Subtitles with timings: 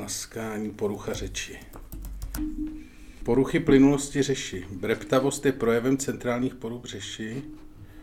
[0.00, 1.58] Laskání porucha řeči.
[3.24, 4.66] Poruchy plynulosti řeši.
[4.70, 7.42] Breptavost je projevem centrálních poruch řeši.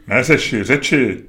[0.08, 1.24] Ne řeši, řeči.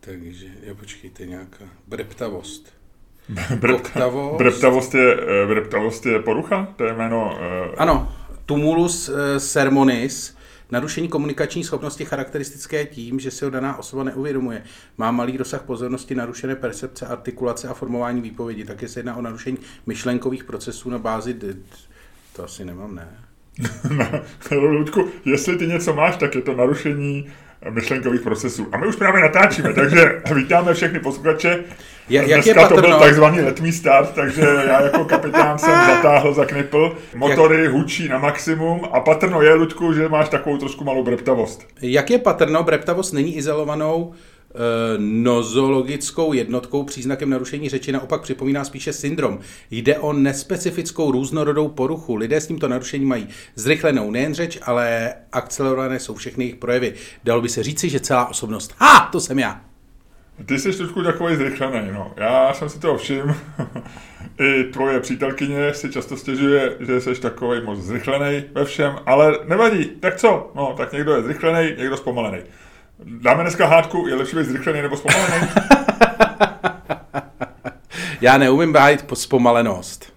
[0.00, 2.74] Takže, já počkejte, nějaká breptavost.
[3.56, 6.74] Brepta, breptavost, je, eh, breptavost je porucha?
[6.76, 7.38] To je jméno...
[7.66, 7.74] Uh...
[7.76, 8.12] Ano,
[8.46, 10.36] tumulus uh, sermonis,
[10.74, 14.62] narušení komunikační schopnosti charakteristické tím, že si ho daná osoba neuvědomuje.
[14.98, 18.64] Má malý rozsah pozornosti, narušené percepce, artikulace a formování výpovědi.
[18.64, 21.36] Také se jedná o narušení myšlenkových procesů na bázi...
[22.32, 23.08] To asi nemám, ne?
[24.50, 27.26] Ludku, jestli ty něco máš, tak je to narušení
[27.70, 28.66] myšlenkových procesů.
[28.72, 31.64] A my už právě natáčíme, takže vítáme všechny posluchače.
[32.08, 36.44] Jak Dneska je to byl takzvaný letmý start, takže já jako kapitán jsem zatáhl za
[36.44, 36.96] knipl.
[37.14, 41.66] Motory hučí na maximum a patrno je, Ludku, že máš takovou trošku malou breptavost.
[41.82, 44.12] Jak je patrno, breptavost není izolovanou
[44.98, 49.38] nozologickou jednotkou příznakem narušení řeči, naopak připomíná spíše syndrom.
[49.70, 52.16] Jde o nespecifickou různorodou poruchu.
[52.16, 56.94] Lidé s tímto narušením mají zrychlenou nejen řeč, ale akcelerované jsou všechny jejich projevy.
[57.24, 58.74] Dalo by se říci, že celá osobnost.
[58.78, 59.60] Ha, to jsem já.
[60.46, 62.12] Ty jsi trošku takový zrychlený, no.
[62.16, 63.34] Já jsem si toho všiml.
[64.40, 69.84] I tvoje přítelkyně si často stěžuje, že jsi takový moc zrychlený ve všem, ale nevadí.
[69.84, 70.52] Tak co?
[70.54, 72.38] No, tak někdo je zrychlený, někdo zpomalený.
[72.98, 75.48] Dáme dneska hádku, je lepší být zrychlený nebo zpomalený?
[78.20, 80.14] Já neumím bájit po zpomalenost.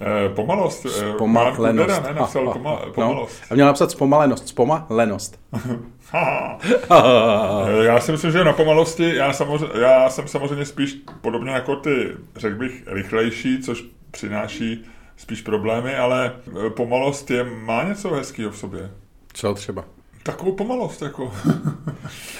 [0.00, 0.86] Eh, pomalost.
[0.86, 1.88] Eh, Zpomalenost.
[1.96, 2.76] Kudera, ne, napsal ha, poma, ha.
[2.94, 3.40] pomalost.
[3.42, 4.48] No, a měl napsat zpomalenost.
[4.48, 5.40] Zpomalenost.
[6.14, 11.76] Eh, Já si myslím, že na pomalosti, já, samozřejmě, já jsem samozřejmě spíš podobně jako
[11.76, 14.84] ty, řekl bych, rychlejší, což přináší
[15.16, 16.32] spíš problémy, ale
[16.66, 18.90] eh, pomalost je, má něco hezkého v sobě.
[19.32, 19.84] Co třeba?
[20.28, 21.32] Takovou pomalost, jako.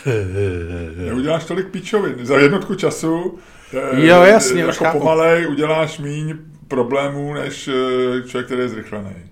[1.07, 2.27] Neuděláš tolik píčovin.
[2.27, 3.39] Za jednotku času
[3.75, 4.99] eh, Jo, jasně, už jako chápu.
[4.99, 6.35] pomalej uděláš míň
[6.69, 9.15] problémů, než eh, člověk, který je zrychlený.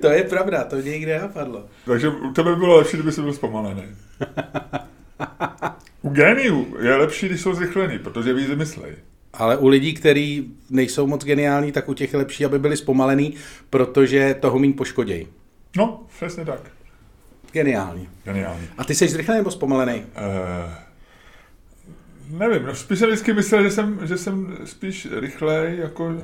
[0.00, 1.64] To je pravda, to mě nikdy nenapadlo.
[1.84, 3.82] Takže u tebe by bylo lepší, kdyby jsi byl zpomalený.
[6.02, 8.92] U géniů je lepší, když jsou zrychlený, protože víc vymyslej.
[9.34, 13.34] Ale u lidí, kteří nejsou moc geniální, tak u těch je lepší, aby byli zpomalený,
[13.70, 15.26] protože toho méně poškodějí.
[15.76, 16.60] No, přesně tak.
[17.52, 18.08] Geniální.
[18.24, 18.68] Geniální.
[18.78, 20.00] A ty jsi zrychlený nebo zpomalený?
[20.00, 20.06] Uh,
[22.38, 26.14] nevím, no spíš jsem vždycky myslel, že jsem, že jsem spíš rychlej, jako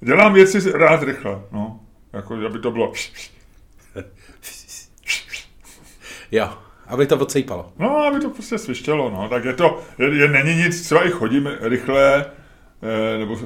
[0.00, 1.80] dělám věci rád rychle, no.
[2.12, 2.92] Jako, aby to bylo...
[6.32, 7.72] Jo, aby to odsejpalo.
[7.78, 9.28] No, aby to prostě svištělo, no.
[9.28, 12.26] Tak je to, je, je, není nic, třeba i chodím rychle,
[12.82, 13.38] eh, nebo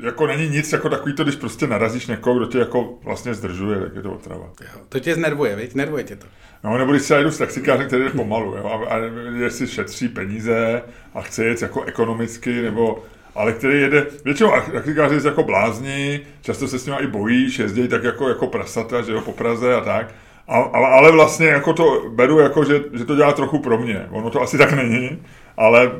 [0.00, 3.80] jako není nic jako takový to, když prostě narazíš někoho, kdo tě jako vlastně zdržuje,
[3.80, 4.50] tak je to otrava.
[4.60, 5.74] Jo, to tě znervuje, viď?
[5.74, 6.26] Nervuje tě to.
[6.64, 8.98] No, nebo když se jdu s taxikářem, který jde pomalu, jo, a, a
[9.36, 10.82] jestli šetří peníze
[11.14, 13.04] a chce jet jako ekonomicky, nebo
[13.34, 17.88] ale který jede, většinou taxikáři jezdí jako blázni, často se s nimi i bojíš, jezdí
[17.88, 20.14] tak jako, jako prasata, že jo, po Praze a tak.
[20.48, 24.06] A, ale, ale vlastně jako to beru jako, že, že to dělá trochu pro mě.
[24.10, 25.22] Ono to asi tak není,
[25.56, 25.90] ale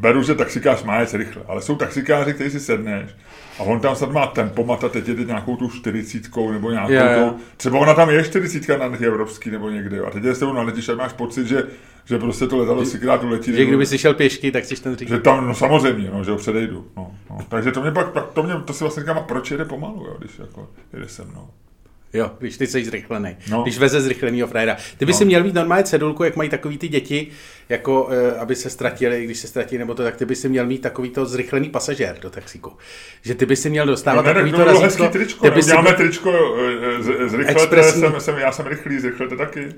[0.00, 1.42] beru, že taxikář má jet rychle.
[1.48, 3.10] Ale jsou taxikáři, kteří si sedneš
[3.58, 7.30] a on tam snad má tempomat a teď jede nějakou tu čtyřicítkou nebo nějakou jo.
[7.30, 10.00] tu, třeba ona tam je čtyřicítka na těch evropský nebo někde.
[10.00, 11.62] A teď je s tebou naletíš a máš pocit, že,
[12.04, 13.52] že prostě to letadlo třikrát uletí.
[13.52, 15.08] Že kdyby si šel pěšky, tak chceš ten říct.
[15.08, 16.86] že tam, no samozřejmě, no, že ho předejdu.
[16.96, 17.38] No, no.
[17.48, 20.06] Takže to mě pak, pak to, mě, to si vlastně říkám, a proč jede pomalu,
[20.06, 21.48] jo, když jako jede se mnou.
[22.12, 23.36] Jo, když ty jsi zrychlený.
[23.50, 23.56] No.
[23.56, 23.62] No.
[23.62, 24.76] Když veze zrychlenýho frajera.
[24.98, 25.18] Ty by No.
[25.18, 27.28] si měl mít normálně cedulku, jak mají takový ty děti,
[27.68, 30.66] jako eh, aby se ztratili, když se ztratí nebo to, tak ty by si měl
[30.66, 32.72] mít takový to zrychlený pasažér do taxíku.
[33.22, 35.08] Že ty by si měl No, dostávat ne, tak takový to razítko.
[35.08, 35.54] tričko, ty ne?
[35.56, 36.32] by si uděláme byl- tričko
[36.98, 38.00] eh, z, zrychlete, Expresní.
[38.00, 39.68] jsem, jsem, já jsem rychlý, zrychlete taky.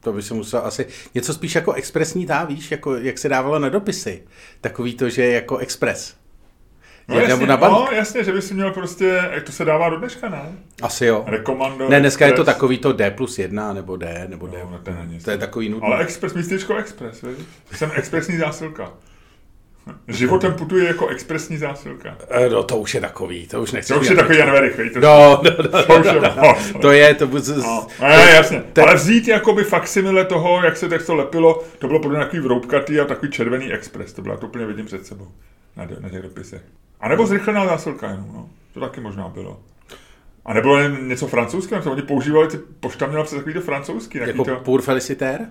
[0.00, 3.58] To by se musel asi něco spíš jako expresní tá, víš, jako jak se dávalo
[3.58, 4.22] na dopisy.
[4.60, 6.14] Takový to, že jako expres.
[7.10, 7.72] No jasně, nebo na bank.
[7.72, 10.42] no jasně, že by si měl prostě, jak to se dává do dneška, ne?
[10.82, 11.24] Asi jo.
[11.26, 11.88] Rekomando.
[11.88, 12.54] Ne, dneska je to Express.
[12.56, 14.58] takový to D plus 1 nebo D nebo D.
[14.70, 15.18] No, to není.
[15.20, 15.86] to je takový nudný.
[15.88, 17.36] Ale Express, místečko Express, víš?
[17.74, 18.92] Jsem expresní zásilka.
[20.08, 22.16] Životem putuje jako expresní zásilka.
[22.30, 23.92] Eh, No to už je takový, to už nechci.
[23.92, 24.92] To už je takový Jan Verich, víš?
[24.92, 27.42] To, No, no, no, to už je, no, to je, to bude...
[27.56, 28.62] No, ne, jasně.
[28.82, 32.42] Ale vzít jakoby faksimile toho, jak se tak to lepilo, to bylo podle mě takový
[32.42, 34.12] vroubkatý a takový červený express.
[34.12, 35.28] To bylo, to úplně vidím před sebou
[35.76, 36.62] na, na těch dopisech.
[37.00, 38.48] A nebo zrychlená zásilka jenom, no.
[38.74, 39.60] To taky možná bylo.
[40.44, 44.18] A nebylo jen něco francouzského, to oni používali, ty pošta měla přece takový to francouzský,
[44.18, 45.46] Jako to, pour félicitaire?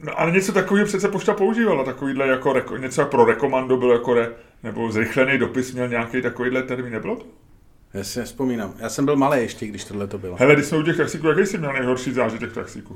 [0.00, 3.92] no, ale něco takového přece pošta používala, takovýhle jako reko, něco jako pro rekomando bylo
[3.92, 4.28] jako re,
[4.62, 7.24] nebo zrychlený dopis měl nějaký takovýhle termín, nebylo to?
[7.94, 8.74] Já si nespomínám.
[8.78, 10.36] Já jsem byl malý ještě, když tohle to bylo.
[10.36, 12.94] Hele, když jsme u těch taxíků, jaký jsi měl nejhorší zážitek taxíku?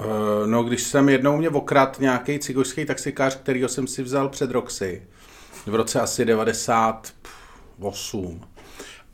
[0.00, 0.06] Uh,
[0.46, 5.02] no, když jsem jednou mě okrad nějaký cigošský taxikář, kterýho jsem si vzal před Roxy.
[5.66, 6.24] v roce asi
[7.78, 8.40] 98.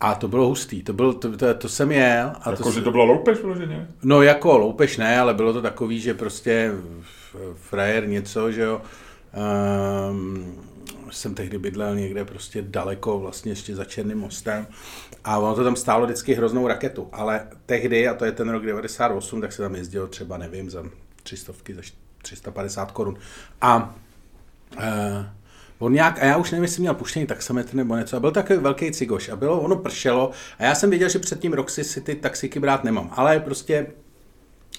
[0.01, 2.33] A to bylo hustý, to, byl, to, to, to jsem jel.
[2.43, 3.89] A Jako, to, že to byla loupež vloženě?
[4.03, 6.73] No jako loupež ne, ale bylo to takový, že prostě
[7.55, 8.83] frajer něco, že jo.
[10.11, 10.65] Um,
[11.11, 14.67] jsem tehdy bydlel někde prostě daleko, vlastně ještě za Černým mostem.
[15.25, 17.09] A ono to tam stálo vždycky hroznou raketu.
[17.13, 20.85] Ale tehdy, a to je ten rok 98, tak se tam jezdilo třeba, nevím, za
[21.23, 21.83] 300, za
[22.23, 23.17] 350 korun.
[23.61, 23.95] A
[24.77, 24.83] uh,
[25.85, 28.59] On nějak, a já už nevím, jestli měl puštěný taxametr nebo něco, a byl takový
[28.59, 32.01] velký cigoš a bylo, ono pršelo a já jsem věděl, že před tím Roxy si
[32.01, 33.87] ty taxiky brát nemám, ale prostě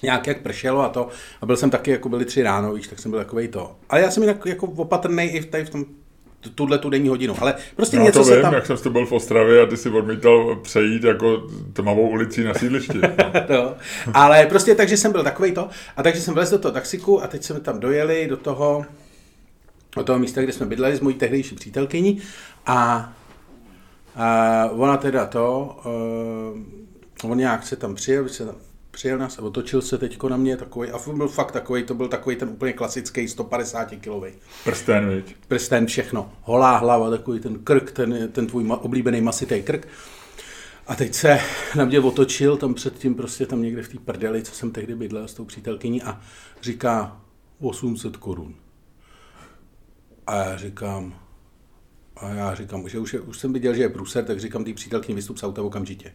[0.02, 1.08] nějak jak pršelo a to,
[1.40, 3.76] a byl jsem taky, jako byli tři ráno, víš, tak jsem byl takový to.
[3.90, 5.84] Ale já jsem jinak jako opatrný i v, tady v tom
[6.54, 8.54] tuhle tu denní hodinu, ale prostě No něco to se vím, tam...
[8.54, 11.42] jak jsem to byl v Ostravě a ty si odmítal přejít jako
[11.72, 13.00] tmavou ulicí na sídlišti.
[13.48, 13.74] no.
[14.14, 17.26] Ale prostě takže jsem byl takový to, a takže jsem vlez do toho taxiku a
[17.26, 18.84] teď jsme tam dojeli do toho,
[19.96, 22.22] do toho místa, kde jsme bydleli s mojí tehdejší přítelkyní
[22.66, 23.12] a,
[24.16, 25.76] a ona teda to,
[27.22, 28.54] uh, on nějak se tam přijel, se tam
[28.90, 32.08] přijel nás a otočil se teďko na mě takový, a byl fakt takový, to byl
[32.08, 34.32] takový ten úplně klasický 150 kilový.
[34.64, 35.36] Prsten, viď?
[35.48, 36.32] Prsten, všechno.
[36.42, 39.88] Holá hlava, takový ten krk, ten, ten tvůj oblíbený masitý krk.
[40.86, 41.40] A teď se
[41.76, 45.28] na mě otočil, tam předtím prostě tam někde v té prdeli, co jsem tehdy bydlel
[45.28, 46.20] s tou přítelkyní a
[46.62, 47.20] říká
[47.60, 48.54] 800 korun.
[50.26, 51.14] A já říkám,
[52.16, 54.74] a já říkám, že už, je, už jsem viděl, že je průser, tak říkám té
[54.74, 56.12] přítelkyni, vystup z auta okamžitě.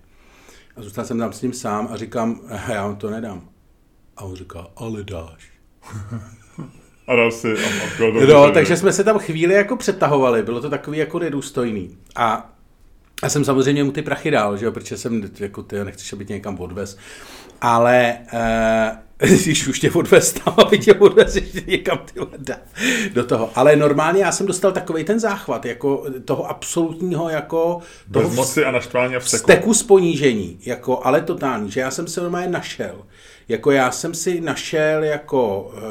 [0.76, 3.50] A zůstal jsem tam s ním sám a říkám, já vám to nedám.
[4.18, 5.52] A on říká, ale dáš.
[7.08, 7.54] A dal si...
[7.54, 7.68] A,
[8.24, 11.98] a no, takže jsme se tam chvíli jako přetahovali, bylo to takový jako nedůstojný.
[12.16, 12.56] A
[13.24, 16.26] já jsem samozřejmě mu ty prachy dal, že jo, protože jsem, jako ty nechceš, aby
[16.26, 16.98] tě někam odvez.
[17.62, 18.40] Ale uh,
[19.22, 22.56] když už tě odvez tam, aby tě odvez ještě někam ty dá
[23.14, 23.50] do toho.
[23.56, 27.80] Ale normálně já jsem dostal takový ten záchvat, jako toho absolutního, jako
[28.12, 29.44] toho Bez moci a naštvání a vsteku.
[29.44, 32.96] Steku z ponížení, jako, ale totální, že já jsem se normálně našel.
[33.48, 35.82] Jako já jsem si našel jako uh,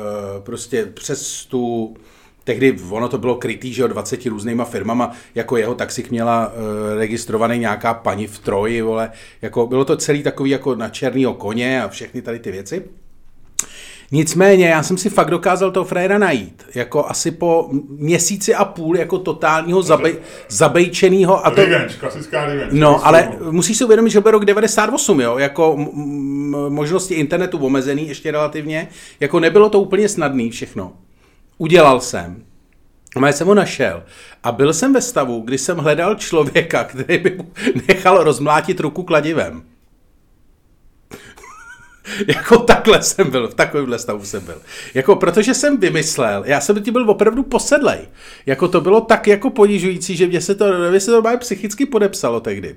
[0.42, 1.96] prostě přes tu
[2.44, 6.98] tehdy ono to bylo krytý, že o 20 různýma firmama, jako jeho taxik měla uh,
[6.98, 9.10] registrovaný nějaká paní v Troji, vole,
[9.42, 12.84] jako bylo to celý takový jako na černýho koně a všechny tady ty věci.
[14.12, 18.96] Nicméně já jsem si fakt dokázal toho frajera najít, jako asi po měsíci a půl
[18.96, 20.16] jako totálního zabej,
[20.48, 21.46] zabejčenýho.
[21.46, 22.76] A to, revenge, klasická revenge.
[22.80, 27.58] No, ale musíš si uvědomit, že byl rok 98, jo, jako m- m- možnosti internetu
[27.58, 28.88] omezený ještě relativně,
[29.20, 30.92] jako nebylo to úplně snadný všechno.
[31.58, 32.42] Udělal jsem,
[33.16, 34.02] a jsem ho našel.
[34.42, 37.50] A byl jsem ve stavu, kdy jsem hledal člověka, který by mu
[37.88, 39.62] nechal rozmlátit ruku kladivem.
[42.26, 44.62] jako takhle jsem byl, v takovémhle stavu jsem byl.
[44.94, 47.98] Jako protože jsem vymyslel, já jsem ti byl opravdu posedlej.
[48.46, 52.40] Jako to bylo tak jako ponižující, že mě se to, mě se to psychicky podepsalo
[52.40, 52.76] tehdy.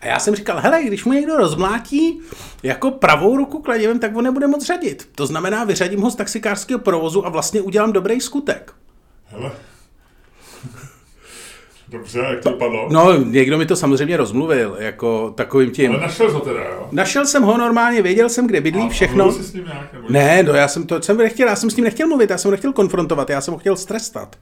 [0.00, 2.20] A já jsem říkal, hele, když mu někdo rozmlátí
[2.62, 5.08] jako pravou ruku kladivem, tak on nebude moc řadit.
[5.14, 8.72] To znamená, vyřadím ho z taxikářského provozu a vlastně udělám dobrý skutek.
[9.26, 9.52] Hele.
[11.90, 12.88] Dobře, jak to dopadlo?
[12.90, 15.90] No, někdo mi to samozřejmě rozmluvil, jako takovým tím.
[15.92, 16.88] Ale našel ho teda, jo?
[16.92, 19.32] Našel jsem ho normálně, věděl jsem, kde bydlí, A- a všechno.
[19.32, 19.94] jsi s ním nějak.
[20.08, 22.48] Ne, no já jsem to jsem nechtěl, já jsem s ním nechtěl mluvit, já jsem
[22.48, 24.36] ho nechtěl konfrontovat, já jsem ho chtěl strestat.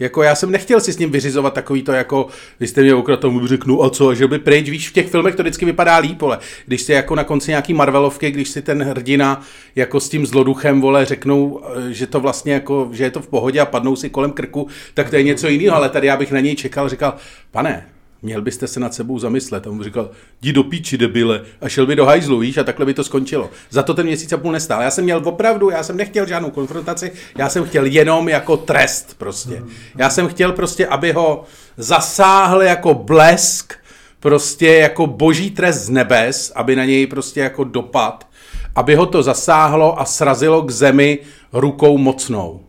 [0.00, 2.26] Jako já jsem nechtěl si s ním vyřizovat takový to, jako
[2.60, 5.34] vy jste mě ukradl, tomu řeknu, a co, že by pryč, víš, v těch filmech
[5.34, 8.82] to vždycky vypadá líp, ale když si jako na konci nějaký Marvelovky, když si ten
[8.82, 9.42] hrdina
[9.76, 13.28] jako s tím zloduchem, vole, řeknou, eh, že to vlastně jako, že je to v
[13.28, 16.32] pohodě a padnou si kolem krku, tak to je něco jiného, ale tady já bych
[16.32, 17.14] na něj čekal, říkal,
[17.50, 17.86] pane,
[18.22, 19.66] měl byste se nad sebou zamyslet.
[19.66, 20.10] A on mu říkal,
[20.42, 23.50] jdi do píči, debile, a šel by do hajzlu, víš, a takhle by to skončilo.
[23.70, 24.82] Za to ten měsíc a půl nestál.
[24.82, 29.18] Já jsem měl opravdu, já jsem nechtěl žádnou konfrontaci, já jsem chtěl jenom jako trest
[29.18, 29.62] prostě.
[29.98, 31.44] Já jsem chtěl prostě, aby ho
[31.76, 33.74] zasáhl jako blesk,
[34.20, 38.28] prostě jako boží trest z nebes, aby na něj prostě jako dopad,
[38.74, 41.18] aby ho to zasáhlo a srazilo k zemi
[41.52, 42.60] rukou mocnou.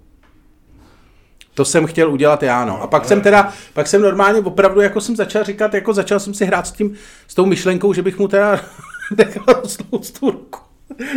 [1.54, 2.82] To jsem chtěl udělat já, no.
[2.82, 6.34] A pak jsem teda, pak jsem normálně opravdu jako jsem začal říkat, jako začal jsem
[6.34, 6.94] si hrát s tím,
[7.28, 8.62] s tou myšlenkou, že bych mu teda
[9.18, 10.60] nechal rostnout tu ruku.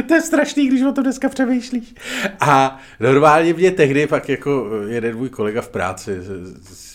[0.09, 1.95] To je strašný, když o tom dneska přemýšlíš.
[2.41, 6.19] A normálně mě tehdy pak jako jeden můj kolega v práci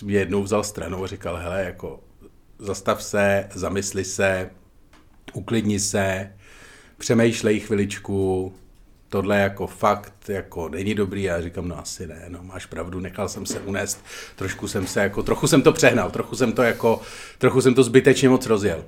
[0.03, 1.99] mě jednou vzal stranou a říkal, hele, jako
[2.59, 4.49] zastav se, zamysli se,
[5.33, 6.31] uklidni se,
[6.97, 8.53] přemýšlej chviličku,
[9.09, 11.23] tohle jako fakt jako není dobrý.
[11.23, 15.01] Já říkám, no asi ne, no máš pravdu, nechal jsem se unést, trošku jsem se
[15.01, 17.01] jako, trochu jsem to přehnal, trochu jsem to jako,
[17.37, 18.83] trochu jsem to zbytečně moc rozjel.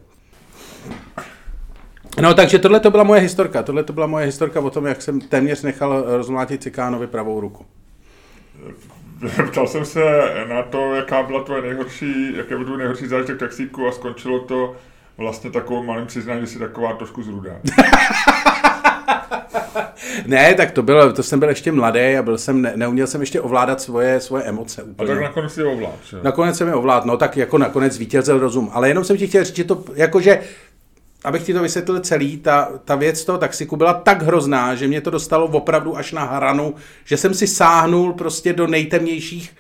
[2.22, 3.63] No, takže tohle to byla moje historka.
[3.63, 7.66] Tohle to byla moje historka o tom, jak jsem téměř nechal rozmlátit Cikánovi pravou ruku.
[9.51, 10.01] ptal jsem se
[10.50, 14.75] na to, jaká byla tvoje nejhorší, jaké byl tvůj nejhorší zážitek taxíku a skončilo to
[15.18, 17.51] vlastně takovou malým přiznáním, že jsi taková trošku zrudá.
[20.25, 23.21] ne, tak to bylo, to jsem byl ještě mladý a byl jsem, ne, neuměl jsem
[23.21, 25.11] ještě ovládat svoje, svoje emoce úplně.
[25.11, 26.17] A tak nakonec si ovlád, že?
[26.23, 28.69] Nakonec jsem je ovlád, no tak jako nakonec vítězil rozum.
[28.73, 30.39] Ale jenom jsem ti chtěl říct, že to, jakože
[31.23, 35.01] abych ti to vysvětlil celý, ta, ta věc toho taxiku byla tak hrozná, že mě
[35.01, 39.55] to dostalo opravdu až na hranu, že jsem si sáhnul prostě do nejtemnějších,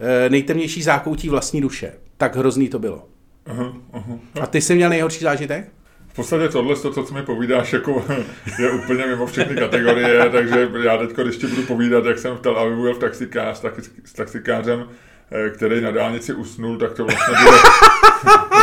[0.00, 1.92] eh, nejtemnější zákoutí vlastní duše.
[2.16, 3.06] Tak hrozný to bylo.
[3.46, 4.18] Aha, aha.
[4.40, 5.68] A ty jsi měl nejhorší zážitek?
[6.14, 8.04] V podstatě tohle, to, co mi povídáš, jako
[8.58, 12.40] je úplně mimo všechny kategorie, takže já teď, když ti budu povídat, jak jsem v
[12.40, 14.88] Tel Avivu jel v taxikář, tak, s taxikářem,
[15.30, 17.56] eh, který na dálnici usnul, tak to vlastně bude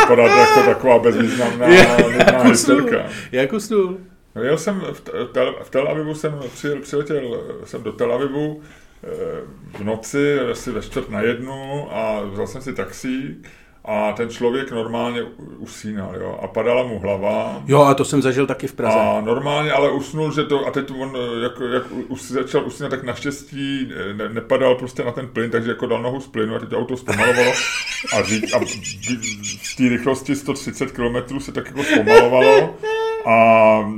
[0.00, 3.06] vypadat jako taková bezvýznamná jako historka.
[3.32, 3.98] Jak usnul?
[4.34, 5.00] No, jel jsem v,
[5.32, 8.62] tel, v Tel Avivu, jsem přijel, přiletěl jsem do Tel Avivu
[9.04, 9.08] eh,
[9.78, 13.48] v noci, asi ve čtvrt na jednu a vzal jsem si taxík
[13.84, 15.22] a ten člověk normálně
[15.58, 17.62] usínal, jo, a padala mu hlava.
[17.66, 18.98] Jo, a to jsem zažil taky v Praze.
[18.98, 23.02] A normálně, ale usnul, že to, a teď on, jak, jak us, začal usínat, tak
[23.04, 26.68] naštěstí ne, nepadal prostě na ten plyn, takže jako dal nohu z plynu a teď
[26.68, 27.52] to auto zpomalovalo
[28.16, 28.58] a, říct, a
[29.62, 32.76] v té rychlosti 130 km se tak jako zpomalovalo
[33.26, 33.92] a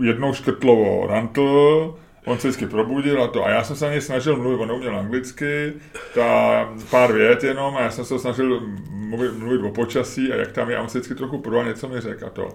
[0.00, 3.44] jednou škrtlovo rantl, on se vždycky probudil a to.
[3.44, 5.72] A já jsem se na něj snažil mluvit, on neuměl anglicky,
[6.14, 10.52] ta pár vět jenom a já jsem se snažil mluvit, mluvit o počasí a jak
[10.52, 12.48] tam je, a on se vždycky trochu podal, něco mi řekl a to.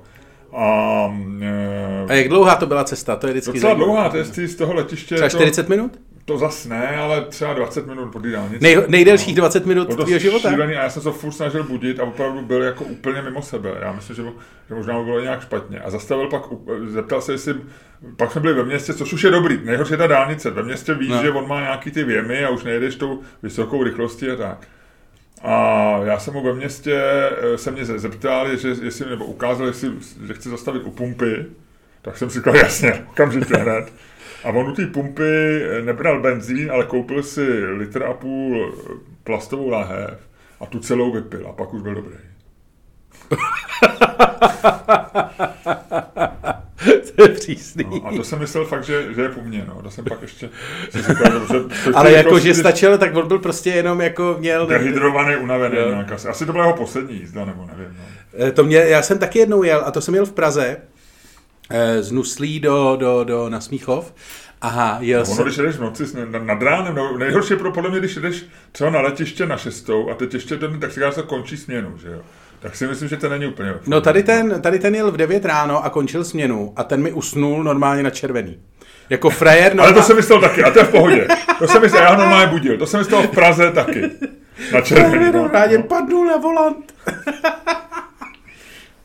[0.55, 3.15] A, e, a jak dlouhá to byla cesta?
[3.15, 5.15] To je vždycky Docela dlouhá, to je z toho letiště.
[5.15, 5.99] Třeba 40 to, minut?
[6.25, 8.63] To zas ne, ale třeba 20 minut po dálnici.
[8.63, 10.49] Nej, nejdelších 20 minut tvého života?
[10.49, 13.77] Šílený, a já jsem se furt snažil budit a opravdu byl jako úplně mimo sebe.
[13.81, 14.23] Já myslím, že,
[14.69, 15.79] že možná by bylo nějak špatně.
[15.79, 16.43] A zastavil pak,
[16.87, 17.55] zeptal se, jestli,
[18.17, 19.59] pak jsme byli ve městě, což už je dobrý.
[19.63, 20.49] Nejhorší je ta dálnice.
[20.49, 21.21] Ve městě víš, no.
[21.21, 24.67] že on má nějaký ty věmy a už nejedeš tou vysokou rychlostí a tak.
[25.41, 27.01] A já jsem mu ve městě,
[27.53, 29.91] eh, se mě zeptal, že, jestli, nebo ukázal, jestli,
[30.27, 31.45] že chci zastavit u pumpy,
[32.03, 33.93] tak jsem si říkal, jasně, okamžitě hned.
[34.43, 38.75] A on u té pumpy nebral benzín, ale koupil si litr a půl
[39.23, 40.19] plastovou láhev
[40.59, 42.15] a tu celou vypil a pak už byl dobrý.
[47.15, 47.85] to je přísný.
[47.89, 49.81] No, a to jsem myslel fakt, že, že je po mně, no.
[49.81, 50.49] To jsem pak ještě
[50.93, 51.59] říkal, že...
[51.93, 54.67] Ale jako, prostě, že stačilo, tak on byl prostě jenom jako měl...
[54.67, 56.27] Dehydrovaný, unavený nějak asi.
[56.27, 57.97] Asi to byla jeho poslední jízda, nebo nevím.
[57.97, 58.03] No.
[58.47, 60.77] Eh, to mě, já jsem taky jednou jel, a to jsem jel v Praze,
[62.01, 64.13] z Nuslí do, do, do na Smíchov.
[64.61, 66.03] Aha, jel no, ono, když jdeš v noci
[66.43, 70.09] nad ránem, no, nejhorší je pro podle mě, když jdeš třeba na letiště na šestou
[70.09, 72.19] a teď ještě ten taxikář se končí směnu, že jo?
[72.59, 73.73] Tak si myslím, že to není úplně.
[73.87, 77.11] No tady ten, tady ten jel v 9 ráno a končil směnu a ten mi
[77.11, 78.59] usnul normálně na červený.
[79.09, 79.93] Jako frajer normálně...
[79.93, 81.27] Ale to jsem myslel taky, a to je v pohodě.
[81.59, 82.77] To jsem myslel, já ho normálně budil.
[82.77, 84.11] To jsem myslel v Praze taky.
[84.73, 85.25] Na červený.
[85.25, 85.31] No.
[85.31, 86.93] Normálně padnul na volant.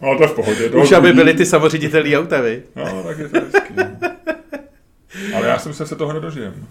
[0.01, 0.71] No, to je v pohodě.
[0.71, 2.63] Už aby byli ty samoředitelí auta, vy?
[2.77, 3.75] No, tak je to hezký.
[5.35, 6.67] Ale já jsem se, se toho nedožijem.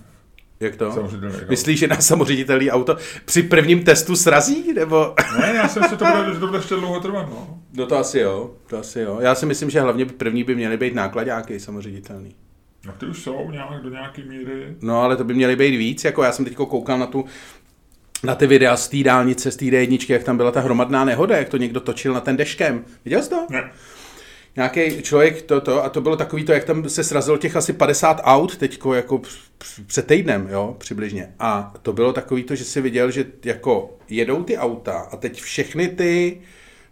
[0.59, 1.09] Jak to?
[1.49, 4.73] Myslíš, že na samoředitelný auto při prvním testu srazí?
[4.73, 5.13] Nebo...
[5.39, 7.29] ne, já jsem si to bude, že to bude ještě dlouho trvat.
[7.29, 7.59] No.
[7.73, 9.17] no to asi jo, to asi jo.
[9.21, 12.35] Já si myslím, že hlavně první by měly být nákladáky samoředitelný.
[12.85, 14.75] No ty už jsou nějak do nějaké míry.
[14.81, 17.25] No ale to by měly být víc, jako já jsem teď koukal na tu
[18.23, 21.37] na ty videa z té dálnice, z té D1, jak tam byla ta hromadná nehoda,
[21.37, 22.85] jak to někdo točil na ten deškem.
[23.05, 23.47] Viděl jsi to?
[23.49, 23.71] Ne.
[24.55, 28.21] Nějaký člověk toto, a to bylo takový to, jak tam se srazilo těch asi 50
[28.23, 29.21] aut teďko jako
[29.87, 31.33] před týdnem, jo, přibližně.
[31.39, 35.41] A to bylo takový to, že si viděl, že jako jedou ty auta a teď
[35.41, 36.41] všechny ty,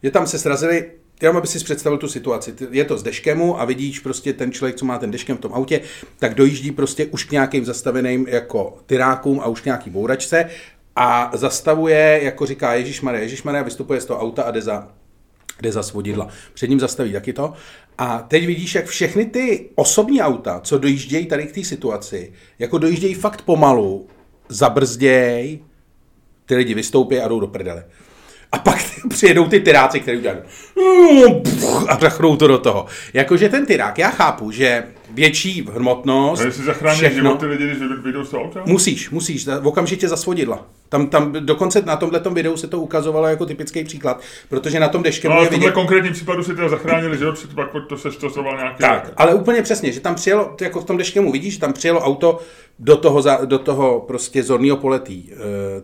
[0.04, 0.86] že tam se srazili
[1.22, 2.54] jenom aby si představil tu situaci.
[2.72, 5.54] Je to z deškemu a vidíš prostě ten člověk, co má ten deškem v tom
[5.54, 5.82] autě,
[6.20, 10.50] tak dojíždí prostě už k nějakým zastaveným jako tyrákům a už k nějaký bouračce
[10.96, 14.88] a zastavuje, jako říká Ježíš Maria, Ježíš Maria vystupuje z toho auta a jde za,
[15.62, 16.28] jde za svodidla.
[16.54, 17.54] Před ním zastaví taky to.
[17.98, 22.78] A teď vidíš, jak všechny ty osobní auta, co dojíždějí tady k té situaci, jako
[22.78, 24.08] dojíždějí fakt pomalu,
[24.50, 25.64] zabrzdějí,
[26.46, 27.86] ty lidi vystoupí a jdou do prdele.
[28.52, 28.78] A pak
[29.10, 30.40] přijedou ty tyráci, který udělají
[31.88, 32.86] a řachnou to do toho.
[33.14, 34.84] Jakože ten tyrák, já chápu, že
[35.16, 36.42] větší hmotnost.
[36.42, 38.64] A jestli zachránit všechno, životy lidi, když vyjdou z toho auta?
[38.66, 40.68] Musíš, musíš, okamžitě za svodidla.
[40.90, 45.04] Tam, tam dokonce na tomhle videu se to ukazovalo jako typický příklad, protože na tom
[45.04, 45.32] deškem...
[45.32, 45.74] No, ale v tomhle vidět...
[45.74, 48.78] konkrétním případu si teda zachránili život, pak to se stosoval nějaký...
[48.80, 52.00] Tak, ale úplně přesně, že tam přijelo, jako v tom deškemu vidíš, že tam přijelo
[52.00, 52.40] auto
[52.80, 55.00] do toho, za, do toho prostě zorného pole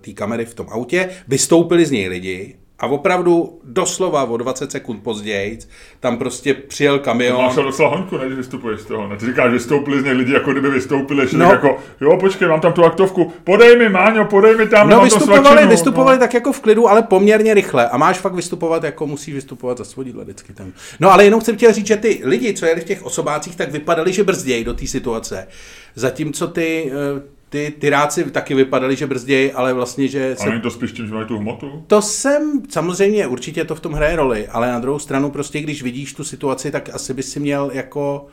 [0.01, 5.03] té kamery v tom autě, vystoupili z něj lidi A opravdu doslova o 20 sekund
[5.03, 5.59] později
[5.99, 7.41] tam prostě přijel kamion.
[7.43, 9.07] Máš docela hoňku, než vystupuješ z toho.
[9.07, 9.17] Ne?
[9.17, 11.45] Ty říkáš, vystoupili z něj lidi, jako kdyby vystoupili, že No.
[11.45, 11.51] no.
[11.51, 15.03] jako, jo, počkej, mám tam tu aktovku, podej mi, Máňo, podej mi tam, No mám
[15.05, 15.69] vystupovali, svačinu.
[15.69, 17.89] vystupovali tak jako v klidu, ale poměrně rychle.
[17.89, 20.71] A máš fakt vystupovat, jako musíš vystupovat za svodidla vždycky tam.
[20.99, 23.71] No ale jenom jsem chtěl říct, že ty lidi, co jeli v těch osobácích, tak
[23.71, 25.47] vypadali, že brzdějí do té situace.
[25.95, 26.91] Zatímco ty,
[27.53, 30.91] eh, ty tyráci taky vypadali, že brzdějí, ale vlastně, že A se není to spíš
[30.91, 31.83] tím, že mají tu hmotu?
[31.87, 35.83] To jsem, samozřejmě, určitě to v tom hraje roli, ale na druhou stranu prostě, když
[35.83, 38.25] vidíš tu situaci, tak asi bys si měl jako,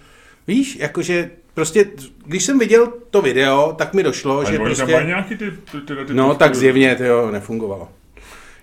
[0.46, 1.86] víš, jakože prostě,
[2.26, 5.50] když jsem viděl to video, tak mi došlo, A že tam prostě, mají nějaký ty,
[5.50, 7.88] ty, ty, ty no ty- tak zjevně to jo, nefungovalo.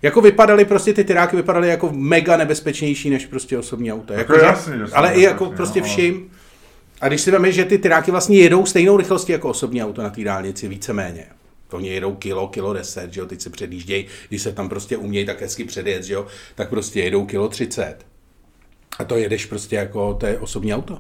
[0.01, 4.13] Jako vypadaly prostě ty tyráky vypadaly jako mega nebezpečnější než prostě osobní auto.
[4.13, 6.29] Jako, Jako že- jasný, jasný, ale i jako jasný, prostě no, vším.
[7.01, 10.09] A když si vemeš, že ty tyráky vlastně jedou stejnou rychlostí jako osobní auto na
[10.09, 11.25] té dálnici, víceméně.
[11.71, 15.25] Oni jedou kilo, kilo deset, že jo, teď se předjíždějí, když se tam prostě umějí
[15.25, 17.97] tak hezky předjet, že jo, tak prostě jedou kilo třicet.
[18.99, 20.99] A to jedeš prostě jako, to je osobní auto.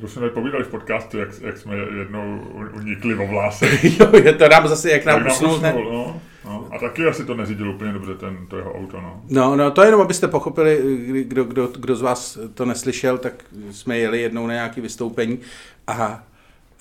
[0.00, 2.40] To jsme tady povídali v podcastu, jak, jak jsme jednou
[2.72, 3.66] unikli o vláse.
[3.82, 5.76] jo, je to nám zase, jak nám nám usnul ten...
[5.76, 6.68] usnul, no, no.
[6.70, 9.22] A taky asi to neřídil úplně dobře, ten, to jeho auto, no.
[9.30, 10.82] No, no, to jenom, abyste pochopili,
[11.24, 15.38] kdo, kdo, kdo z vás to neslyšel, tak jsme jeli jednou na nějaké vystoupení
[15.86, 16.22] a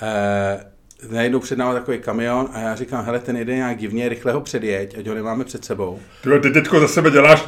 [0.01, 0.65] e,
[1.09, 4.41] najednou před námi takový kamion a já říkám, hele, ten jede nějak divně, rychle ho
[4.41, 5.99] předjeď, ať ho nemáme před sebou.
[6.23, 7.43] Ty, ty teďko za sebe děláš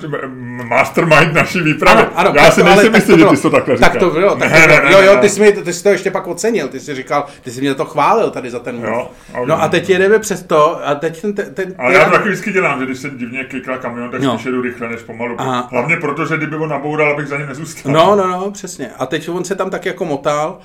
[0.64, 2.02] mastermind naší výpravy.
[2.02, 3.90] Ano, ano, Já si nejsem jistý, to že ty jsi to takhle říkal.
[3.90, 4.90] Tak to bylo, tak Ne, to ne, bylo.
[4.90, 7.26] ne, jo, jo, ty jsi, mi, ty jsi to ještě pak ocenil, ty jsi říkal,
[7.42, 8.80] ty jsi mě to chválil tady za ten.
[8.86, 9.10] Jo,
[9.46, 12.30] No a teď jedeme přes to a teď ten, ten, ten Ale já to taky
[12.30, 14.40] vždycky dělám, že když se divně klikla kamion, tak No.
[14.46, 15.36] jedu rychle než pomalu.
[15.38, 15.68] Aha.
[15.72, 17.92] Hlavně proto, že kdyby ho naboural, abych za ním nezůstal.
[17.94, 18.90] No, no, no, přesně.
[19.00, 20.60] A teď on se tam tak jako motal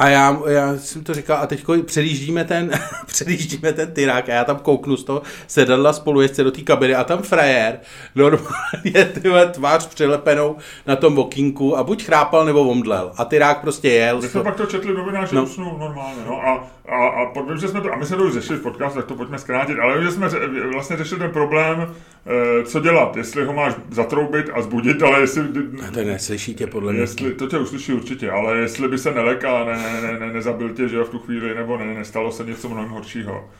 [0.00, 2.70] a já, já jsem to říkal, a teď předjíždíme ten,
[3.06, 7.04] předjíždíme ten tyrák a já tam kouknu z toho sedadla spolujezdce do té kabiny a
[7.04, 7.78] tam frajer
[8.14, 13.12] normálně tyhle tvář přilepenou na tom okýnku a buď chrápal nebo omdlel.
[13.16, 14.20] A tyrák prostě jel.
[14.20, 15.40] My jsme pak to četli novináři, No.
[15.40, 15.46] no.
[15.46, 18.22] usnul normálně, no, a, a, a pod, vím, že jsme to, a my jsme to
[18.24, 20.38] už řešili v podcastu, tak to pojďme zkrátit, ale vím, že jsme ře,
[20.72, 21.94] vlastně řešili ten problém,
[22.26, 25.42] eh, co dělat, jestli ho máš zatroubit a zbudit, ale jestli,
[25.88, 27.00] A to neslyší tě podle mě.
[27.00, 30.32] jestli, to tě uslyší určitě, ale jestli by se nelek a ne, ne, ne, ne,
[30.32, 33.50] nezabil tě, že jo, v tu chvíli, nebo ne, nestalo se něco mnohem horšího.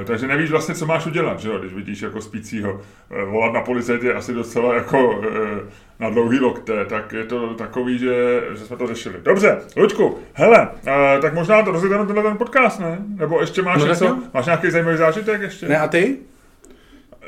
[0.00, 2.80] E, takže nevíš vlastně, co máš udělat, že jo, když vidíš jako spícího.
[3.10, 5.60] E, volat na policajt je asi docela jako e,
[6.00, 9.14] na dlouhý lokte, tak je to takový, že, že jsme to řešili.
[9.22, 12.98] Dobře, Luďku, hele, e, tak možná to rozjedeme tenhle ten podcast, ne?
[13.08, 15.68] Nebo ještě máš No něco, máš nějaký zajímavý zážitek ještě?
[15.68, 16.16] Ne, a ty?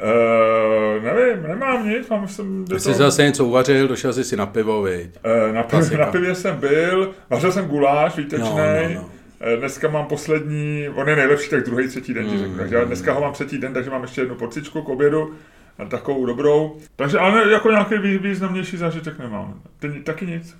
[0.00, 2.64] E, nevím, nemám nic, mám jsem...
[2.64, 5.10] Ty jsi zase něco uvařil, došel jsi si na pivo, viď?
[5.24, 6.06] Eh, Na pivě, Klasika.
[6.06, 8.48] na pivě jsem byl, vařil jsem guláš výtečný.
[8.48, 9.10] No, no, no.
[9.40, 12.56] Eh, Dneska mám poslední, on je nejlepší, tak druhý, třetí den ti Mm, řeknu.
[12.58, 15.34] Takže já dneska ho mám třetí den, takže mám ještě jednu porcičku k obědu,
[15.78, 16.76] a takovou dobrou.
[16.96, 19.60] Takže ale jako nějaký vý- významnější zážitek nemám.
[19.78, 20.56] Ty taky nic?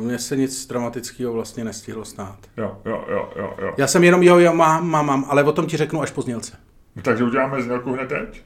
[0.00, 2.38] Mně se nic dramatického vlastně nestihlo stát.
[2.56, 3.74] Jo, jo, jo, jo, jo.
[3.78, 6.22] Já jsem jenom, jo, jo, mám, mám, mám, ale o tom ti řeknu až po
[6.22, 6.52] znělce.
[7.02, 8.42] Takže uděláme znělku hned teď?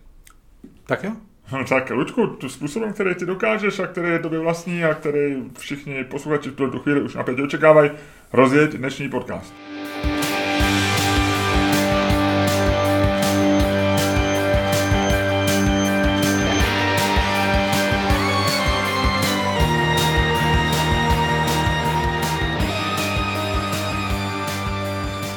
[0.90, 1.12] Tak jo?
[1.53, 5.42] No, tak, Luďku, tu způsobem, který ty dokážeš a který je tobě vlastní a který
[5.59, 7.90] všichni posluchači v tuto chvíli už napětě očekávají,
[8.33, 9.55] rozjeď dnešní podcast.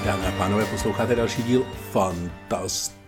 [0.06, 3.03] Dámy a pánové, posloucháte další díl fantastického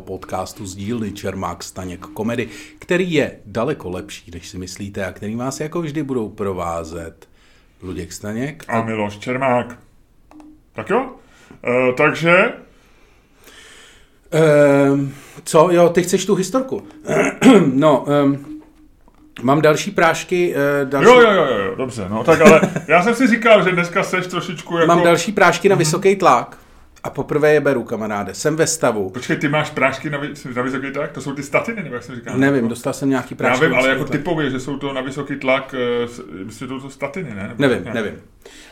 [0.00, 5.36] podcastu z dílny Čermák Staněk Komedy, který je daleko lepší, než si myslíte a který
[5.36, 7.28] vás jako vždy budou provázet
[7.82, 8.64] Luděk Staněk.
[8.68, 9.78] a Miloš Čermák.
[10.72, 11.10] Tak jo,
[11.64, 12.52] e, takže
[14.30, 15.68] Ehm, co?
[15.70, 16.82] Jo, ty chceš tu historku.
[17.72, 18.44] no, ehm,
[19.42, 20.54] mám další prášky.
[20.56, 23.72] eh, další, jo, jo, jo, jo, dobře, no tak ale já jsem si říkal, že
[23.72, 24.86] dneska seš trošičku jako...
[24.86, 26.58] Mám další prášky na vysoký tlak
[27.06, 28.34] a poprvé je beru, kamaráde.
[28.34, 29.10] Jsem ve stavu.
[29.10, 30.20] Počkej, ty máš prášky na,
[30.56, 31.12] na vysoký tlak?
[31.12, 32.38] To jsou ty statiny, nebo jak jsem říkal?
[32.38, 33.64] Nevím, dostal jsem nějaký Já prášky.
[33.64, 34.18] vím, na ale jako tlak.
[34.18, 36.06] typově, že jsou to na vysoký tlak, eh,
[36.44, 37.48] myslím, že to jsou statiny, ne?
[37.48, 37.94] Nebo Nevím, ne?
[37.94, 38.14] nevím.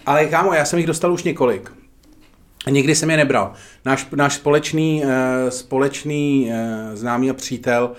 [0.07, 1.73] Ale kámo, já jsem jich dostal už několik.
[2.71, 3.53] Nikdy jsem je nebral.
[3.85, 5.11] Náš, náš společný, uh,
[5.49, 7.93] společný uh, známý a přítel,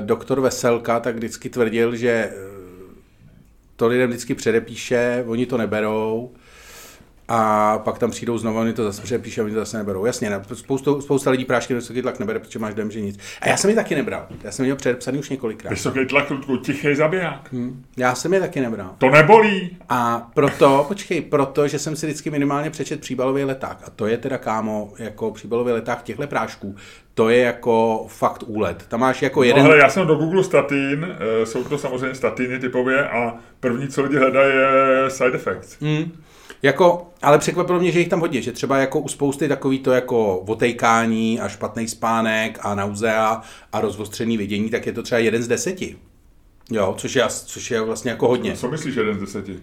[0.00, 2.32] doktor Veselka, tak vždycky tvrdil, že
[3.76, 6.30] to lidem vždycky předepíše, oni to neberou.
[7.32, 10.04] A pak tam přijdou znovu, oni to zase přepíšou, oni to zase neberou.
[10.04, 13.18] Jasně, ne, spoustu, spousta lidí prášky na vysoký tlak nebere, protože máš dojem, že nic.
[13.40, 14.26] A já jsem je taky nebral.
[14.44, 15.70] Já jsem je měl předepsaný už několikrát.
[15.70, 17.52] Vysoký tlak, tichý zabiják.
[17.52, 17.84] Hmm.
[17.96, 18.94] Já jsem je taky nebral.
[18.98, 19.76] To nebolí.
[19.88, 23.78] A proto, počkej, proto, že jsem si vždycky minimálně přečet příbalový leták.
[23.86, 26.76] A to je teda, kámo, jako příbalový leták těchto prášků.
[27.14, 28.84] To je jako fakt úlet.
[28.88, 29.62] Tam máš jako jeden...
[29.62, 33.88] No, hele, já jsem do Google statin, eh, jsou to samozřejmě statiny typově a první,
[33.88, 35.76] co lidi hledají, je side effects.
[35.80, 36.12] Hmm.
[36.62, 39.92] Jako, ale překvapilo mě, že jich tam hodně, že třeba jako u spousty takový to
[39.92, 43.42] jako otejkání a špatný spánek a nauzea
[43.72, 45.96] a rozvostřený vidění, tak je to třeba jeden z deseti.
[46.70, 48.56] Jo, což je, což je vlastně jako hodně.
[48.56, 49.58] Co myslíš jeden z deseti?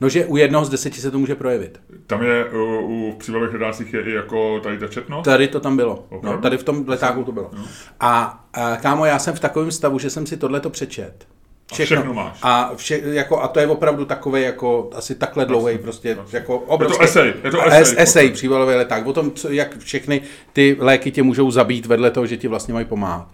[0.00, 1.80] No, že u jednoho z deseti se to může projevit.
[2.06, 5.24] Tam je, u, u příbalových hledácích je i jako tady ta četnost?
[5.24, 6.06] Tady to tam bylo.
[6.22, 7.50] No, tady v tom letáku to bylo.
[7.52, 7.64] No.
[8.00, 11.26] A, a kámo, já jsem v takovém stavu, že jsem si tohle to přečet.
[11.72, 11.96] Všechno.
[11.96, 12.38] A všechno máš.
[12.42, 16.38] A, vše, jako, a to je opravdu takový jako asi takhle dlouhý prostě vlastně.
[16.38, 17.02] jako obrovský.
[17.02, 17.82] Je to esej, je to esej.
[17.82, 22.10] Es, esej příbalový leták, o tom, co, jak všechny ty léky tě můžou zabít vedle
[22.10, 23.28] toho, že ti vlastně mají pomáhat.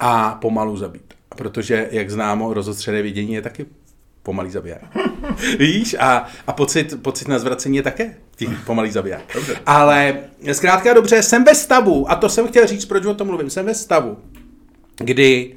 [0.00, 1.14] A pomalu zabít.
[1.36, 3.66] Protože, jak známo, rozostřené vidění je taky
[4.22, 4.82] pomalý zabiják.
[5.58, 5.96] Víš?
[5.98, 8.16] A, a pocit, pocit na zvracení je také
[8.66, 9.36] pomalý zabiják.
[9.66, 10.16] Ale
[10.52, 13.66] zkrátka dobře, jsem ve stavu, a to jsem chtěl říct, proč o tom mluvím, jsem
[13.66, 14.18] ve stavu,
[14.96, 15.54] kdy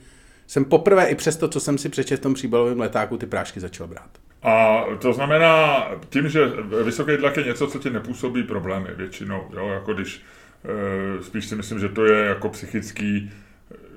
[0.47, 3.87] jsem poprvé i přesto, co jsem si přečetl v tom příbalovém letáku, ty prášky začal
[3.87, 4.09] brát.
[4.43, 6.45] A to znamená, tím, že
[6.83, 9.67] vysoký tlak je něco, co ti nepůsobí problémy většinou, jo?
[9.67, 10.21] jako když
[10.65, 13.31] eh, spíš si myslím, že to je jako psychický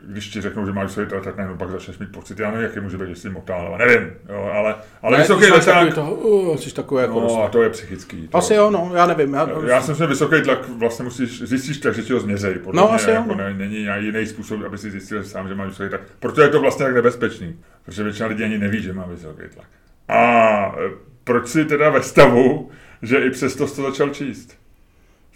[0.02, 2.38] když ti řeknou, že máš svůj tak najednou pak začneš mít pocit.
[2.38, 5.64] Já nevím, jaký může být, jestli motál, nevím, jo, ale, ale ne, vysoký tlak...
[5.64, 8.28] Takový toho, uh, jsi takový jako no, a to je psychický.
[8.28, 9.34] To, asi jo, no, já nevím.
[9.34, 12.54] Já, já jsem si vysoký tlak vlastně musíš, zjistíš tak, že ti ho změřej.
[12.54, 13.36] Podle no, mě, asi jako jo.
[13.38, 13.44] No.
[13.44, 16.00] Ne, není jiný způsob, aby si zjistil sám, že máš vysoký tlak.
[16.20, 19.66] Proto je to vlastně tak nebezpečný, protože většina lidí ani neví, že má vysoký tlak.
[20.08, 20.90] A e,
[21.24, 22.70] proč si teda ve stavu,
[23.02, 24.59] že i přesto to začal číst?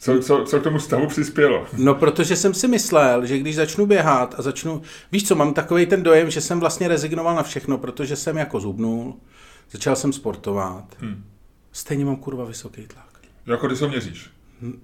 [0.05, 1.67] Co, co, co k tomu stavu přispělo?
[1.77, 4.83] No, protože jsem si myslel, že když začnu běhat a začnu...
[5.12, 8.61] Víš co, mám takový ten dojem, že jsem vlastně rezignoval na všechno, protože jsem jako
[8.61, 9.14] zubnul,
[9.71, 10.85] začal jsem sportovat.
[11.01, 11.25] Hmm.
[11.73, 13.21] Stejně mám kurva vysoký tlak.
[13.47, 14.31] Jako ty se měříš?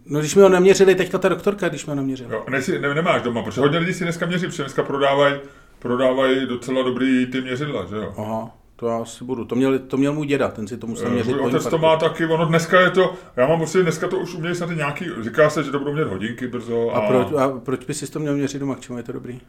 [0.06, 2.30] No, když mi ho neměřili, teďka ta doktorka, když mi ho neměřila.
[2.33, 5.35] Jo, ne, ne, nemáš doma, protože hodně lidí si dneska měří, protože dneska prodávají
[5.78, 8.14] prodávají docela dobrý ty měřidla, že jo?
[8.18, 8.56] Aha.
[8.80, 9.44] To já asi budu.
[9.44, 11.32] To měl, to měl můj děda, ten si to musel měřit.
[11.32, 14.34] Můj otec to má taky, ono dneska je to, já mám pocit, dneska to už
[14.34, 16.90] umějí snad nějaký, říká se, že to budou mět hodinky brzo.
[16.90, 19.12] A, a, proč, a proč by si to měl měřit doma, k čemu je to
[19.12, 19.40] dobrý?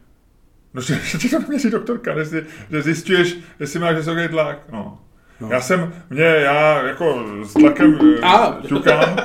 [0.74, 4.98] No, že, že ti to měří doktorka, že, že zjišťuješ, jestli máš vysoký tlak, no.
[5.40, 5.48] No.
[5.50, 8.56] Já jsem, mě, já jako s tlakem a.
[8.66, 9.16] ťukám,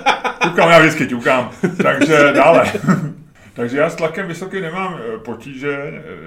[0.43, 1.51] ťukám, já vždycky ťukám,
[1.83, 2.71] takže dále.
[3.57, 5.77] Takže já s tlakem vysoký nemám eh, potíže,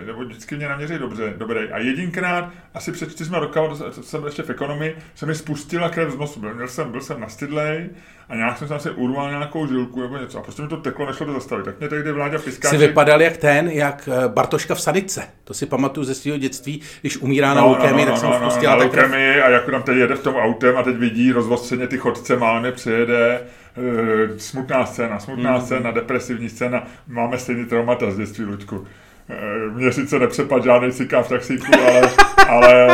[0.03, 1.69] eh, nebo vždycky mě naměří dobře, dobrý.
[1.73, 3.59] A jedinkrát, asi před čtyřma roky,
[3.95, 6.41] to jsem ještě v ekonomii, se mi spustila krev z nosu.
[6.41, 7.91] Byl, jsem, byl jsem nastydlej
[8.31, 10.39] a nějak jsem se urval nějakou žilku nebo něco.
[10.39, 11.65] A prostě mi to teklo, nešlo to zastavit.
[11.65, 12.81] Tak mě tehdy Vláďa Piskáček...
[12.81, 15.23] Jsi vypadal jak ten, jak eh, Bartoška v Sadice.
[15.45, 18.31] To si pamatuju ze svého dětství, když umírá na no, leukémii, no, no, tak jsem
[18.31, 21.33] no, no, na leukemii a jak tam teď jede v tom autem a teď vidí
[21.33, 23.41] rozvostřeně ty chodce, má přijede
[23.77, 25.61] Eh, smutná scéna, smutná mm.
[25.61, 26.87] scéna, depresivní scéna.
[27.07, 28.87] Máme stejný traumata z dětství, Luďku.
[29.29, 32.11] Eh, mě sice nepřepad žádný cikán v taxíku, ale,
[32.49, 32.89] ale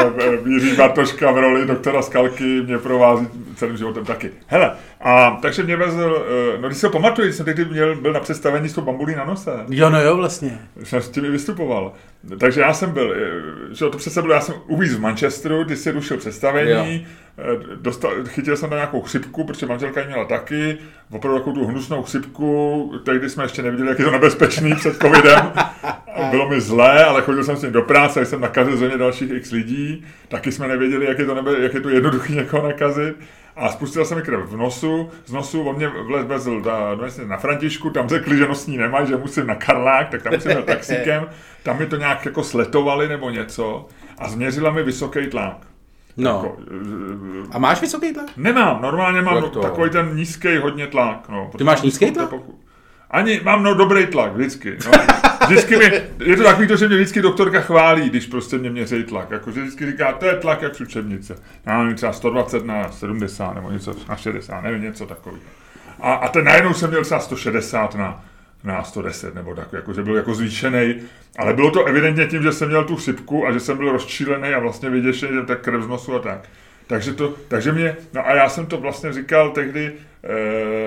[0.46, 4.30] Jiří Bartoška v roli doktora Skalky mě provází celým životem taky.
[4.46, 6.26] Hele, a takže mě vezl,
[6.60, 9.50] no když se pamatuju, jsem tehdy měl, byl na představení s tou bambulí na nose.
[9.68, 10.58] Jo, no jo, vlastně.
[10.82, 11.92] Jsem s tím i vystupoval.
[12.38, 13.14] Takže já jsem byl,
[13.72, 17.06] že to přece bylo, já jsem uvíz v Manchesteru, když si rušil představení, jo
[17.38, 20.78] Eh, dostal, chytil jsem na nějakou chřipku, protože manželka ji měla taky,
[21.10, 25.52] opravdu takovou tu hnusnou chřipku, tehdy jsme ještě neviděli, jak je to nebezpečný před covidem.
[26.30, 29.50] Bylo mi zlé, ale chodil jsem s ním do práce, jsem nakazil zřejmě dalších x
[29.50, 33.16] lidí, taky jsme nevěděli, jak je to, nebe, jak je to jednoduché někoho nakazit.
[33.56, 35.88] A spustil jsem mi krev v nosu, z nosu on mě
[36.24, 36.76] vezl na,
[37.26, 40.64] na Františku, tam řekli, že nosní nemají, že musím na Karlák, tak tam musím jít
[40.64, 41.26] taxíkem,
[41.62, 43.86] tam mi to nějak jako sletovali nebo něco
[44.18, 45.66] a změřila mi vysoký tlak.
[46.16, 46.30] No.
[46.30, 48.26] Jako, uh, a máš vysoký tlak?
[48.36, 49.60] Nemám, normálně mám to?
[49.60, 51.28] takový ten nízký hodně tlak.
[51.28, 52.34] No, Ty máš nízký tlak?
[53.10, 54.76] Ani mám no dobrý tlak, vždycky.
[54.86, 54.92] No.
[55.46, 55.84] Vždycky mi,
[56.24, 59.30] je to takový to, že mě vždycky doktorka chválí, když prostě mě měří tlak.
[59.30, 61.36] Jako, že vždycky říká, to je tlak jak v učebnice.
[61.66, 65.42] Já mám třeba 120 na 70 nebo něco na 60, nevím, něco takového.
[66.00, 68.24] A, a ten najednou jsem měl třeba 160 na
[68.64, 70.94] na 110 nebo tak, jako, že byl jako zvýšený,
[71.38, 74.48] ale bylo to evidentně tím, že jsem měl tu chřipku a že jsem byl rozčílený
[74.48, 76.48] a vlastně vyděšený, že tak krev z nosu a tak.
[76.86, 79.92] Takže, to, takže mě, no a já jsem to vlastně říkal tehdy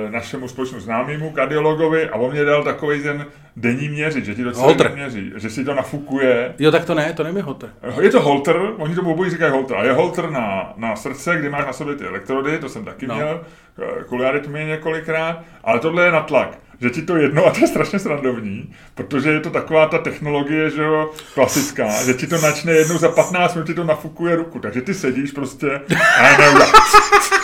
[0.10, 4.52] našemu společnému známému kardiologovi a on mě dal takový ten denní měřit, že ti to
[4.52, 4.92] celé Holter.
[4.96, 6.54] měří, že si to nafukuje.
[6.60, 7.70] Jo, tak to ne, to není holter.
[8.02, 11.50] Je to holter, oni tomu obojí říkají holter, a je holter na, na srdce, kdy
[11.50, 13.16] máš na sobě ty elektrody, to jsem taky No.
[13.16, 13.42] měl,
[13.82, 16.58] eh, kvůli arytmii několikrát, ale tohle je na tlak.
[16.82, 20.70] Že ti to jedno, a to je strašně srandovní, protože je to taková ta technologie,
[20.70, 24.60] že jo, klasická, že ti to načne jednou za 15 minut, ti to nafukuje ruku,
[24.60, 25.82] takže ty sedíš prostě
[26.20, 26.66] a neudělá.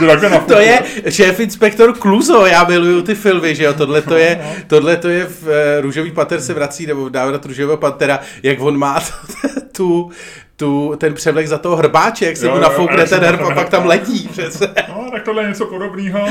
[0.00, 0.40] Ti takhle.
[0.48, 4.96] To je šéf inspektor Kluzo, já miluju ty filmy, že jo, tohle to je, tohle
[4.96, 8.78] to je v uh, Růžový pater se vrací, nebo v návrat Růžového pantera, jak on
[8.78, 9.00] má
[9.76, 10.10] tu,
[10.56, 13.54] tu, ten převlek za toho hrbáče, jak se Jo, mu nafoukne ten hrb to a
[13.54, 14.74] pak tam letí přece.
[14.88, 16.28] No, tak tohle je něco podobného.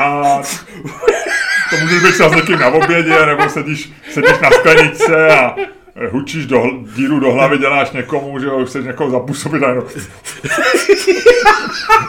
[0.00, 0.40] A
[1.70, 5.56] to může být třeba s někým na obědě, nebo sedíš, sedíš na skleničce a
[6.10, 9.84] hučíš do, hl- díru do hlavy, děláš někomu, že jo, chceš někoho zapůsobit a jenom...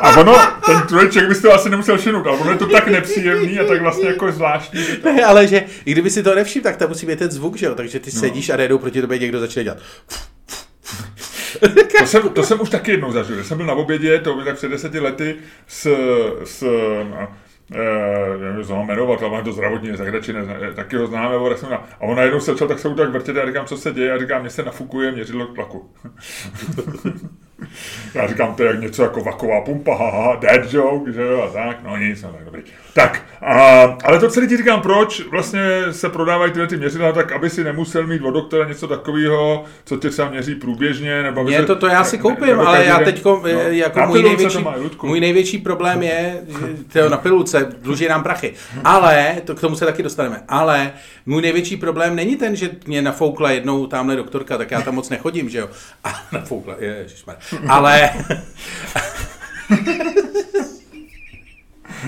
[0.02, 3.60] A ono, ten trojček bys to asi nemusel všimnout, ale ono je to tak nepříjemný
[3.60, 4.84] a tak vlastně jako zvláštní.
[5.04, 7.58] to- Ne, ale že i kdyby si to nevšiml, tak tam musí být ten zvuk,
[7.58, 9.78] že jo, takže ty sedíš a najednou proti tobě někdo začne dělat.
[12.00, 13.44] To jsem, to jsem už taky jednou zažil.
[13.44, 15.36] Jsem byl na obědě, to bylo tak před deseti lety,
[15.68, 15.88] s,
[16.44, 16.64] s
[17.76, 21.50] eh, nevím, co mám jmenovat, ale mám to zdravotní zahradači, nezna- taky ho známe, ale
[21.50, 23.66] tak jsem na, a on najednou se začal tak se tak vrtět a já říkám,
[23.66, 25.90] co se děje, a říkám, mně se nafukuje měřidlo tlaku.
[28.16, 31.54] já říkám, to je jak něco jako vaková pumpa, haha, dead joke, že jo, a
[31.54, 32.64] tak, no nic, no tak dobrý.
[32.98, 37.32] Tak, a, ale to celý ti říkám, proč vlastně se prodávají tyhle ty měřidla, tak
[37.32, 41.54] aby si nemusel mít od doktora něco takového, co tě třeba měří průběžně, nebo aby
[41.54, 43.42] se- to, to já si ne- koupím, nebo ale já teď no.
[43.70, 46.42] jako Na můj největší, má, můj největší problém je,
[46.94, 48.54] že to na pilulce dluží nám prachy.
[48.84, 50.92] Ale, to k tomu se taky dostaneme, ale
[51.26, 55.10] můj největší problém není ten, že mě nafoukla jednou tamhle doktorka, tak já tam moc
[55.10, 55.70] nechodím, že jo.
[56.04, 57.36] A nafoukla, ježišmar.
[57.68, 58.10] Ale,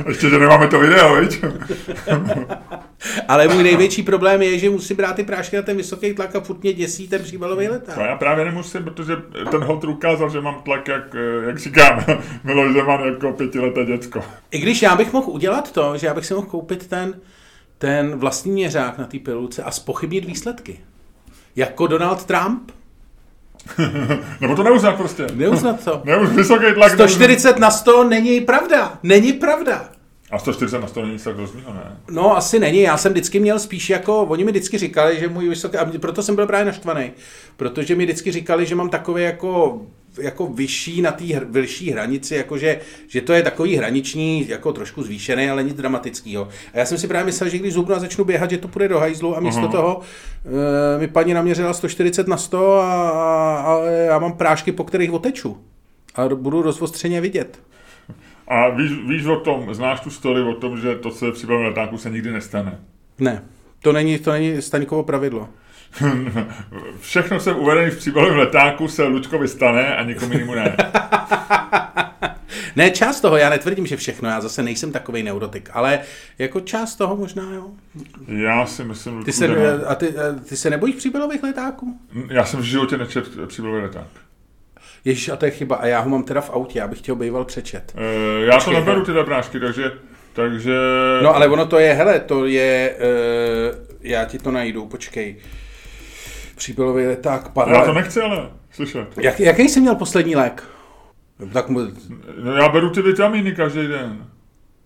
[0.07, 1.43] Ještě, že nemáme to video, viď?
[3.27, 6.39] ale můj největší problém je, že musím brát ty prášky na ten vysoký tlak a
[6.39, 7.97] furt mě děsí ten příbalový To leták.
[7.97, 9.15] já právě nemusím, protože
[9.51, 12.03] ten holter ukázal, že mám tlak, jak, eh, jak říkám,
[12.43, 14.23] Miloš Zeman jako pětileté děcko.
[14.51, 17.13] I když já bych mohl udělat to, že já bych si mohl koupit ten,
[17.77, 20.79] ten vlastní měřák na té pilulce a spochybnit výsledky.
[21.55, 22.71] Jako Donald Trump.
[24.41, 25.27] Nebo to neuznat prostě.
[25.35, 26.01] Neuznat to.
[26.03, 26.91] Neuz, vysoký tlak.
[26.91, 27.09] neuznat.
[27.09, 28.93] 140 na 100 není pravda.
[29.03, 29.89] Není pravda.
[30.31, 31.97] A 140 na 100 není nic tak rozdílného, ne?
[32.11, 32.81] No, asi není.
[32.81, 36.23] Já jsem vždycky měl spíš jako, oni mi vždycky říkali, že můj vysoký, a proto
[36.23, 37.11] jsem byl právě naštvaný,
[37.57, 39.81] protože mi vždycky říkali, že mám takové jako
[40.21, 45.03] jako vyšší na té hr, vyšší hranici, jakože, že to je takový hraniční, jako trošku
[45.03, 46.47] zvýšený, ale nic dramatického.
[46.73, 48.87] A já jsem si právě myslel, že když zubnu a začnu běhat, že to půjde
[48.87, 49.71] do hajzlu a místo Aha.
[49.71, 50.01] toho
[50.95, 55.11] e, mi paní naměřila 140 na 100 a, a, a já mám prášky, po kterých
[55.11, 55.57] oteču.
[56.15, 57.59] A budu rozostřeně vidět.
[58.49, 61.35] A víš, víš o tom, znáš tu story o tom, že to, co je v
[61.35, 62.79] případě letáku, se nikdy nestane.
[63.19, 63.43] Ne,
[63.81, 65.49] to není, to není Staňkovo pravidlo.
[66.99, 70.77] Všechno jsem uvedený v příbalovém letáku se Lučkovi stane a nikomu jinému ne.
[72.75, 75.99] Ne, část toho, já netvrdím, že všechno, já zase nejsem takový neurotik, ale
[76.37, 77.71] jako část toho možná, jo.
[78.27, 79.55] Já si myslím, Lučku, Ty se, ne.
[79.87, 81.99] a ty, a ty se nebojíš příbalových letáků?
[82.29, 84.07] Já jsem v životě nečet příbalový leták.
[85.05, 87.11] Ježíš, a to je chyba, a já ho mám teda v autě, já bych tě
[87.11, 87.93] ho býval přečet.
[87.97, 89.05] E, já to Počkej, neberu no.
[89.05, 89.91] tyhle prášky, takže,
[90.33, 90.75] takže...
[91.23, 95.35] No ale ono to je, hele, to je, uh, já ti to najdu, počkej.
[96.55, 97.93] Příbalový leták, Já to paralel.
[97.93, 99.07] nechci ale slyšet.
[99.17, 100.63] Jak, jaký jsi měl poslední lék?
[101.53, 101.87] Tak mu-
[102.43, 104.25] No já beru ty vitamíny každý den.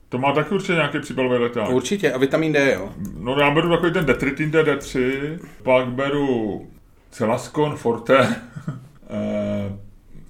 [0.10, 1.70] To má taky určitě nějaký příbalový leták.
[1.70, 2.94] určitě, a vitamin D, jo.
[3.18, 5.00] No já beru takový ten detritin DD3,
[5.64, 6.68] pak beru
[7.12, 8.18] Celascon Forte
[9.10, 9.74] eh,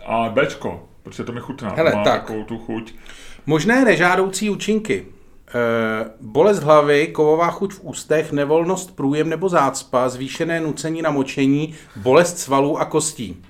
[0.05, 1.73] a Bčko, protože to mi chutná.
[1.75, 2.21] Hele, to má tak.
[2.21, 2.93] takovou tu chuť.
[3.45, 5.05] Možné nežádoucí účinky.
[5.55, 11.73] E, bolest hlavy, kovová chuť v ústech, nevolnost průjem nebo zácpa, zvýšené nucení na močení,
[11.95, 13.43] bolest svalů a kostí.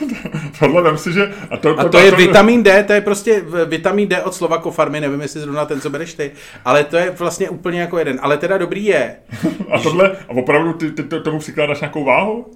[0.58, 1.32] Tohle vem si, že...
[1.50, 5.00] A to, A to je vitamin D, to je prostě vitamin D od slova kofarmy,
[5.00, 6.32] nevím, jestli zrovna ten, co bereš ty,
[6.64, 8.18] ale to je vlastně úplně jako jeden.
[8.22, 9.16] Ale teda dobrý je,
[9.70, 12.46] A tohle, a opravdu ty, ty to- tomu přikládáš nějakou váhu?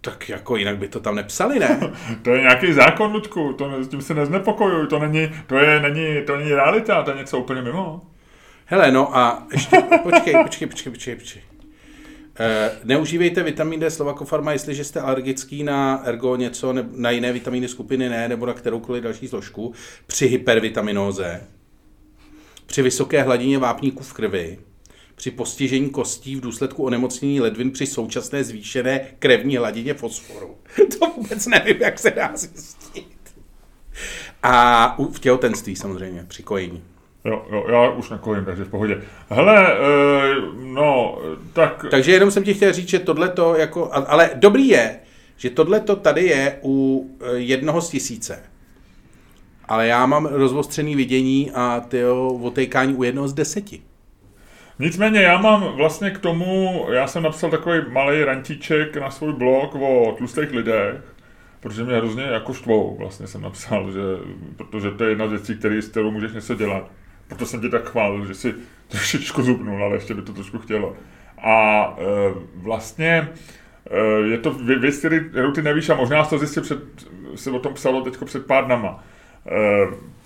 [0.00, 1.80] Tak jako jinak by to tam nepsali, ne?
[2.22, 6.22] To je nějaký zákon, Ludku, to, s tím se neznepokojuj, to není, to je, není,
[6.26, 8.00] to není realita, to je něco úplně mimo.
[8.66, 11.42] Hele, no a ještě, počkej, počkej, počkej, počkej, počkej.
[12.40, 17.32] E, neužívejte vitamin D slova kofarma, jestliže jste alergický na ergo něco, ne, na jiné
[17.32, 19.72] vitamíny skupiny ne, nebo na kteroukoliv další složku,
[20.06, 21.40] při hypervitaminóze,
[22.66, 24.58] při vysoké hladině vápníků v krvi,
[25.18, 30.56] při postižení kostí v důsledku onemocnění ledvin při současné zvýšené krevní hladině fosforu.
[30.98, 33.04] To vůbec nevím, jak se dá zjistit.
[34.42, 36.82] A v těhotenství samozřejmě, při kojení.
[37.24, 39.02] Jo, jo, já už nekojím, takže v pohodě.
[39.28, 39.76] Hele,
[41.52, 41.86] tak...
[41.90, 45.00] Takže jenom jsem ti chtěl říct, že tohle to jako, ale dobrý je,
[45.36, 48.42] že tohle to tady je u eh, jednoho z tisíce.
[49.64, 52.04] Ale já mám rozvostřený vidění a ty
[52.42, 53.82] otejkání u jednoho z deseti.
[54.78, 59.74] Nicméně já mám vlastně k tomu, já jsem napsal takový malý rantíček na svůj blog
[59.74, 61.14] o tlustých lidech,
[61.60, 64.00] protože mě hrozně jako štvou, vlastně jsem napsal, že,
[64.56, 66.90] protože to je jedna z věcí, který, s kterou můžeš něco dělat.
[67.28, 68.54] Proto jsem tě tak chválil, že si
[68.88, 70.96] trošičku zubnul, ale ještě by to trošku chtělo.
[71.38, 72.04] A e,
[72.54, 73.28] vlastně
[73.90, 74.98] e, je to věc,
[75.30, 76.78] kterou ty nevíš a možná to zjistil před,
[77.34, 79.04] se o tom psalo teď před pár dnama.
[79.46, 80.17] E,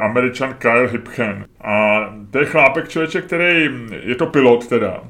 [0.00, 1.44] Američan Kyle Hipchen.
[1.60, 1.98] A
[2.30, 3.70] to je chlápek člověče, který,
[4.02, 5.02] je to pilot teda,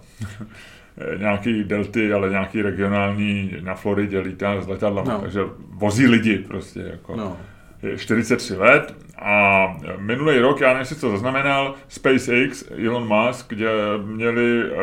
[1.18, 5.20] nějaký delty, ale nějaký regionální na Floridě lítá s letadlama, no.
[5.20, 7.16] takže vozí lidi prostě jako.
[7.16, 7.37] No.
[7.83, 9.66] Je 43 let a
[9.98, 13.68] minulý rok, já nevím, to zaznamenal, SpaceX, Elon Musk, kde
[14.05, 14.76] měli uh,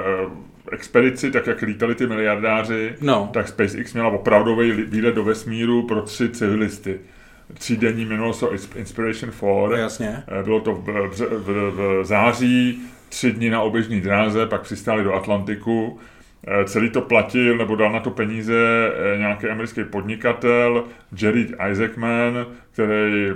[0.71, 3.29] expedici, tak jak lítali ty miliardáři, no.
[3.33, 6.99] tak SpaceX měla opravdový výlet do vesmíru pro tři civilisty
[7.53, 9.41] třídenní, jmenovalo se Inspiration 4.
[9.41, 10.23] No, jasně.
[10.39, 15.03] Eh, bylo to v, v, v, v září, tři dny na oběžní dráze, pak přistáli
[15.03, 15.99] do Atlantiku.
[16.47, 20.83] Eh, celý to platil, nebo dal na to peníze eh, nějaký americký podnikatel,
[21.21, 23.27] Jerry Isaacman, který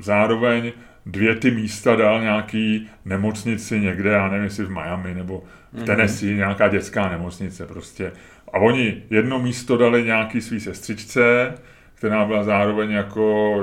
[0.00, 0.72] zároveň
[1.06, 5.86] dvě ty místa dal nějaký nemocnici někde, já nevím, jestli v Miami nebo v mhm.
[5.86, 6.36] Tennessee, mm-hmm.
[6.36, 8.12] nějaká dětská nemocnice prostě.
[8.52, 11.54] A oni jedno místo dali nějaký svý sestřičce,
[11.96, 13.54] která byla zároveň jako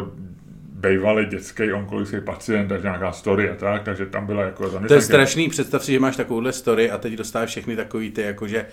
[0.67, 4.87] bývalý dětský onkologický pacient, takže nějaká story a tak, takže tam byla jako zaměstnanka.
[4.87, 8.21] To je strašný, představ si, že máš takovouhle story a teď dostáváš všechny takový ty,
[8.21, 8.65] jakože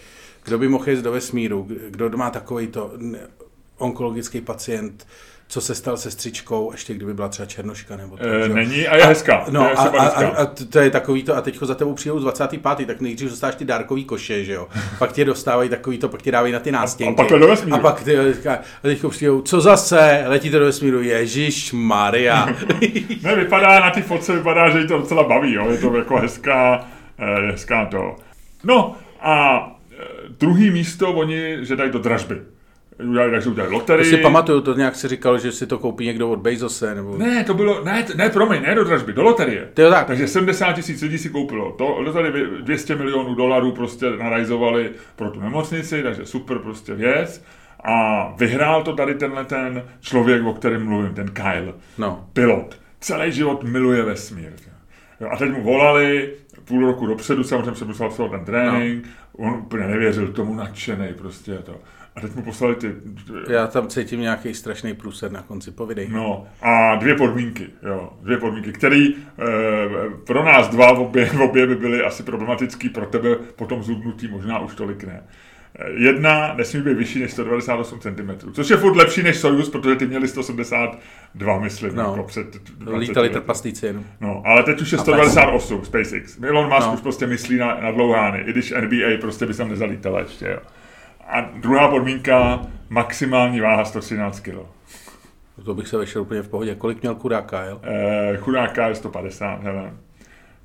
[0.44, 2.92] kdo by mohl jít do vesmíru, kdo má takový to
[3.78, 5.06] onkologický pacient,
[5.50, 8.24] co se stal se střičkou, ještě kdyby byla třeba černoška nebo to.
[8.24, 9.44] E, není a je hezká.
[9.50, 12.18] No je a, a, a, a, to je takový to, a teďko za tebou přijdou
[12.18, 12.86] 25.
[12.86, 14.68] tak nejdřív dostáš ty dárkový koše, že jo.
[14.98, 17.22] pak tě dostávají takový to, pak tě dávají na ty nástěnky.
[17.22, 17.76] A, a pak do vesmíru.
[17.76, 22.46] A pak ty, a teďko přijdou, co zase, letíte do vesmíru, Ježíš Maria.
[23.22, 25.70] ne, vypadá na ty fotce, vypadá, že jí to docela baví, jo.
[25.70, 26.86] je to jako hezká,
[27.18, 28.16] eh, hezká to.
[28.64, 30.04] No a eh,
[30.40, 32.40] druhý místo oni, že dají do dražby
[33.08, 34.10] udělali, takže udělali loterii.
[34.10, 37.18] To si pamatuju, to nějak si říkal, že si to koupí někdo od Bezose, nebo...
[37.18, 39.68] Ne, to bylo, ne, ne, promiň, ne do dražby, do loterie.
[39.74, 40.06] To tak.
[40.06, 41.72] Takže 70 tisíc lidí si koupilo.
[41.72, 47.44] To, dostali 200 milionů dolarů prostě narajzovali pro tu nemocnici, takže super prostě věc.
[47.84, 51.74] A vyhrál to tady tenhle ten člověk, o kterém mluvím, ten Kyle.
[51.98, 52.28] No.
[52.32, 52.80] Pilot.
[53.00, 54.52] Celý život miluje vesmír.
[55.30, 56.30] A teď mu volali,
[56.64, 59.04] půl roku dopředu, samozřejmě se musel ten trénink,
[59.38, 59.46] no.
[59.46, 61.74] on úplně nevěřil tomu nadšený prostě to.
[62.20, 62.94] A teď mu poslali ty...
[63.48, 66.08] Já tam cítím nějaký strašný průser na konci, povidej.
[66.10, 69.14] No a dvě podmínky, jo, dvě podmínky, které e,
[70.26, 74.28] pro nás dva v obě, v obě by byly asi problematický, pro tebe potom zubnutí
[74.28, 75.22] možná už tolik ne.
[75.78, 79.96] Eh, jedna nesmí být vyšší než 198 cm, což je furt lepší než Soyuz, protože
[79.96, 82.02] ty měli 172, myslím, no.
[82.02, 82.46] jako před
[82.96, 84.04] Lítali trpaslíci jenom.
[84.20, 86.38] No, ale teď už je 198 SpaceX.
[86.42, 86.94] Elon Musk no.
[86.94, 90.58] už prostě myslí na, na dlouhány, i když NBA prostě by tam nezalítala ještě, jo.
[91.30, 94.54] A druhá podmínka, maximální váha 113 kg.
[95.64, 96.74] To bych se vešel úplně v pohodě.
[96.74, 97.78] Kolik měl chudák Kyle?
[97.82, 99.92] Eh, chudák Kyle 150, hele.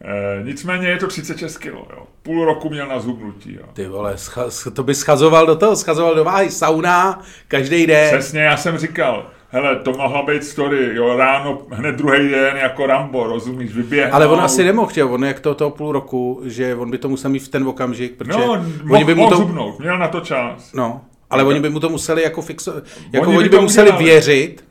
[0.01, 2.07] E, nicméně je to 36 kg, jo.
[2.23, 3.65] Půl roku měl na zubnutí, jo.
[3.73, 8.13] Ty vole, scha- to by schazoval do toho, schazoval do váhy, sauna, každý den.
[8.19, 12.85] Přesně, já jsem říkal, hele, to mohla být story, jo, ráno, hned druhý den jako
[12.85, 14.13] Rambo, rozumíš, vyběhnout.
[14.13, 17.09] Ale on asi nemohl, že on jak to toho půl roku, že on by to
[17.09, 18.39] musel mít v ten okamžik, protože...
[18.39, 19.35] No, oni by mu to...
[19.35, 20.73] zubnout, měl na to čas.
[20.73, 23.89] No, ale oni by mu to museli jako fixovat, jako oni, oni by, by museli
[23.89, 24.05] udělali.
[24.05, 24.65] věřit,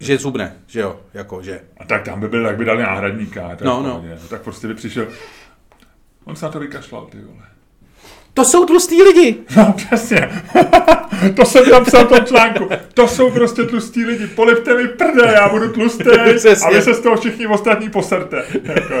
[0.00, 1.60] že zubne, že jo, jako, že.
[1.76, 3.48] A tak tam by byl, tak by dali náhradníka.
[3.48, 4.04] Tak no, no.
[4.28, 5.06] Tak prostě by přišel,
[6.24, 7.53] on se na to vykašlal, ty vole.
[8.34, 9.36] To jsou tlustí lidi.
[9.56, 10.42] No, přesně.
[11.36, 12.68] to jsem tam psal v tom článku.
[12.94, 14.26] To jsou prostě tlustí lidi.
[14.26, 16.10] Polipte mi prde, já budu tlustý
[16.64, 18.44] a vy se z toho všichni ostatní poserte.
[18.62, 18.94] Jako,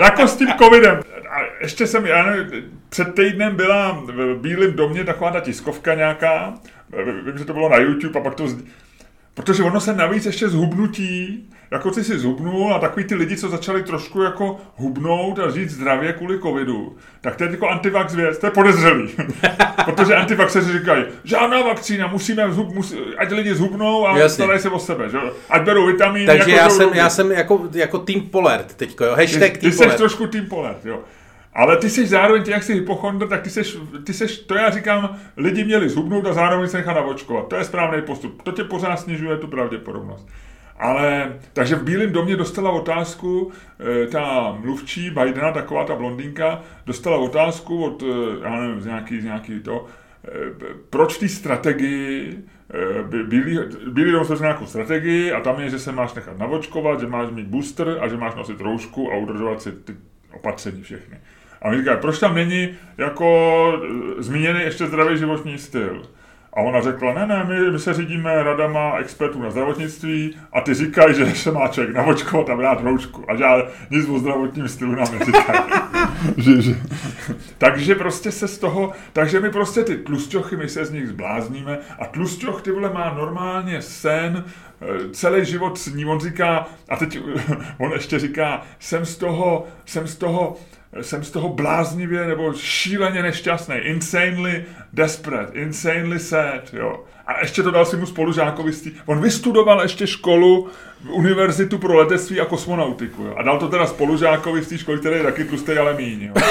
[0.00, 1.00] jako s tím covidem.
[1.30, 6.54] A ještě jsem, já nevím, před týdnem byla v Bílém domě taková ta tiskovka nějaká,
[7.24, 8.46] vím, že to bylo na YouTube a pak to
[9.34, 13.48] Protože ono se navíc ještě zhubnutí, jako ty si zhubnul a takový ty lidi, co
[13.48, 18.38] začali trošku jako hubnout a žít zdravě kvůli covidu, tak to je jako antivax věc,
[18.38, 19.08] to je podezřelý.
[19.84, 24.78] Protože antivaxeři říkají, žádná vakcína, musíme zhub, musí, ať lidi zhubnou a starají se o
[24.78, 25.18] sebe, že?
[25.50, 26.26] ať berou vitamíny.
[26.26, 29.72] Takže jako já, jsem, já jsem jako, jako Team Polert teďko, jo, hashtag ty, Team
[29.72, 31.00] Ty jsi trošku Team Polert, jo.
[31.54, 33.62] Ale ty jsi zároveň, ty jak jsi hypochondr, tak ty jsi,
[34.04, 37.48] ty jsi, to já říkám, lidi měli zhubnout a zároveň se nechat navočkovat.
[37.48, 38.42] To je správný postup.
[38.42, 40.28] To tě pořád snižuje tu pravděpodobnost.
[40.78, 47.16] Ale, takže v Bílém domě dostala otázku, eh, ta mluvčí Bidena, taková ta blondýnka, dostala
[47.16, 49.86] otázku od, eh, já nevím, z nějaký, z nějaký to,
[50.24, 50.30] eh,
[50.90, 52.38] proč té strategii
[53.28, 53.58] Bílý,
[53.88, 57.30] Bílý dom se nějakou strategii a tam je, že se máš nechat navočkovat, že máš
[57.30, 59.96] mít booster a že máš nosit roušku a udržovat si ty
[60.32, 61.18] opatření všechny.
[61.62, 62.68] A mi říkají, proč tam není
[62.98, 63.82] jako
[64.18, 66.02] zmíněný ještě zdravý životní styl?
[66.54, 70.74] A ona řekla, ne, ne, my, my se řídíme radama expertů na zdravotnictví a ty
[70.74, 73.30] říkají, že se má člověk navočkovat a brát roušku.
[73.30, 73.44] A že
[73.90, 75.60] nic o zdravotním stylu nám neříkají.
[76.36, 76.76] že, že.
[77.58, 81.78] Takže prostě se z toho, takže my prostě ty tlusťochy, my se z nich zblázníme
[81.98, 84.44] a tlusťoch ty vole má normálně sen,
[84.80, 87.18] eh, celý život s ním, on říká, a teď
[87.78, 90.56] on ještě říká, jsem z toho, jsem z toho,
[91.00, 97.04] jsem z toho bláznivě nebo šíleně nešťastný, insanely desperate, insanely sad, jo.
[97.26, 98.72] A ještě to dal si mu spolužákovi,
[99.06, 100.70] on vystudoval ještě školu,
[101.08, 103.34] univerzitu pro letectví a kosmonautiku, jo.
[103.36, 106.34] A dal to teda spolužákovi z té školy, který je taky tlustý, ale míň, jo.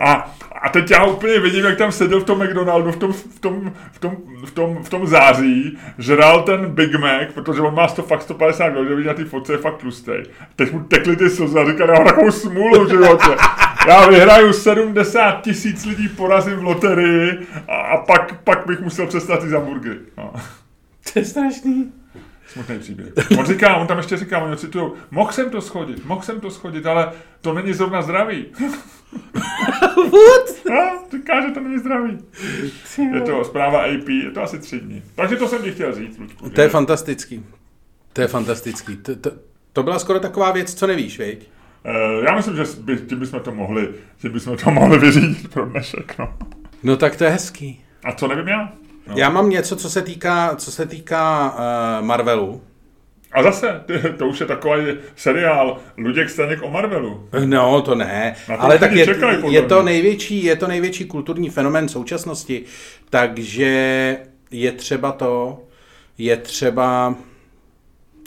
[0.00, 3.38] A a teď já úplně vidím, jak tam seděl v tom McDonaldu v tom, v
[3.40, 7.88] tom, v tom, v tom, v tom září, žral ten Big Mac, protože on má
[7.88, 10.12] 100, fakt 150 kg, že vidí na té fotce je fakt tlustý.
[10.56, 13.36] Teď mu tekly ty slzy a říká, já mám takovou smůlu v životě.
[13.88, 19.40] Já vyhraju 70 tisíc lidí, porazím v loterii a, a pak, pak bych musel přestat
[19.42, 19.98] ty hamburgery.
[20.18, 20.32] No.
[21.12, 21.92] To je strašný.
[22.46, 23.12] Smutný příběh.
[23.38, 26.50] On říká, on tam ještě říká, on citují, mohl jsem to schodit, mohl jsem to
[26.50, 28.46] schodit, ale to není zrovna zdravý.
[29.96, 30.64] What?
[30.70, 32.18] No, říká, že to není zdravý.
[33.14, 35.02] Je to zpráva AP, je to asi tři dny.
[35.14, 36.50] Takže to jsem ti chtěl říct, Lučku.
[36.50, 37.44] To je fantastický.
[38.12, 38.96] To je fantastický.
[38.96, 39.30] To, to,
[39.72, 41.48] to byla skoro taková věc, co nevíš, viď?
[41.84, 43.88] Uh, já myslím, že by, tím bychom to mohli,
[44.20, 46.34] tím bychom to mohli vyřídit pro dnešek, no.
[46.82, 47.84] No tak to je hezký.
[48.04, 48.72] A co nevím já?
[49.06, 49.14] No.
[49.16, 51.54] Já mám něco, co se týká, co se týká
[52.00, 52.62] uh, Marvelu.
[53.32, 53.84] A zase,
[54.18, 54.84] to už je takový
[55.16, 57.28] seriál Luděk Staněk o Marvelu.
[57.44, 58.36] No, to ne.
[58.46, 59.06] To ale tak je,
[59.48, 62.64] je, to největší, je to největší kulturní fenomén současnosti,
[63.10, 64.18] takže
[64.50, 65.62] je třeba to,
[66.18, 67.14] je třeba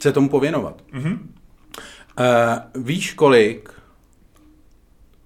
[0.02, 0.82] se tomu pověnovat.
[0.94, 1.18] Mm-hmm.
[2.20, 3.70] Uh, víš kolik,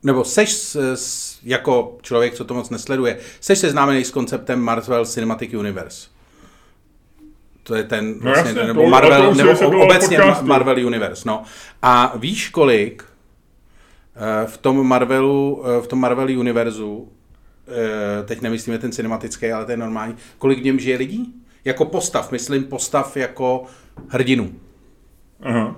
[0.03, 5.05] nebo seš s, s, jako člověk, co to moc nesleduje, seš seznámený s konceptem Marvel
[5.05, 6.16] Cinematic Universe
[7.67, 11.43] to je ten, no vlastně, jasně, nebo to, Marvel, to nebo obecně Marvel Universe, no.
[11.81, 13.03] A víš kolik
[14.15, 17.11] eh, v tom Marvelu, eh, v tom Marvel univerzu,
[17.67, 21.33] eh, teď nemyslíme ten cinematický, ale ten normální, kolik v něm žije lidí?
[21.65, 23.65] Jako postav, myslím postav jako
[24.07, 24.51] hrdinu.
[25.41, 25.75] Aha.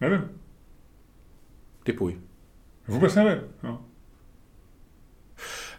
[0.00, 0.28] Nevím.
[1.82, 2.18] Typuj.
[2.88, 3.40] Vůbec nevím.
[3.62, 3.84] No.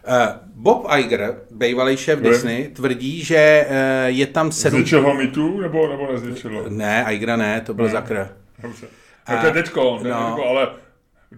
[0.06, 2.30] Eh, Bob Iger, bývalý šéf ne.
[2.30, 4.80] Disney, tvrdí, že eh, je tam sedm...
[4.80, 7.90] Zničil ho mýtu, nebo, nebo nezničil Ne, Igera ne, to byl ne.
[7.90, 8.28] Zakr.
[8.62, 8.86] Dobře.
[9.30, 10.26] No to je teďko, no.
[10.26, 10.68] teďko ale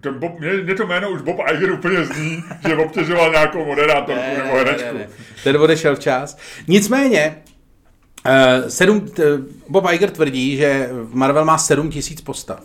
[0.01, 4.21] ten Bob, mě, mě, to jméno už Bob Iger úplně zní, že obtěžoval nějakou moderátorku
[4.21, 4.93] ne, nebo herečku.
[4.93, 5.09] Ne, ne.
[5.43, 6.37] Ten odešel včas.
[6.67, 7.43] Nicméně,
[8.25, 9.23] uh, sedm, t,
[9.69, 12.63] Bob Iger tvrdí, že Marvel má 7 tisíc postav.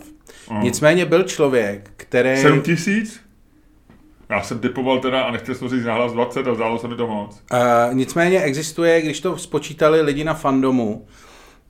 [0.49, 0.63] Uh.
[0.63, 2.37] Nicméně byl člověk, který...
[2.37, 3.21] 7 tisíc?
[4.31, 7.07] Já jsem typoval teda a nechtěl jsem říct nahlas 20 a zdálo se mi to
[7.07, 7.41] moc.
[7.53, 11.05] Uh, nicméně existuje, když to spočítali lidi na fandomu,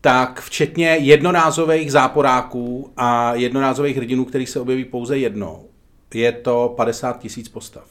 [0.02, 5.70] tak včetně jednorázových záporáků a jednorázových hrdinů, který se objeví pouze jednou,
[6.14, 7.88] je to 50 tisíc postav.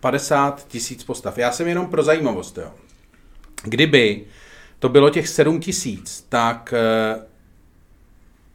[0.00, 1.38] 50 tisíc postav.
[1.38, 2.70] Já jsem jenom pro zajímavost, jo.
[3.62, 4.24] Kdyby
[4.78, 6.74] to bylo těch 7 tisíc, tak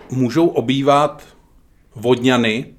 [0.09, 1.23] uh, můžou obývat
[1.95, 2.76] vodňany,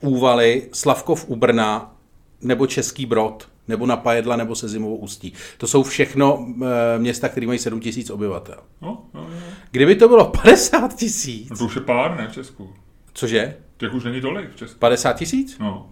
[0.00, 1.94] Úvaly, Slavkov u Brna
[2.40, 5.32] nebo Český Brod nebo na Pajedla, nebo se zimovou ústí.
[5.58, 8.56] To jsou všechno e, města, které mají 7 tisíc obyvatel.
[8.82, 9.36] No, no, no.
[9.70, 11.50] Kdyby to bylo 50 tisíc...
[11.50, 12.72] No to už je pár, ne, v Česku.
[13.12, 13.56] Cože?
[13.76, 14.78] Těch už není tolik v Česku.
[14.78, 15.58] 50 tisíc?
[15.58, 15.90] No.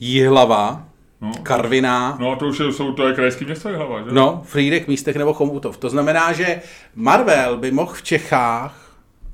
[0.00, 0.88] Jihlava,
[1.20, 1.32] no.
[1.42, 2.16] Karviná.
[2.20, 4.12] No a to už je, jsou, to je krajský město Jihlava, že?
[4.12, 5.76] No, Frýdek, Místek nebo Chomutov.
[5.76, 6.62] To znamená, že
[6.94, 8.83] Marvel by mohl v Čechách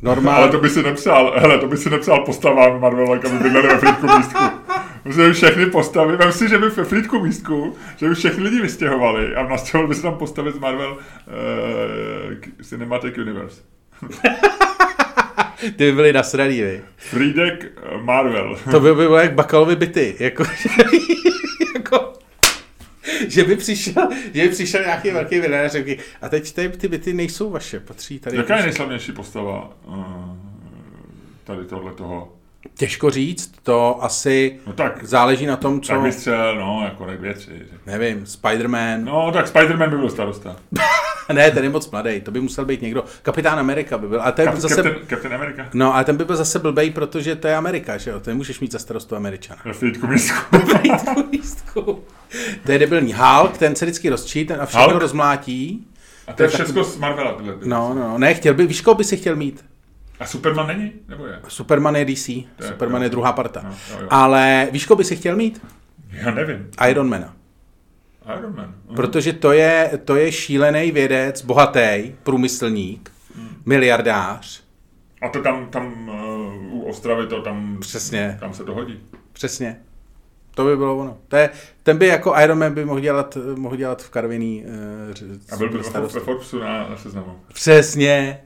[0.03, 0.39] Normálně.
[0.39, 3.79] Ale to by si nepsal, hele, to by si nepsal postavám Marvelek, aby bydleli ve
[3.79, 4.45] Frýdku místku.
[5.05, 8.61] Že by všechny postavy, vem si, že by ve Frýdku místku, že by všechny lidi
[8.61, 10.99] vystěhovali a nastěhovali by se tam postavit z Marvel uh,
[12.63, 13.63] Cinematic Universe.
[15.61, 16.81] Ty by byly nasraný, vy.
[16.97, 18.57] Frýdek eh, Marvel.
[18.71, 20.17] to by bylo jak Bakalovi byty.
[20.21, 20.45] Jako,
[23.31, 26.89] že by přišel, že by přišel nějaký velký videa a řekl, a teď ty, ty
[26.89, 28.37] byty nejsou vaše, patří tady.
[28.37, 30.37] Jaká je nejslavnější postava uh,
[31.45, 32.40] tady tohle toho?
[32.75, 35.93] Těžko říct, to asi No tak, záleží na tom, co...
[35.93, 37.51] tak vystřel, no, jako tak dvě, tři.
[37.87, 39.05] Nevím, Spider-Man.
[39.05, 40.57] No, tak Spider-Man by byl starosta.
[41.33, 43.05] Ne, ten je moc mladý, to by musel být někdo.
[43.23, 44.23] Kapitán Amerika by byl.
[44.23, 44.75] A ten Cap- zase...
[44.75, 45.67] Captain, Captain America.
[45.75, 48.21] No, ale ten by byl zase blbej, protože to je Amerika, že jo?
[48.21, 49.61] To nemůžeš mít za starostu Američana.
[49.65, 50.57] Na Frýdku místku.
[51.33, 52.05] Lístku.
[52.67, 53.15] to je debilní.
[53.15, 55.01] Hulk, ten se vždycky rozčí ten a všechno Hulk?
[55.03, 55.87] rozmlátí.
[56.27, 57.33] A to je všechno z Marvela.
[57.33, 57.55] Tyhle.
[57.65, 59.65] No, no, no, ne, chtěl by, víš, by si chtěl mít?
[60.21, 60.93] A Superman není?
[61.09, 61.41] Nebo je?
[61.49, 63.05] Superman je DC, je- Superman jo.
[63.05, 63.61] je druhá parta.
[63.65, 64.07] No, jo, jo.
[64.11, 65.67] Ale víš, koho by si chtěl mít?
[66.13, 66.69] Já nevím.
[66.91, 67.37] Ironmana.
[68.39, 68.75] Iron Man.
[68.87, 68.97] Mhm.
[68.97, 73.13] Protože to je, to je šílený vědec, bohatý, průmyslník,
[73.67, 74.63] miliardář.
[75.23, 78.37] A to tam, tam uh, u Ostravy to tam, Přesně.
[78.41, 79.01] tam se to hodí.
[79.33, 79.81] Přesně.
[80.55, 81.19] To by bylo ono.
[81.29, 81.51] To je,
[81.83, 85.69] ten by jako Iron Man by mohl dělat, mohl dělat v Karviný uh, A byl
[85.71, 87.41] by ve, Forbesu na, na seznamu.
[87.55, 88.41] Přesně.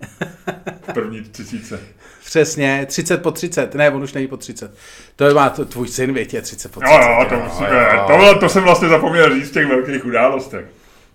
[0.88, 1.80] V první třicíce.
[2.24, 2.86] Přesně.
[2.88, 3.74] 30 po 30.
[3.74, 4.74] Ne, on už není po 30.
[5.16, 6.94] To má t- tvůj syn, větě, 30 po 30.
[6.94, 7.68] Jo, jo, to musíme.
[8.06, 10.64] To, bylo- to jsem vlastně zapomněl říct v těch velkých událostech.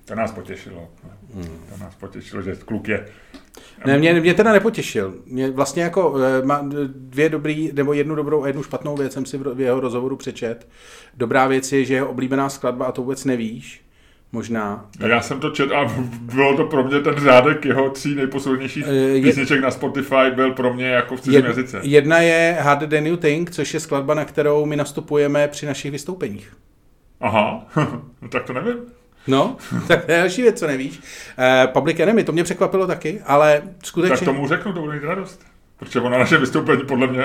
[0.05, 0.89] To nás potěšilo.
[1.69, 3.05] To nás potěšilo, že kluk je.
[3.85, 5.13] Ne, mě, mě teda nepotěšil.
[5.25, 9.25] Mě vlastně jako eh, má dvě dobrý, nebo jednu dobrou a jednu špatnou věc jsem
[9.25, 10.67] si v jeho rozhovoru přečet.
[11.17, 13.81] Dobrá věc je, že jeho oblíbená skladba, a to vůbec nevíš,
[14.31, 14.89] možná.
[15.07, 18.93] Já jsem to čet a bylo to pro mě ten řádek jeho tří nejposlednějších Eh,
[18.93, 21.79] je- písniček na Spotify byl pro mě jako v cizím jazyce.
[21.83, 25.91] jedna je Harder Than You Think, což je skladba, na kterou my nastupujeme při našich
[25.91, 26.53] vystoupeních.
[27.21, 27.67] Aha,
[28.21, 28.75] no tak to nevím.
[29.29, 29.57] No,
[29.87, 30.99] tak to je další věc, co nevíš.
[30.99, 34.17] Uh, Public Enemy, to mě překvapilo taky, ale skutečně...
[34.17, 35.45] Tak tomu řeknu, to bude mít radost.
[35.79, 37.23] Protože ona naše vystoupení podle mě...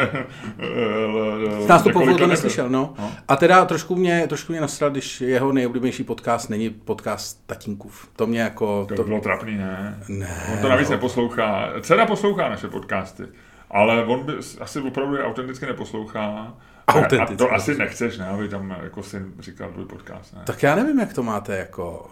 [1.60, 2.94] Z nástupu to neslyšel, no.
[2.98, 3.12] No.
[3.28, 8.08] A teda trošku mě, trošku mě nasral, když jeho nejoblíbenější podcast není podcast tatínkův.
[8.16, 8.86] To mě jako...
[8.88, 9.98] To by bylo trapný, ne?
[10.08, 10.94] Ne, On to navíc no.
[10.94, 11.72] neposlouchá.
[11.80, 13.22] Dcera poslouchá naše podcasty,
[13.70, 16.54] ale on by asi opravdu je autenticky neposlouchá.
[16.88, 18.26] Autenticky A to asi nechceš, ne?
[18.28, 20.42] Aby tam jako syn říkal tvůj podcast, ne?
[20.46, 22.10] Tak já nevím, jak to máte jako...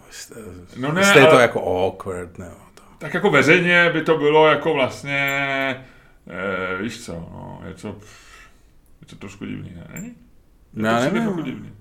[0.77, 2.83] No ne, Jste je to ale- jako awkward, nebo to.
[2.97, 5.19] Tak jako veřejně by to bylo jako vlastně,
[6.29, 7.87] eh, víš co, no, je to,
[9.01, 9.87] je to trošku divný, ne?
[9.93, 10.13] Není?
[10.77, 11.27] Je Já to přijde nevím.
[11.33, 11.71] trochu divný.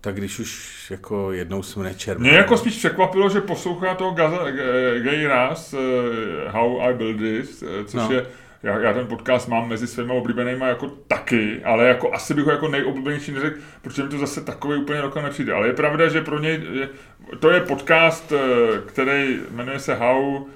[0.00, 2.28] Tak když už jako jednou jsme nečerpali.
[2.28, 4.50] Mě jako spíš překvapilo, že poslouchá toho Gaza,
[4.98, 8.12] Gay Raz, eh, How I Build This, eh, což No.
[8.12, 8.26] je,
[8.62, 12.50] já, já ten podcast mám mezi svými oblíbenými jako taky, ale jako asi bych ho
[12.50, 15.52] jako nejoblíbenější neřekl, protože mi to zase takový úplně rokam nepřijde.
[15.52, 16.88] Ale je pravda, že pro něj, je,
[17.38, 20.46] to je podcast, eh, který jmenuje se How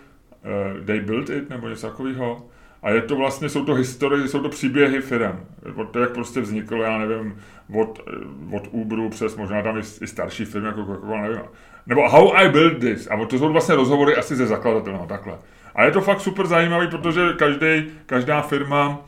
[0.45, 2.47] eh, They Built It, nebo něco takového.
[2.83, 5.41] A je to vlastně, jsou to historie, jsou to příběhy firm.
[5.75, 7.39] Od toho, jak prostě vzniklo, já nevím,
[7.75, 11.41] od, eh, od Uberu přes možná tam i, i starší firmy, jako Coca-Cola, nevím.
[11.87, 13.09] Nebo How I Built This.
[13.11, 15.39] A to jsou vlastně rozhovory asi ze zakladatelem, no, takhle.
[15.75, 19.01] A je to fakt super zajímavý, protože každý, každá firma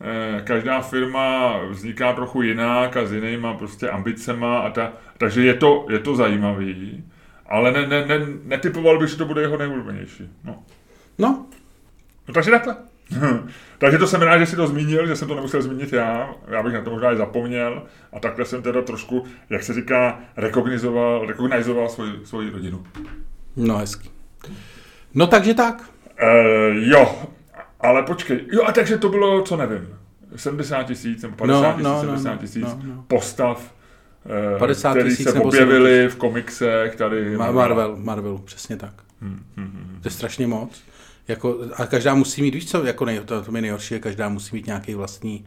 [0.00, 5.54] eh, každá firma vzniká trochu jinak a s jinýma prostě ambicema a ta, takže je
[5.54, 7.04] to, je to zajímavý,
[7.46, 10.30] ale ne, ne, ne, netypoval bych, že to bude jeho nejulbenější.
[10.44, 10.62] No.
[11.18, 11.46] No,
[12.28, 12.76] No takže takhle.
[13.78, 16.34] takže to jsem rád, že si to zmínil, že jsem to nemusel zmínit já.
[16.48, 17.82] Já bych na to možná i zapomněl.
[18.12, 22.86] A takhle jsem teda trošku, jak se říká, rekognizoval, rekognizoval svoji, svoji rodinu.
[23.56, 24.10] no hezký.
[25.14, 25.90] No takže tak.
[26.18, 27.22] E, jo,
[27.80, 28.40] ale počkej.
[28.52, 29.88] Jo, a takže to bylo, co nevím,
[30.36, 33.04] 70 tisíc nebo 50 No, tisíc, no, no, 70 no, tisíc no, no.
[33.08, 33.74] postav,
[34.54, 37.36] eh, 50 který tisíc se nebo objevily v komiksech tady.
[37.38, 38.92] Ma- Marvel, Marvel, přesně tak.
[39.20, 39.98] Hm, hm, hm.
[40.02, 40.82] To je strašně moc.
[41.28, 44.28] Jako, a každá musí mít, víš co, jako nej, to, to mi nejhorší je, každá
[44.28, 45.46] musí mít nějaký vlastní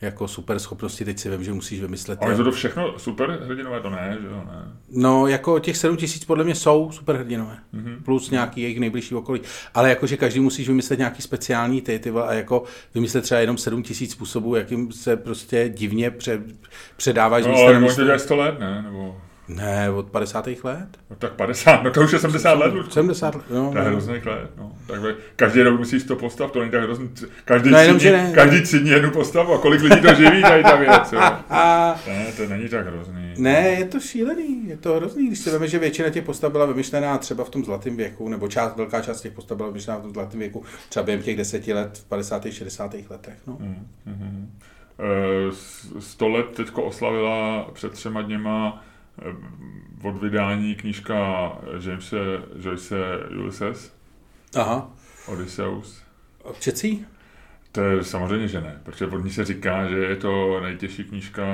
[0.00, 2.18] jako super schopnosti, teď si vím, že musíš vymyslet.
[2.22, 4.72] Ale to všechno super hrdinové, to ne, že jo, ne.
[4.90, 7.58] No, jako těch 7 tisíc podle mě jsou superhrdinové.
[7.72, 7.84] Mhm.
[7.84, 8.02] Mm-hmm.
[8.02, 9.40] Plus nějaký jejich nejbližší okolí.
[9.74, 12.64] Ale jakože každý musíš vymyslet nějaký speciální ty, ty a jako
[12.94, 16.42] vymyslet třeba jenom 7 tisíc způsobů, jakým se prostě divně pře,
[16.96, 19.20] předáváš No, ale to dělají 100 let, ne, nebo...
[19.48, 20.46] Ne, od 50.
[20.64, 20.88] let?
[21.10, 22.90] No tak 50, no to už je 70 let, Luďku.
[22.90, 23.70] 70 let, no.
[23.72, 24.72] To je hrozných let, no.
[24.86, 27.10] Tak ve- každý rok musíš 100 postav, to není tak hrozný.
[27.44, 28.32] Každý, No, no, jenom, dní, ne.
[28.34, 31.20] každý tři dní jednu postavu a kolik lidí to živí, tady ta věc, jo.
[31.50, 33.34] A Ne, to není tak hrozný.
[33.38, 36.66] ne, je to šílený, je to hrozný, když si veme, že většina těch postav byla
[36.66, 40.02] vymyšlená třeba v tom zlatém věku, nebo část, velká část těch postav byla vymyšlená v
[40.02, 42.46] tom zlatém věku, třeba během těch deseti let v 50.
[42.50, 42.94] 60.
[43.10, 43.34] letech.
[43.46, 43.56] No.
[43.60, 44.50] Mm, mm, mm.
[45.98, 48.93] 100 let teďko oslavila před třema dněma eh,
[50.02, 51.52] od vydání knížka
[51.86, 52.16] Jamese
[52.56, 52.96] Joyce
[53.38, 53.94] Ulysses,
[54.54, 54.90] Aha.
[55.26, 56.02] Odysseus.
[56.58, 57.06] Čecí?
[57.74, 61.44] To je samozřejmě, že ne, protože od ní se říká, že je to nejtěžší knížka,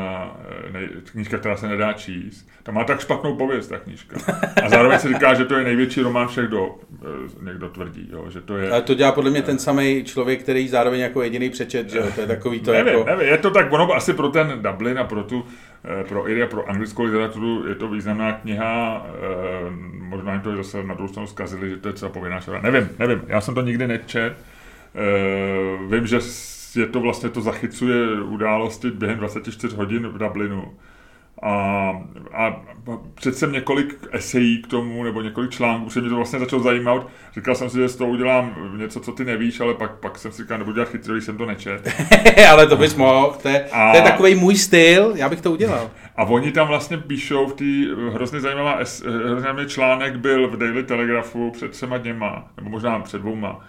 [0.69, 2.49] eh, nej, knížka, která se nedá číst.
[2.63, 4.17] Ta má tak špatnou pověst, ta knížka.
[4.65, 8.31] A zároveň se říká, že to je největší román všech dob, eh, někdo tvrdí, jo,
[8.31, 8.71] že to je...
[8.71, 12.21] Ale to dělá podle mě ten samý člověk, který zároveň jako jediný přečet, že to
[12.21, 13.05] je takový to nevím, jako...
[13.05, 15.70] Nevím, je to tak, ono asi pro ten Dublin a pro tu, eh,
[16.09, 19.07] pro Iry a pro anglickou literaturu je to významná kniha,
[19.93, 22.61] možná jim to zase na druhou stranu zkazili, že to je třeba povinná škoda.
[22.61, 24.37] Nevím, nevím, já jsem to nikdy nečet,
[24.95, 26.19] Uh, vím, že
[26.77, 30.75] je to vlastně to zachycuje události během 24 hodin v Dublinu.
[31.43, 31.53] A,
[32.33, 32.63] a
[33.15, 37.07] přece několik esejí k tomu, nebo několik článků, se mi to vlastně začalo zajímat.
[37.35, 40.33] Říkal jsem si, že z toho udělám něco, co ty nevíš, ale pak, pak jsem
[40.33, 41.89] si říkal, nebudu dělat chytrý, jsem to nečet.
[42.51, 43.91] ale to bys mohl, to je, a...
[43.91, 45.91] to je takový můj styl, já bych to udělal.
[46.17, 48.79] A oni tam vlastně píšou v té hrozně zajímavá,
[49.39, 53.61] hrozně článek byl v Daily Telegraphu před třema dněma, nebo možná před dvouma,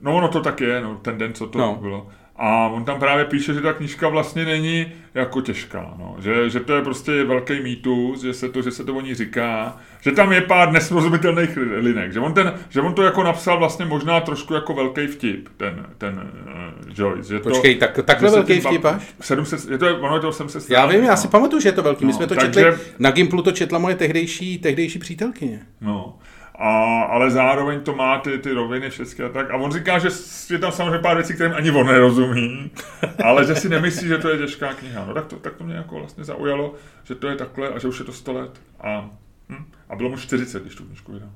[0.00, 1.78] No ono to tak je, no, ten den, co to no.
[1.80, 2.06] bylo.
[2.36, 6.16] A on tam právě píše, že ta knížka vlastně není jako těžká, no.
[6.18, 9.14] že, že to je prostě velký mýtus, že se to, že se to o ní
[9.14, 13.58] říká, že tam je pár nesrozumitelných linek, že on, ten, že on to jako napsal
[13.58, 17.34] vlastně možná trošku jako velký vtip, ten, ten uh, Joyce.
[17.34, 19.14] Že Počkej, to, tak, takhle velký vtip až?
[19.20, 21.06] 700, je to, ono je to 800 Já vím, no.
[21.06, 23.42] já si pamatuju, že je to velký, my no, jsme to takže, četli, na Gimplu
[23.42, 25.60] to četla moje tehdejší, tehdejší přítelkyně.
[25.80, 26.18] No,
[26.58, 29.50] a, ale zároveň to má ty, ty roviny všechny a tak.
[29.50, 30.08] A on říká, že
[30.50, 32.70] je tam samozřejmě pár věcí, kterým ani on nerozumí,
[33.24, 35.04] ale že si nemyslí, že to je těžká kniha.
[35.04, 36.74] No tak to, tak to mě jako vlastně zaujalo,
[37.04, 38.60] že to je takhle a že už je to 100 let.
[38.80, 39.10] A,
[39.48, 41.30] hm, a bylo mu 40, když tu knižku vydal.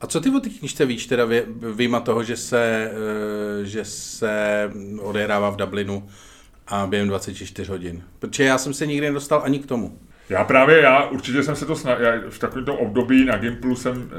[0.00, 1.24] A co ty o té knižce víš, teda
[1.74, 6.08] vyjma toho, že se, eh, že se odehrává v Dublinu
[6.66, 8.02] a během 24 hodin?
[8.18, 9.98] Protože já jsem se nikdy nedostal ani k tomu.
[10.28, 14.10] Já právě, já určitě jsem se to snažil, já v takovém období na Gimplu jsem
[14.12, 14.18] e,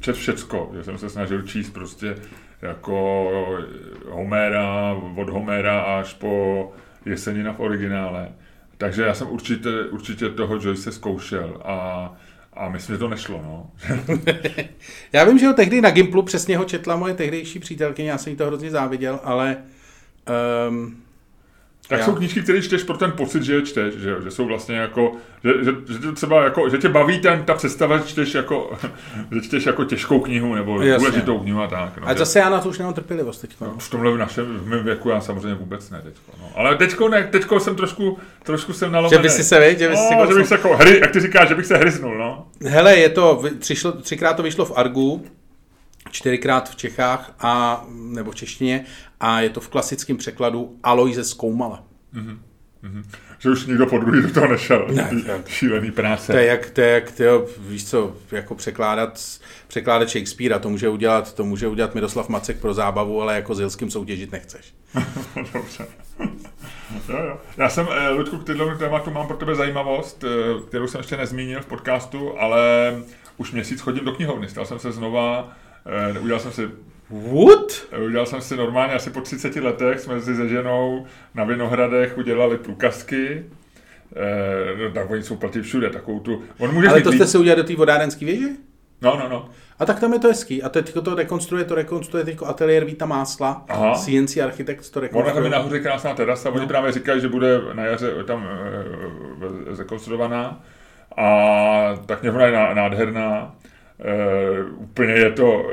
[0.00, 2.16] čet všecko, že jsem se snažil číst prostě
[2.62, 3.30] jako
[4.08, 6.72] Homera, od Homera až po
[7.04, 8.28] Jesenina v originále.
[8.78, 12.12] Takže já jsem určitě, určitě toho Joyce zkoušel a,
[12.52, 13.70] a myslím, že to nešlo, no.
[15.12, 18.30] já vím, že ho tehdy na Gimplu přesně ho četla moje tehdejší přítelkyně, já jsem
[18.30, 19.56] jí to hrozně záviděl, ale
[20.68, 21.05] um,
[21.88, 22.04] tak já.
[22.04, 25.12] jsou knížky, které čteš pro ten pocit, že je čteš, že, že jsou vlastně jako,
[25.44, 25.72] že, že,
[26.02, 28.78] že, třeba jako, že tě baví ten, ta představa, že čteš jako,
[29.32, 30.98] že čteš jako těžkou knihu nebo Jasně.
[30.98, 31.98] důležitou knihu a tak.
[32.00, 33.56] No, a zase já na to už nemám trpělivost teď.
[33.60, 33.74] No.
[33.78, 36.32] V tomhle v našem v mém věku já samozřejmě vůbec ne teďko.
[36.40, 36.48] No.
[36.54, 39.16] Ale teďko ne, teďko jsem trošku, trošku jsem nalomený.
[39.16, 41.10] Že by si se, vej, že by si no, že bych se jako, hry, jak
[41.10, 42.46] ty říkáš, že bych se hryznul, no.
[42.62, 45.24] Hele, je to, třišlo, třikrát to vyšlo v Argu,
[46.16, 48.84] čtyřikrát v Čechách a, nebo v češtině
[49.20, 51.84] a je to v klasickém překladu Aloise Zkoumala.
[52.14, 52.38] Mm-hmm.
[52.84, 53.04] Mm-hmm.
[53.38, 54.86] Že už nikdo po druhý do toho nešel.
[54.92, 55.10] Ne,
[55.46, 56.32] šílený práce.
[56.32, 59.20] To je jak, to je jak tyjo, víš co, jako překládat,
[59.68, 63.58] překládat Shakespearea, to může udělat, to může udělat Miroslav Macek pro zábavu, ale jako s
[63.58, 64.74] Hilským soutěžit nechceš.
[65.54, 65.86] Dobře.
[67.08, 67.40] jo, jo.
[67.56, 71.16] Já jsem, eh, Ludku, k této tématu mám pro tebe zajímavost, eh, kterou jsem ještě
[71.16, 72.60] nezmínil v podcastu, ale
[73.36, 74.48] už měsíc chodím do knihovny.
[74.48, 75.56] Stal jsem se znova,
[76.22, 76.68] udělal jsem si
[77.10, 77.98] What?
[78.06, 82.58] Udělal jsem si normálně asi po 30 letech, jsme si se ženou na Vinohradech udělali
[82.58, 83.44] průkazky.
[84.16, 86.42] Eh, no, tak oni jsou platí všude, takovou tu...
[86.58, 88.48] On může Ale to jste si udělali do té vodárenské věže?
[89.02, 89.48] No, no, no.
[89.78, 90.62] A tak tam je to hezký.
[90.62, 93.94] A teď to rekonstruuje, to rekonstruuje teď ateliér Víta Másla, Aha.
[93.94, 95.24] CNC architekt to rekonstruuje.
[95.24, 96.66] Ona tam je nahoře krásná terasa, oni no.
[96.66, 98.48] právě říkají, že bude na jaře tam
[99.70, 100.64] e, zrekonstruovaná.
[101.16, 103.54] A tak mě je nádherná.
[103.98, 105.70] Uh, úplně je to,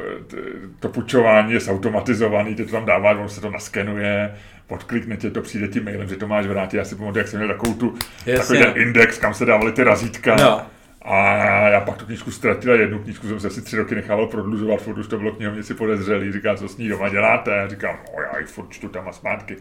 [0.80, 4.36] to pučování je zautomatizovaný, ty to tam dává, on se to naskenuje,
[4.68, 6.78] odkliknete to, přijde ti mailem, že to máš vrátit.
[6.78, 7.94] Já si pamatuju, jak jsem měl takovou tu,
[8.38, 10.36] takový ten index, kam se dávaly ty razítka.
[10.36, 10.62] No.
[11.02, 11.38] A
[11.70, 14.82] já pak tu knížku ztratil a jednu knížku jsem se asi tři roky nechával prodlužovat,
[14.82, 18.24] furt už to bylo knihovnici podezřelý, říká, co s ní doma děláte, a říkám, no
[18.24, 19.56] já ji furt čtu tam a zpátky.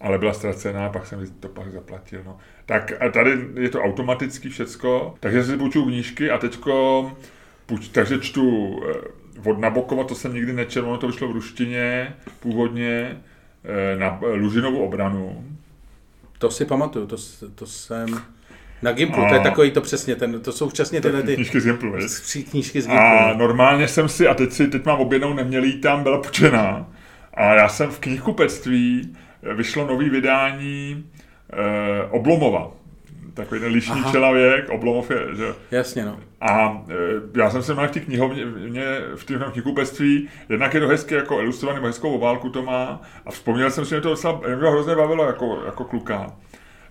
[0.00, 2.20] Ale byla ztracená, pak jsem to pak zaplatil.
[2.26, 2.38] No.
[2.66, 7.12] Tak a tady je to automaticky všecko, takže si půjču knížky a teďko
[7.70, 12.14] Buď, takže čtu eh, od Nabokova, to jsem nikdy nečetl, ono to vyšlo v ruštině
[12.40, 13.16] původně,
[13.64, 15.44] eh, na Lužinovou obranu.
[16.38, 17.16] To si pamatuju, to,
[17.54, 18.08] to jsem...
[18.82, 21.34] Na Gimplu, a, to je takový to přesně, ten, to jsou přesně tyhle ty...
[21.34, 21.92] Knížky z Gimplu,
[22.50, 23.06] Knížky z Gimplu.
[23.06, 26.92] A normálně jsem si, a teď, si, teď mám objednou, neměli tam, byla půjčená.
[27.34, 31.04] A já jsem v knihkupectví, eh, vyšlo nový vydání
[31.52, 32.79] eh, Oblomova
[33.40, 34.10] takový ten lišný Aha.
[34.10, 35.54] člověk, Oblomov je, že?
[35.70, 36.20] Jasně, no.
[36.40, 36.94] A e,
[37.38, 38.44] já jsem se měl v té knihovně,
[39.16, 43.70] v tom knihkupectví, jednak je to hezky jako ilustrovaný, hezkou obálku to má a vzpomněl
[43.70, 46.26] jsem si, že to docela, mě to hrozně bavilo jako, jako kluka.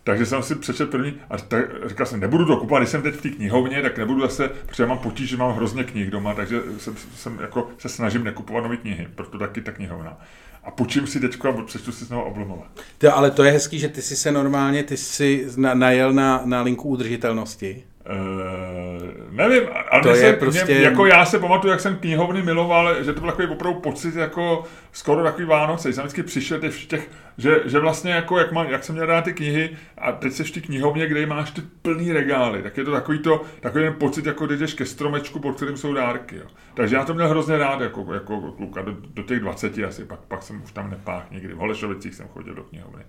[0.03, 3.15] Takže jsem si přečetl první a tak, říkal jsem, nebudu to kupovat, když jsem teď
[3.15, 6.33] v té knihovně, tak nebudu zase, protože já mám potíž, že mám hrozně knih doma,
[6.33, 10.17] takže jsem, jsem jako se snažím nekupovat nové knihy, proto taky ta knihovna.
[10.64, 12.64] A půjčím si teďko a přečtu si znovu Oblomova.
[12.97, 16.41] To, ale to je hezký, že ty jsi se normálně, ty jsi na, najel na,
[16.45, 17.84] na linku udržitelnosti.
[18.10, 21.95] Uh, nevím, ale To to je se, prostě- mě, jako já se pamatuju, jak jsem
[21.95, 26.60] knihovny miloval, že to byl takový opravdu pocit, jako skoro takový Vánoce, jsem vždycky přišel
[26.60, 30.12] těch, těch že, že vlastně jako, jak, má, jak jsem měl rád ty knihy a
[30.12, 33.41] teď seš v té knihovně, kde máš ty plný regály, tak je to takový, to,
[33.60, 36.36] takový ten pocit, jako když jdeš ke stromečku, pod kterým jsou dárky.
[36.36, 36.45] Jo.
[36.74, 40.20] Takže já to měl hrozně rád jako, jako kluka do, do těch 20 asi, pak,
[40.20, 43.03] pak jsem už tam nepách nikdy, v Holešovicích jsem chodil do knihovny.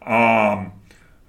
[0.00, 0.72] A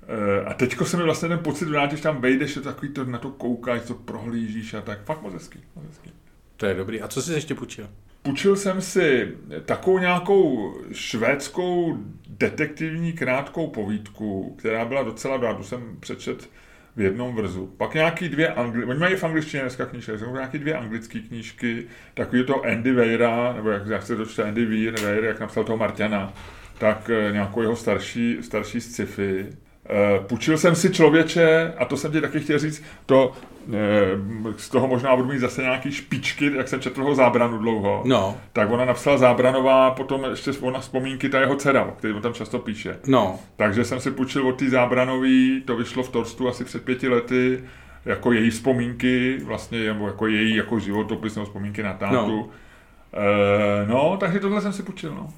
[0.07, 3.05] Eh, A teďko se mi vlastně ten pocit když tam vejdeš, je to takový to
[3.05, 5.03] na to koukáš, to prohlížíš a tak.
[5.03, 6.11] Fakt moc hezký, moc hezký.
[6.57, 7.01] To je dobrý.
[7.01, 7.89] A co jsi ještě půjčil?
[8.21, 9.33] Půjčil jsem si
[9.65, 11.97] takovou nějakou švédskou
[12.29, 16.49] detektivní krátkou povídku, která byla docela dobrá, tu jsem přečet
[16.95, 17.73] v jednom vrzu.
[17.77, 18.85] Pak nějaký dvě angli...
[18.85, 23.53] Oni mají v angličtině dneska knížky, jsou nějaký dvě anglické knížky, takový to Andy Weira,
[23.53, 26.33] nebo jak, jak se to čte Andy Weir, Weir, jak napsal toho Marťana,
[26.77, 29.45] tak eh, nějakou jeho starší, starší sci-fi.
[29.89, 33.33] Eh, Půjčil jsem si člověče, a to jsem ti taky chtěl říct, to,
[34.57, 38.03] z toho možná budu mít zase nějaký špičky, jak jsem četl ho zábranu dlouho.
[38.05, 42.21] No, Tak ona napsala Zábranová, potom ještě ona vzpomínky, ta jeho dcera, o který on
[42.21, 42.97] tam často píše.
[43.07, 43.39] no.
[43.55, 47.63] Takže jsem si půjčil od té Zábranový, to vyšlo v Torstu asi před pěti lety,
[48.05, 52.15] jako její vzpomínky, vlastně jako její jako životopis nebo vzpomínky na tátu.
[52.15, 52.27] No.
[52.27, 52.49] No.
[53.13, 55.29] E, no, takže tohle jsem si půjčil, no.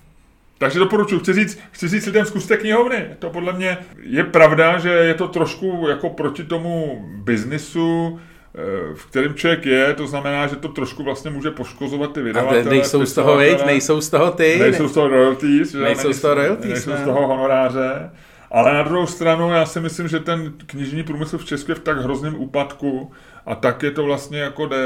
[0.57, 3.05] Takže doporučuji, chci říct, chci říct lidem zkuste knihovny.
[3.19, 8.19] To podle mě je pravda, že je to trošku jako proti tomu biznisu,
[8.55, 12.23] eh, v kterém člověk je, to znamená, že to trošku vlastně může poškozovat ty A
[12.23, 12.63] vydavatele.
[12.63, 13.65] te- nejsou z toho, spisovatele.
[13.71, 14.57] Nejsou z toho ty?
[14.59, 15.71] Nejsou z toho royalties.
[15.71, 15.79] že?
[15.79, 16.97] Nejsou z toho royalties, Nejsou ne.
[16.97, 18.09] z toho honoráře.
[18.51, 21.79] Ale na druhou stranu já si myslím, že ten knižní průmysl v Česku je v
[21.79, 23.11] tak hrozném úpadku
[23.45, 24.77] a tak je to vlastně jako de,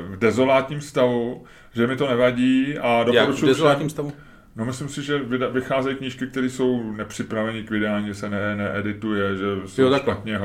[0.00, 1.44] v dezolátním stavu,
[1.74, 4.12] že mi to nevadí a Jak v doporučuji dezolátním všem- stavu?
[4.56, 5.18] No myslím si, že
[5.52, 10.14] vycházejí knížky, které jsou nepřipraveny k vydání, že se ne, needituje, že jsou Jo, takhle.
[10.14, 10.40] špatně.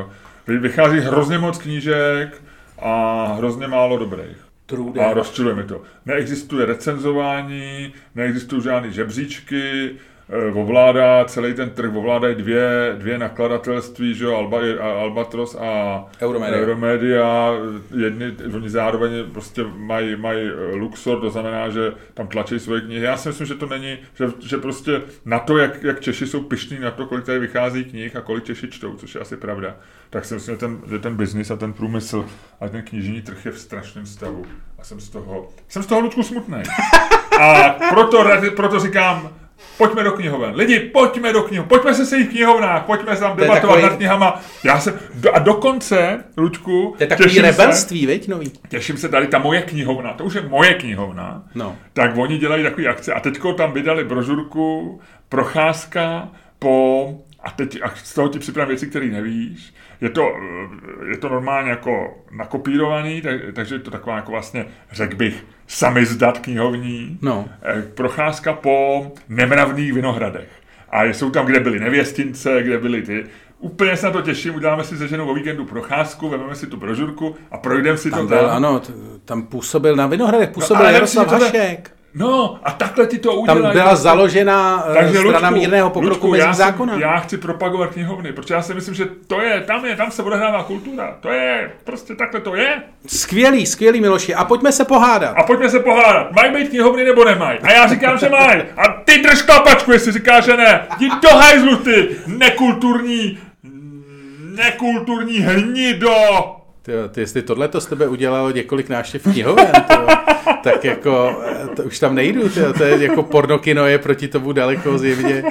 [0.48, 2.42] Vychází hrozně moc knížek
[2.80, 4.38] a hrozně málo dobrých.
[4.66, 5.02] Trude.
[5.02, 5.82] A rozčiluje mi to.
[6.06, 9.96] Neexistuje recenzování, neexistují žádné žebříčky,
[10.54, 14.60] ovládá celý ten trh, ovládají dvě, dvě nakladatelství, že jo, Alba,
[15.02, 16.60] Albatros a Euromedia.
[16.60, 17.52] Euromedia.
[17.98, 23.06] Jedni, oni zároveň prostě mají, mají eh, Luxor, to znamená, že tam tlačí svoje knihy.
[23.06, 26.42] Já si myslím, že to není, že, že prostě na to, jak, jak Češi jsou
[26.42, 29.76] pišní na to, kolik tady vychází knih a kolik Češi čtou, což je asi pravda,
[30.10, 32.26] tak si myslím, že ten, že ten biznis a ten průmysl
[32.62, 34.46] a ten knižní trh je v strašném stavu.
[34.80, 36.64] A jsem z toho, jsem z toho Ludku smutný.
[37.42, 39.30] A proto, proto říkám,
[39.78, 40.56] pojďme do knihoven.
[40.56, 41.70] Lidi, pojďme do knihoven.
[41.70, 44.42] Pojďme se sejít v knihovnách, pojďme se tam debatovat takový- nad knihama.
[44.64, 48.46] Já jsem, do, a dokonce, Ludku, To je takový těším rebelství, viď, nový?
[48.50, 51.76] Se, těším se tady, ta moje knihovna, to už je moje knihovna, No.
[51.94, 53.14] tak oni dělají takové akce.
[53.14, 55.00] A teďko tam vydali brožurku,
[55.30, 56.30] procházka
[56.60, 57.08] po,
[57.44, 59.74] a teď a z toho ti připravím věci, které nevíš.
[60.02, 60.22] Je to,
[61.04, 65.46] eh, je to normálně jako nakopírovaný, tak, takže je to taková jako vlastně, řekl bych,
[65.68, 67.18] samizdat knihovní.
[67.22, 67.46] No.
[67.64, 70.48] Eh, Procházka po nemravných vinohradech.
[70.90, 73.26] A jsou tam, kde byly nevěstince, kde byly ty.
[73.60, 76.78] Úplně se na to těším, uděláme si se ženou o víkendu procházku, vezmeme si tu
[76.78, 78.50] brožurku a projdeme si Tam to byl, tam.
[78.50, 78.94] ano, t-
[79.26, 81.92] tam působil na Vinohradech, působil ale Jaroslav Hašek.
[82.18, 83.64] No, a takhle ti to udělají.
[83.64, 86.94] Tam byla založena eh, Takže strana Luďku, mírného pokroku Luďku, bez já, jsem- zákona.
[87.00, 90.24] já chci propagovat knihovny, protože já si myslím, že to je, tam je, tam se
[90.24, 91.18] odehrává kultura.
[91.22, 92.82] To je, prostě takhle to je.
[93.08, 94.36] Skvělý, skvělý Miloši.
[94.36, 95.34] A pojďme se pohádat.
[95.38, 96.32] A pojďme se pohádat.
[96.32, 97.60] Mají být knihovny nebo nemají?
[97.60, 98.62] A já říkám, že mají.
[98.78, 100.82] A ty drž klapačku, jestli říkáš, že ne.
[100.98, 103.38] Jdi do hajzlu, ty nekulturní,
[104.56, 106.12] nekulturní hnido.
[106.86, 110.08] Ty, ty, jestli tohle to z tebe udělalo několik návštěv knihoven, tyjo,
[110.64, 111.42] tak jako,
[111.76, 115.44] to už tam nejdu, tyjo, to je jako pornokino je proti tomu daleko zjevně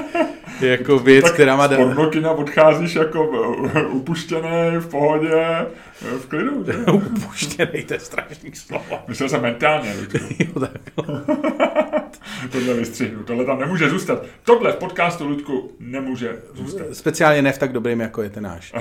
[0.60, 1.68] jako věc, která má...
[1.68, 5.66] z pornokina odcházíš jako uh, upuštěný, v pohodě,
[6.02, 6.64] uh, v klidu.
[6.64, 6.72] Že?
[6.92, 8.98] Upuštěnej, to je strašný slovo.
[9.08, 9.94] Myslel jsem mentálně.
[10.38, 11.06] Jo, tak.
[12.52, 14.24] Tohle vystřihnu, tohle tam nemůže zůstat.
[14.44, 16.86] Tohle v podcastu, Luďku, nemůže zůstat.
[16.92, 18.72] Speciálně ne v tak dobrým, jako je ten náš.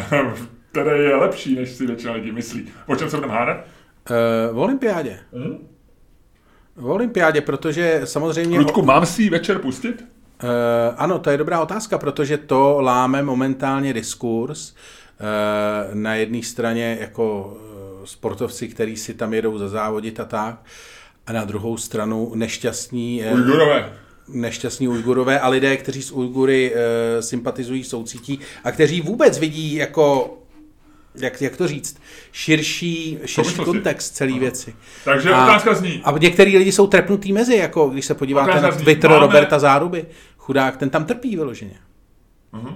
[0.73, 2.67] Který je lepší, než si většina lidí myslí.
[2.87, 3.57] O čem se budeme hádat?
[3.57, 5.19] Uh, v olympiádě.
[5.33, 5.67] Hm?
[6.75, 8.59] V olympiádě, protože samozřejmě...
[8.59, 10.01] Luďku, mám si ji večer pustit?
[10.43, 10.49] Uh,
[10.97, 14.71] ano, to je dobrá otázka, protože to láme momentálně diskurs.
[14.71, 17.57] Uh, na jedné straně jako
[18.05, 20.65] sportovci, kteří si tam jedou zazávodit a tak,
[21.27, 23.93] a na druhou stranu nešťastní, Ujgurové.
[24.27, 26.77] nešťastní Ujgurové a lidé, kteří s Ujgury uh,
[27.21, 30.37] sympatizují, soucítí a kteří vůbec vidí jako
[31.15, 32.01] jak, jak to říct,
[32.31, 34.75] širší, širší kontext celé věci.
[35.05, 36.01] Takže a, otázka zní.
[36.03, 39.19] A některý lidi jsou trepnutý mezi, jako když se podíváte otázka na Twitter zní.
[39.19, 40.05] Roberta Záruby.
[40.37, 41.79] Chudák, ten tam trpí vyloženě.
[42.53, 42.75] Uh-huh.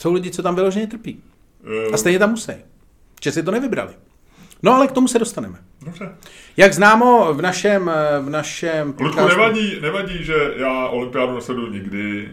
[0.00, 1.22] Jsou lidi, co tam vyloženě trpí.
[1.62, 1.94] Uh.
[1.94, 2.52] A stejně tam musí.
[3.22, 3.92] Že si to nevybrali.
[4.62, 5.58] No ale k tomu se dostaneme.
[5.84, 6.14] Dobře.
[6.56, 7.90] Jak známo v našem...
[8.20, 12.28] V našem Ludku, nevadí, nevadí, že já olympiádu nesleduju nikdy,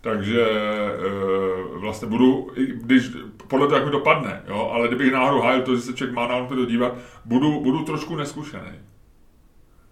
[0.00, 2.50] takže e, vlastně budu,
[2.82, 3.10] když
[3.48, 6.26] podle toho, jak mi dopadne, jo, ale kdybych náhodou hájil to, že se člověk má
[6.26, 6.94] na to dívat,
[7.24, 8.72] budu, budu trošku neskušený.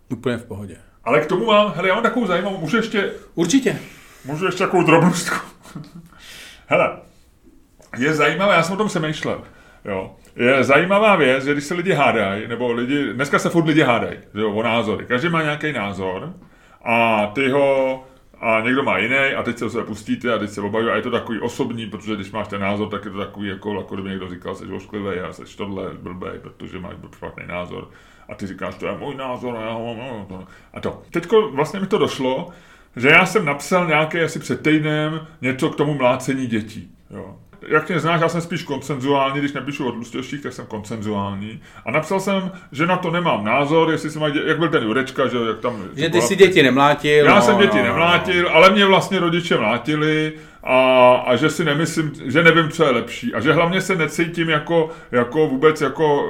[0.08, 0.76] Úplně v pohodě.
[1.04, 3.12] Ale k tomu mám, hele, já mám takovou zajímavou, můžu ještě...
[3.34, 3.78] Určitě.
[4.24, 5.36] Můžu ještě takovou drobnostku.
[6.66, 6.98] hele,
[7.98, 9.42] je zajímavé, já jsem o tom přemýšlel,
[9.84, 13.82] jo je zajímavá věc, že když se lidi hádají, nebo lidi, dneska se furt lidi
[13.82, 15.06] hádají, že jo, o názory.
[15.06, 16.32] Každý má nějaký názor
[16.84, 18.04] a ty ho,
[18.40, 21.02] a někdo má jiný a teď se sebe pustíte a teď se obaví a je
[21.02, 24.10] to takový osobní, protože když máš ten názor, tak je to takový, jako, jako kdyby
[24.10, 27.88] někdo říkal, jsi ošklivý a jsi tohle blbej, protože máš špatný názor
[28.28, 30.26] a ty říkáš, to je můj názor a já ho mám.
[30.30, 31.02] No, a to.
[31.10, 32.48] Teďko vlastně mi to došlo,
[32.96, 36.96] že já jsem napsal nějaký asi před týdnem něco k tomu mlácení dětí.
[37.10, 37.36] Jo
[37.68, 41.62] jak mě znáš, já jsem spíš koncenzuální, když nepíšu o tlustějších, tak jsem koncenzuální.
[41.84, 45.28] A napsal jsem, že na to nemám názor, jestli se mají, jak byl ten Jurečka,
[45.28, 45.84] že jak tam...
[45.96, 47.26] Že ty si děti nemlátil.
[47.26, 48.54] Já no, jsem děti no, no, nemlátil, no.
[48.54, 50.32] ale mě vlastně rodiče mlátili
[50.62, 53.34] a, a že si nemyslím, že nevím, co je lepší.
[53.34, 56.28] A že hlavně se necítím jako, jako vůbec jako,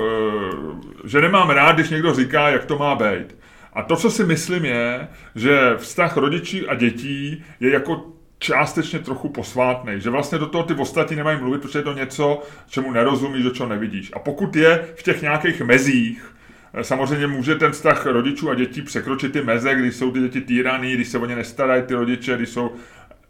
[1.05, 3.37] e, že nemám rád, když někdo říká, jak to má být.
[3.73, 9.29] A to, co si myslím, je, že vztah rodičů a dětí je jako částečně trochu
[9.29, 13.45] posvátný, že vlastně do toho ty ostatní nemají mluvit, protože je to něco, čemu nerozumíš,
[13.45, 14.11] do čeho nevidíš.
[14.15, 16.35] A pokud je v těch nějakých mezích,
[16.75, 20.41] eh, Samozřejmě může ten vztah rodičů a dětí překročit ty meze, když jsou ty děti
[20.41, 22.71] týraný, když se o ně nestarají ty rodiče, když jsou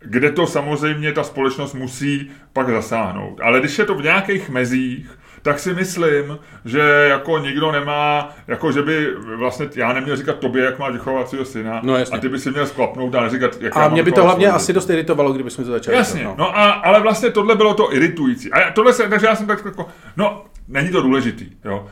[0.00, 3.40] kde to samozřejmě ta společnost musí pak zasáhnout.
[3.42, 8.72] Ale když je to v nějakých mezích, tak si myslím, že jako nikdo nemá, jako
[8.72, 12.18] že by vlastně, já neměl říkat tobě, jak máš vychovacího syna, no, jasně.
[12.18, 14.72] a ty by si měl sklapnout a neříkat, jak A mě by to hlavně asi
[14.72, 15.96] dost iritovalo, kdyby jsme to začali.
[15.96, 16.34] Jasně, no.
[16.38, 18.52] no a, ale vlastně tohle bylo to iritující.
[18.52, 21.88] A tohle se, takže já jsem tak jako, no, není to důležitý, jo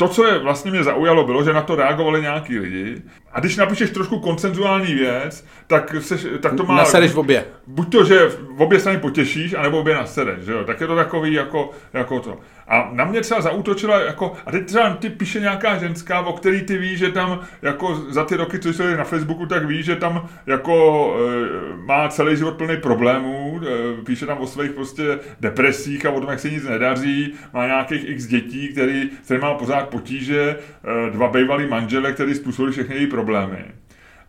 [0.00, 3.02] to, co je vlastně mě zaujalo, bylo, že na to reagovali nějaký lidi.
[3.32, 6.76] A když napíšeš trošku koncenzuální věc, tak, seš, tak to má...
[6.76, 7.44] Nasedeš v obě.
[7.66, 10.64] Buď to, že v obě strany potěšíš, anebo obě nasedeš, že jo?
[10.64, 12.38] Tak je to takový jako, jako to.
[12.68, 16.62] A na mě třeba zautočila, jako, a teď třeba ty píše nějaká ženská, o který
[16.62, 19.96] ty víš, že tam jako za ty roky, co jsou na Facebooku, tak víš, že
[19.96, 26.06] tam jako e, má celý život plný problémů, e, píše tam o svých prostě depresích
[26.06, 29.88] a o tom, jak se nic nedaří, má nějakých x dětí, který, který má pořád
[29.88, 33.64] potíže, e, dva bývalí manžele, který způsobili všechny její problémy.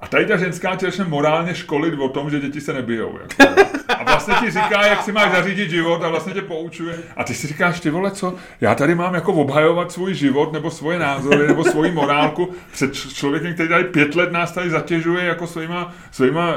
[0.02, 3.20] A tady ta ženská tě začne morálně školit o tom, že děti se nebijou.
[3.22, 3.62] Jako.
[4.00, 6.98] A vlastně ti říká, jak si máš zařídit život a vlastně tě poučuje.
[7.18, 8.36] A ty si říkáš, ty vole, co?
[8.62, 13.54] Já tady mám jako obhajovat svůj život nebo svoje názory nebo svoji morálku před člověkem,
[13.54, 16.56] který tady pět let nás tady zatěžuje jako svýma, svýma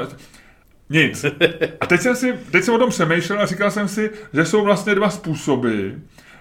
[0.89, 1.25] nic.
[1.81, 4.63] A teď jsem, si, teď jsem o tom přemýšlel a říkal jsem si, že jsou
[4.63, 5.89] vlastně dva způsoby,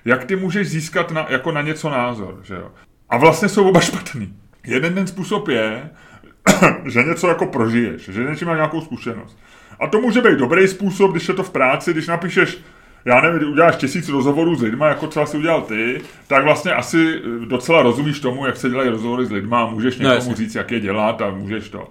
[0.04, 2.40] jak ty můžeš získat na, jako na něco názor.
[2.42, 2.70] Že jo?
[3.08, 4.36] A vlastně jsou oba špatný.
[4.66, 5.90] Jeden ten způsob je,
[6.84, 9.38] že něco jako prožiješ, že něčím má nějakou zkušenost.
[9.80, 12.58] A to může být dobrý způsob, když je to v práci, když napíšeš
[13.04, 17.20] já nevím, uděláš tisíc rozhovorů s lidma, jako třeba si udělal ty, tak vlastně asi
[17.44, 20.54] docela rozumíš tomu, jak se dělají rozhovory s lidma a můžeš no, někomu no, říct,
[20.54, 21.90] jak je dělat a můžeš to.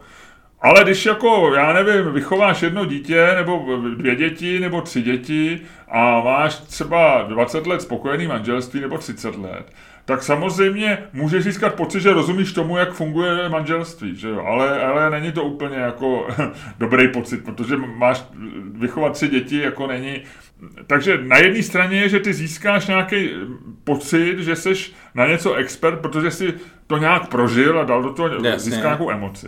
[0.64, 6.22] Ale když jako, já nevím, vychováš jedno dítě, nebo dvě děti, nebo tři děti a
[6.22, 9.72] máš třeba 20 let spokojený manželství, nebo 30 let,
[10.06, 14.44] tak samozřejmě můžeš získat pocit, že rozumíš tomu, jak funguje manželství, že jo?
[14.48, 16.28] Ale, ale není to úplně jako
[16.80, 18.24] dobrý pocit, protože máš
[18.74, 20.22] vychovat tři děti, jako není.
[20.88, 23.30] Takže na jedné straně je, že ty získáš nějaký
[23.84, 24.74] pocit, že jsi
[25.16, 26.54] na něco expert, protože jsi
[26.88, 28.60] to nějak prožil a dal do toho, Jasně.
[28.60, 29.48] získá nějakou emoci.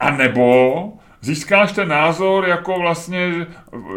[0.00, 3.46] A nebo získáš ten názor jako vlastně,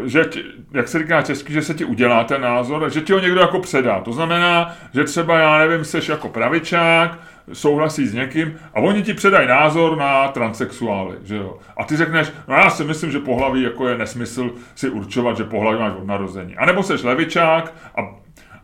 [0.05, 0.25] že,
[0.73, 3.59] jak se říká česky, že se ti udělá ten názor, že ti ho někdo jako
[3.59, 3.99] předá.
[3.99, 7.19] To znamená, že třeba, já nevím, seš jako pravičák,
[7.53, 11.57] souhlasí s někým a oni ti předají názor na transexuály, že jo.
[11.77, 15.43] A ty řekneš, no já si myslím, že pohlaví jako je nesmysl si určovat, že
[15.43, 16.57] pohlaví máš od narození.
[16.57, 18.20] A nebo seš levičák a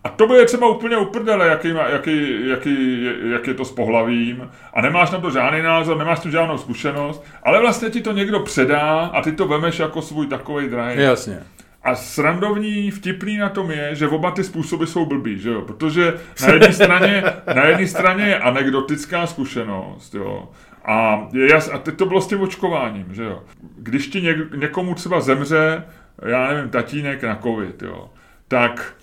[0.07, 4.81] a to je třeba úplně uprdele, jaký, jaký, jaký, jak je to s pohlavím a
[4.81, 8.99] nemáš na to žádný názor, nemáš tu žádnou zkušenost, ale vlastně ti to někdo předá
[8.99, 11.01] a ty to vemeš jako svůj takový drahý.
[11.01, 11.39] Jasně.
[11.83, 15.61] A srandovní, vtipný na tom je, že oba ty způsoby jsou blbý, že jo?
[15.61, 17.23] Protože na jedné straně,
[17.55, 20.49] na jedné straně je anekdotická zkušenost, jo?
[20.85, 23.43] A, je jas, a teď to bylo s tím očkováním, že jo?
[23.77, 25.83] Když ti něk, někomu třeba zemře,
[26.25, 28.09] já nevím, tatínek na covid, jo?
[28.47, 28.93] Tak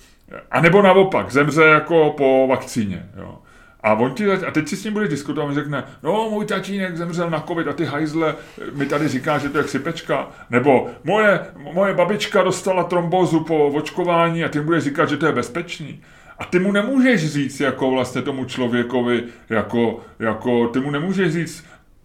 [0.51, 3.09] A nebo naopak, zemře jako po vakcíně.
[3.17, 3.39] Jo.
[3.85, 6.97] A, on ti, a teď si s ním budeš diskutovat, on řekne, no můj tatínek
[6.97, 8.35] zemřel na covid a ty hajzle
[8.73, 10.29] mi tady říká, že to je sypečka.
[10.51, 11.41] Nebo moje,
[11.73, 16.03] moje babička dostala trombózu po očkování a ty budeš říkat, že to je bezpečný.
[16.39, 21.65] A ty mu nemůžeš říct jako vlastně tomu člověkovi, jako, jako ty mu nemůžeš říct,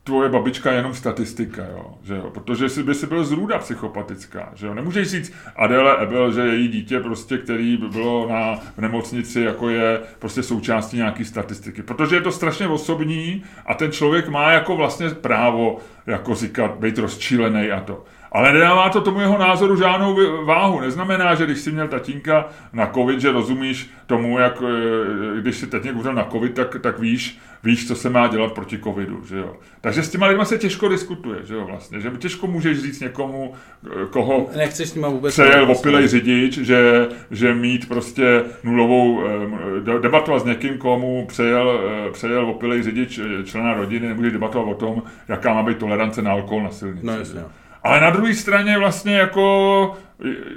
[0.09, 4.51] tvoje babička je jenom statistika, jo, že jo, protože si by si byl zrůda psychopatická,
[4.55, 8.77] že jo, nemůžeš říct Adele Ebel, že její dítě prostě, který by bylo na v
[8.77, 14.29] nemocnici, jako je prostě součástí nějaký statistiky, protože je to strašně osobní a ten člověk
[14.29, 18.03] má jako vlastně právo jako říkat, být rozčílený a to.
[18.31, 20.79] Ale nedává to tomu jeho názoru žádnou váhu.
[20.79, 25.67] Neznamená, že když si měl tatínka na covid, že rozumíš tomu, jak eh, když si
[25.67, 29.37] tatínek umřel na covid, tak, tak víš, víš, co se má dělat proti covidu, že
[29.37, 29.55] jo.
[29.81, 32.01] Takže s těma lidma se těžko diskutuje, že jo, vlastně.
[32.01, 33.53] Že těžko můžeš říct někomu,
[33.85, 39.99] eh, koho Nechceš s nima vůbec přejel opilej řidič, že, že mít prostě nulovou, eh,
[39.99, 41.79] debatovat s někým, komu přejel,
[42.11, 46.63] přejel opilej řidič člena rodiny, nemůžeš debatovat o tom, jaká má být tolerance na alkohol
[46.63, 47.05] na silnici.
[47.05, 47.41] No jasně.
[47.83, 49.97] Ale na druhé straně vlastně jako...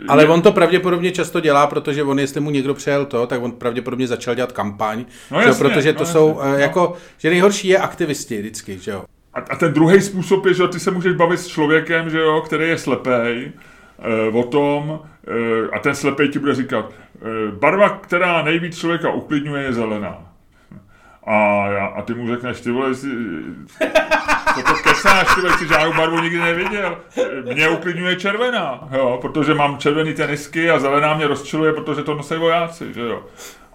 [0.09, 3.53] Ale on to pravděpodobně často dělá, protože on, jestli mu někdo přejel to, tak on
[3.53, 6.59] pravděpodobně začal dělat kampaň, no jasně, že, protože to no jsou jasně, no.
[6.59, 9.05] jako, že nejhorší je aktivisti vždycky, že jo.
[9.35, 12.41] A, a ten druhý způsob je, že ty se můžeš bavit s člověkem, že jo,
[12.41, 13.53] který je slepej,
[13.99, 19.11] e, o tom, e, a ten slepej ti bude říkat, e, barva, která nejvíc člověka
[19.11, 20.32] uklidňuje, je zelená.
[21.27, 23.09] A, já, a ty mu řekneš, ty vole, jsi,
[24.55, 26.99] co to kecáš, ty vole, jsi žádnou barvu nikdy neviděl.
[27.53, 32.35] Mě uklidňuje červená, jo, protože mám červený tenisky a zelená mě rozčiluje, protože to nosí
[32.35, 33.23] vojáci, že jo.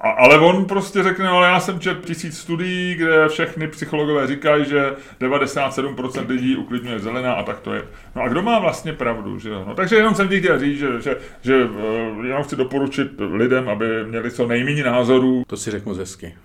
[0.02, 4.66] A, ale on prostě řekne, ale já jsem četl tisíc studií, kde všechny psychologové říkají,
[4.66, 7.84] že 97% lidí uklidňuje zelená a tak to je.
[8.16, 9.64] No a kdo má vlastně pravdu, že jo?
[9.68, 11.68] No, takže jenom jsem ti chtěl říct, že, že, že
[12.24, 15.44] jenom chci doporučit lidem, aby měli co nejméně názorů.
[15.48, 16.36] To si řeknu hezky.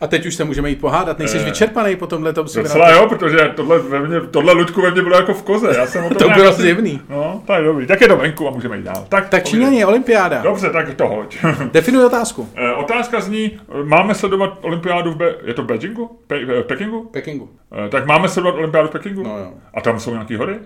[0.00, 1.44] A teď už se můžeme jít pohádat, nejsi e...
[1.44, 5.16] vyčerpaný po tomhle tom Docela jo, protože tohle, ve mně, tohle Ludku ve mně bylo
[5.16, 5.74] jako v koze.
[5.76, 7.00] Já jsem o tom to bylo zjevný.
[7.08, 7.86] No, tak dobrý.
[7.86, 9.06] Tak je to venku a můžeme jít dál.
[9.08, 10.42] Tak, tak Číňané, olympiáda.
[10.42, 11.36] Dobře, tak to hoď.
[11.72, 12.48] Definuj otázku.
[12.54, 16.18] E, otázka zní, máme sledovat olympiádu v Be- je to v Beijingu?
[16.28, 17.04] Pe- Pekingu?
[17.04, 17.50] Pekingu.
[17.86, 19.22] E, tak máme sledovat olympiádu v Pekingu?
[19.22, 19.52] No jo.
[19.74, 20.58] A tam jsou nějaké hory?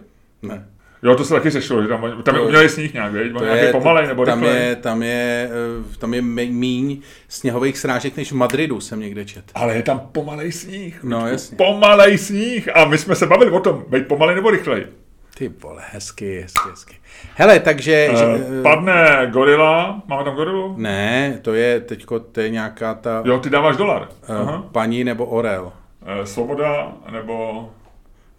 [0.43, 0.69] Ne.
[1.03, 3.13] Jo, to se taky řešilo, že tam, tam je umělej sníh nějak?
[3.13, 4.63] To nějaký je, pomalej nebo tam rychlej.
[4.63, 5.51] je, tam je,
[5.93, 9.45] eh, tam je míň sněhových srážek než v Madridu, jsem někde čet.
[9.55, 11.01] Ale je tam pomalej sníh.
[11.03, 11.57] No jasně.
[11.57, 12.77] Pomalej sníh.
[12.77, 14.87] A my jsme se bavili o tom, být pomalej nebo rychlej.
[15.35, 16.95] Ty vole, hezky, hezky, hezky.
[17.35, 18.09] Hele, takže...
[18.13, 20.75] Uh, že, padne gorila, máme tam gorilu?
[20.79, 23.23] Ne, to je teďko, to je nějaká ta...
[23.25, 24.09] Jo, ty dáváš dolar.
[24.29, 24.65] Uh, Aha.
[24.73, 25.73] Paní nebo orel.
[26.03, 27.69] Uh, svoboda nebo...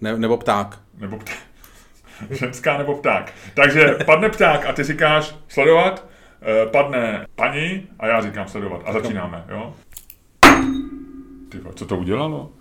[0.01, 0.79] Ne, nebo pták.
[0.97, 1.37] Nebo pták.
[2.31, 3.33] Ženská nebo pták.
[3.53, 6.05] Takže padne pták a ty říkáš sledovat,
[6.41, 8.81] eh, padne paní a já říkám sledovat.
[8.85, 9.73] A začínáme, jo?
[11.49, 12.51] Ty, co to udělalo?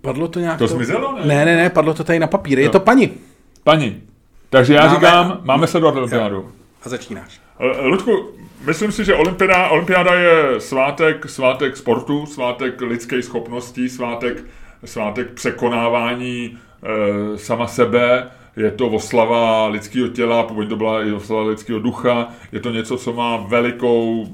[0.00, 0.58] Padlo to nějak...
[0.58, 1.26] To, to zmizelo, ne?
[1.26, 2.58] Ne, ne, ne, padlo to tady na papír.
[2.58, 3.18] Je to paní.
[3.66, 4.02] Paní.
[4.50, 6.52] Takže já máme, říkám, máme sledovat olympiádu.
[6.82, 7.40] A začínáš.
[7.60, 8.30] Eh, Ludku,
[8.66, 14.44] myslím si, že olympiáda, olympiáda je svátek, svátek sportu, svátek lidské schopností, svátek,
[14.84, 21.42] svátek překonávání e, sama sebe, je to oslava lidského těla, původně to byla i oslava
[21.42, 24.26] lidského ducha, je to něco, co má velikou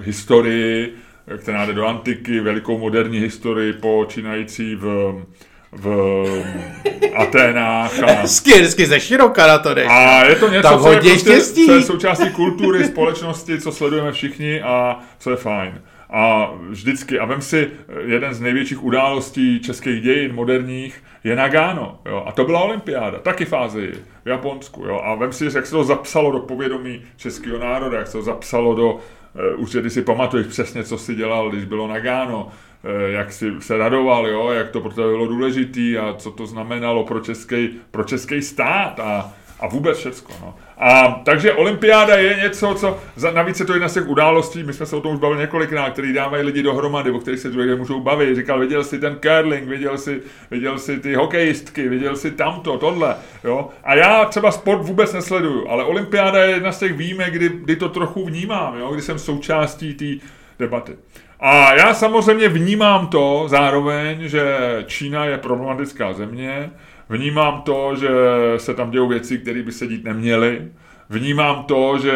[0.00, 0.94] historii,
[1.36, 5.14] která jde do antiky, velikou moderní historii počínající v,
[5.72, 6.26] v
[7.16, 8.02] Aténách.
[8.02, 9.86] A, hezky, hezky ze široka na to jdeš.
[9.90, 14.12] A je to něco, tak co je, prostě, co je součástí kultury, společnosti, co sledujeme
[14.12, 15.82] všichni a co je fajn.
[16.10, 17.70] A vždycky, a vem si,
[18.04, 22.00] jeden z největších událostí českých dějin moderních je Nagano.
[22.06, 22.24] Jo?
[22.26, 23.92] A to byla olympiáda, taky v Ázii,
[24.24, 24.84] v Japonsku.
[24.84, 25.00] Jo?
[25.04, 28.74] A vem si, jak se to zapsalo do povědomí českého národa, jak se to zapsalo
[28.74, 29.00] do, uh,
[29.56, 32.48] už si pamatuješ přesně, co si dělal, když bylo Nagano,
[33.06, 34.50] jak si se radoval, jo?
[34.50, 39.00] jak to pro tebe bylo důležitý a co to znamenalo pro český, pro český stát
[39.00, 40.32] a, a vůbec všecko.
[40.40, 40.54] No.
[40.78, 42.98] A takže olympiáda je něco, co,
[43.34, 45.92] navíc je to jedna z těch událostí, my jsme se o tom už bavili několikrát,
[45.92, 48.36] který dávají lidi dohromady, o kterých se druhé můžou bavit.
[48.36, 53.16] Říkal, viděl jsi ten curling, viděl jsi, viděl jsi ty hokejistky, viděl jsi tamto, tohle.
[53.44, 53.68] Jo?
[53.84, 57.76] A já třeba sport vůbec nesleduju, ale olympiáda je jedna z těch výjimek, kdy, kdy
[57.76, 58.92] to trochu vnímám, jo?
[58.92, 60.26] kdy jsem součástí té
[60.58, 60.96] debaty.
[61.40, 64.56] A já samozřejmě vnímám to zároveň, že
[64.86, 66.70] Čína je problematická země,
[67.08, 68.08] Vnímám to, že
[68.56, 70.68] se tam dějou věci, které by se dít neměly.
[71.10, 72.12] Vnímám to, že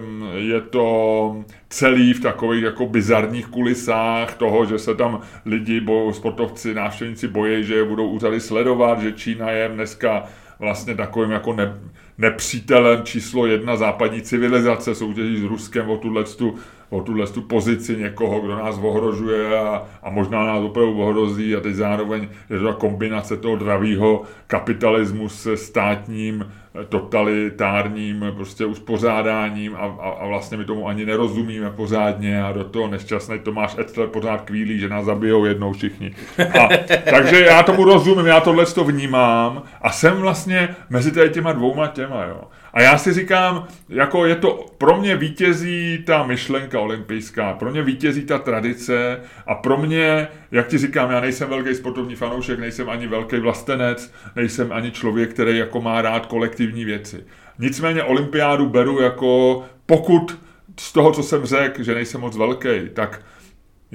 [0.00, 6.12] mm, je to celý v takových jako bizarních kulisách toho, že se tam lidi, bo,
[6.12, 10.24] sportovci, návštěvníci bojí, že je budou úřady sledovat, že Čína je dneska
[10.58, 11.78] vlastně takovým jako ne,
[12.18, 16.54] nepřítelem číslo jedna západní civilizace, soutěží s Ruskem o tuhle tu
[16.90, 21.60] o tuhle tu pozici někoho, kdo nás ohrožuje a, a možná nás opravdu ohrozí a
[21.60, 26.44] teď zároveň je to ta kombinace toho dravého kapitalismu se státním
[26.88, 32.88] totalitárním prostě uspořádáním a, a, a vlastně my tomu ani nerozumíme pořádně a do toho
[32.88, 36.14] nešťastný Tomáš Etler pořád kvílí, že nás zabijou jednou všichni.
[36.60, 36.68] A,
[37.10, 42.24] takže já tomu rozumím, já tohle to vnímám a jsem vlastně mezi těma dvouma těma,
[42.24, 42.40] jo.
[42.76, 47.82] A já si říkám, jako je to, pro mě vítězí ta myšlenka olympijská, pro mě
[47.82, 52.90] vítězí ta tradice a pro mě, jak ti říkám, já nejsem velký sportovní fanoušek, nejsem
[52.90, 57.24] ani velký vlastenec, nejsem ani člověk, který jako má rád kolektivní věci.
[57.58, 60.38] Nicméně olympiádu beru jako, pokud
[60.80, 63.22] z toho, co jsem řekl, že nejsem moc velký, tak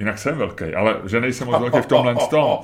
[0.02, 2.58] Jinak jsem velký, ale že nejsem moc velký v tomhle tom.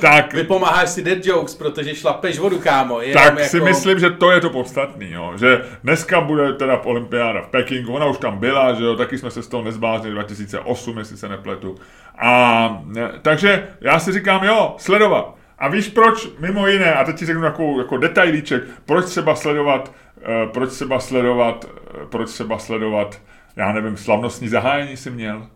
[0.00, 3.00] Tak, Vypomáháš si dead jokes, protože šlapeš vodu, kámo.
[3.12, 3.44] Tak jako...
[3.48, 5.32] si myslím, že to je to podstatný, jo.
[5.36, 9.30] že dneska bude teda olympiáda v Pekingu, ona už tam byla, že jo, taky jsme
[9.30, 11.74] se z toho nezbláznili 2008, jestli se nepletu.
[12.18, 12.82] A
[13.22, 15.34] takže já si říkám, jo, sledovat.
[15.58, 19.92] A víš proč, mimo jiné, a teď ti řeknu takovou jako detailíček, proč třeba sledovat,
[20.16, 23.20] uh, proč třeba sledovat, uh, proč třeba sledovat
[23.58, 25.46] já nevím, slavnostní zahájení si měl.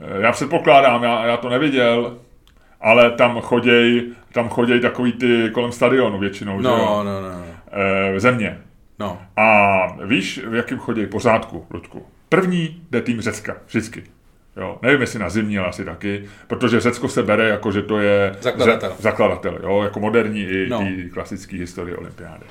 [0.00, 2.18] Eh, já předpokládám, já, já to neviděl,
[2.80, 6.76] ale tam choděj, tam choděj takový ty kolem stadionu většinou, no, že jo?
[6.76, 7.44] No, no, no.
[7.72, 8.58] E, země.
[8.98, 9.22] No.
[9.36, 11.06] A víš, v jakém choděj?
[11.06, 12.06] Pořádku, Ludku.
[12.28, 14.02] První jde tým Řecka, vždycky.
[14.56, 17.98] Jo, nevím, jestli na zimní, ale asi taky, protože Řecko se bere jako, že to
[17.98, 20.86] je zakladatel, zakladatel jo, jako moderní i no.
[21.12, 22.44] klasické historie olympiády.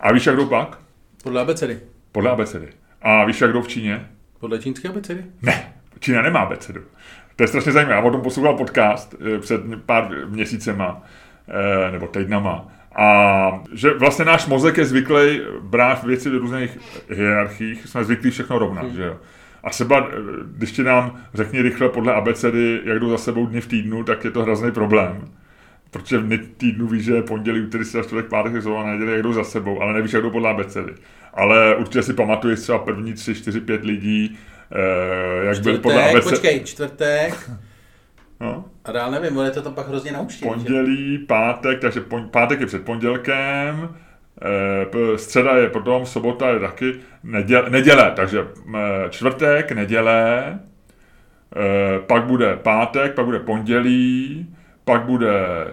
[0.00, 0.78] A víš, jak jdou pak?
[1.22, 1.78] Podle abecedy.
[2.12, 2.68] Podle abecedy.
[3.02, 4.06] A víš, jak jdou v Číně?
[4.40, 5.24] Podle čínské abecedy?
[5.42, 6.80] Ne, Čína nemá abecedu.
[7.36, 7.96] To je strašně zajímavé.
[7.96, 11.02] Já o tom poslouchal podcast eh, před pár měsícema,
[11.48, 12.68] eh, nebo týdnama.
[12.96, 16.78] A že vlastně náš mozek je zvyklý brát věci do různých
[17.08, 18.94] hierarchiích, jsme zvyklí všechno rovnat, hmm.
[18.94, 19.16] že jo.
[19.64, 23.60] A třeba, eh, když ti nám řekni rychle podle abecedy, jak jdou za sebou dny
[23.60, 25.28] v týdnu, tak je to hrozný problém.
[25.90, 29.22] Protože v dny týdnu víš, že je pondělí, úterý, středa, čtvrtek, pátek, sobota, neděle, jak
[29.22, 30.94] jdou za sebou, ale nevíš, jak jdou podle abecedy
[31.34, 34.38] ale určitě si pamatuješ třeba první tři, čtyři, pět lidí,
[34.72, 36.24] eh, jak byl podle ABC.
[36.24, 37.50] Počkej, čtvrtek.
[38.40, 38.64] No.
[38.84, 40.44] A dál nevím, bude to tam pak hrozně naučit.
[40.44, 41.26] Pondělí, že?
[41.26, 43.96] pátek, takže pon, pátek je před pondělkem,
[45.14, 50.44] e, středa je potom, sobota je taky, neděle, neděle takže e, čtvrtek, neděle,
[51.56, 54.46] e, pak bude pátek, pak bude pondělí,
[54.84, 55.66] pak bude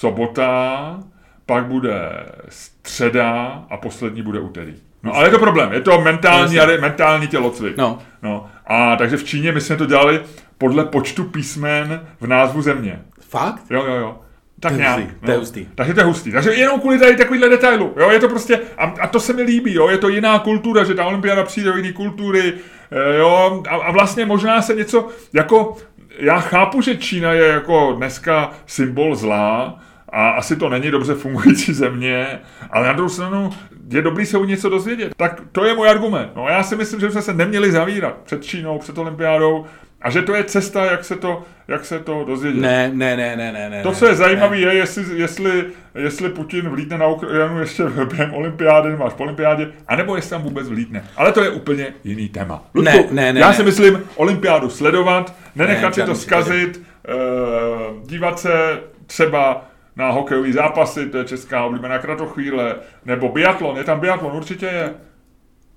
[0.00, 1.00] sobota,
[1.46, 4.74] pak bude středa a poslední bude úterý.
[5.02, 7.76] No ale je to problém, je to mentální, no, mentální tělocvik.
[7.76, 7.98] No.
[8.22, 8.46] no.
[8.66, 10.22] A takže v Číně my jsme to dělali
[10.58, 13.02] podle počtu písmen v názvu země.
[13.20, 13.62] Fakt?
[13.70, 14.18] Jo, jo, jo.
[14.60, 14.98] Tak to nějak.
[14.98, 15.26] Hustý, no.
[15.26, 15.66] To je hustý.
[15.74, 16.32] Takže to je hustý.
[16.32, 17.94] Takže jenom kvůli tady takovýhle detailu.
[17.96, 20.84] Jo, je to prostě, a, a, to se mi líbí, jo, je to jiná kultura,
[20.84, 22.52] že ta olympiáda přijde do jiné kultury,
[22.90, 25.76] eh, jo, a, a vlastně možná se něco, jako,
[26.18, 29.78] já chápu, že Čína je jako dneska symbol zlá,
[30.14, 32.40] a asi to není dobře fungující země,
[32.70, 33.50] ale na druhou stranu
[33.90, 35.14] je dobrý se u něco dozvědět.
[35.16, 36.30] Tak to je můj argument.
[36.36, 39.66] No, já si myslím, že jsme se neměli zavírat před Čínou, před olympiádou
[40.02, 42.60] a že to je cesta, jak se to, jak se to dozvědět.
[42.60, 43.82] Ne, ne, ne, ne, ne.
[43.82, 48.90] To, co je zajímavé, je, jestli, jestli, jestli Putin vlítne na Ukrajinu ještě během olympiády,
[48.90, 51.04] nebo až po olympiádě, anebo jestli tam vůbec vlítne.
[51.16, 52.64] Ale to je úplně jiný téma.
[52.74, 53.54] Ludku, ne, ne, ne, já ne.
[53.54, 59.64] si myslím, olympiádu sledovat, nenechat ne, si to zkazit, uh, dívat se třeba
[59.96, 64.94] na hokejové zápasy, to je česká oblíbená kratochvíle, nebo biatlon, je tam biatlon, určitě je.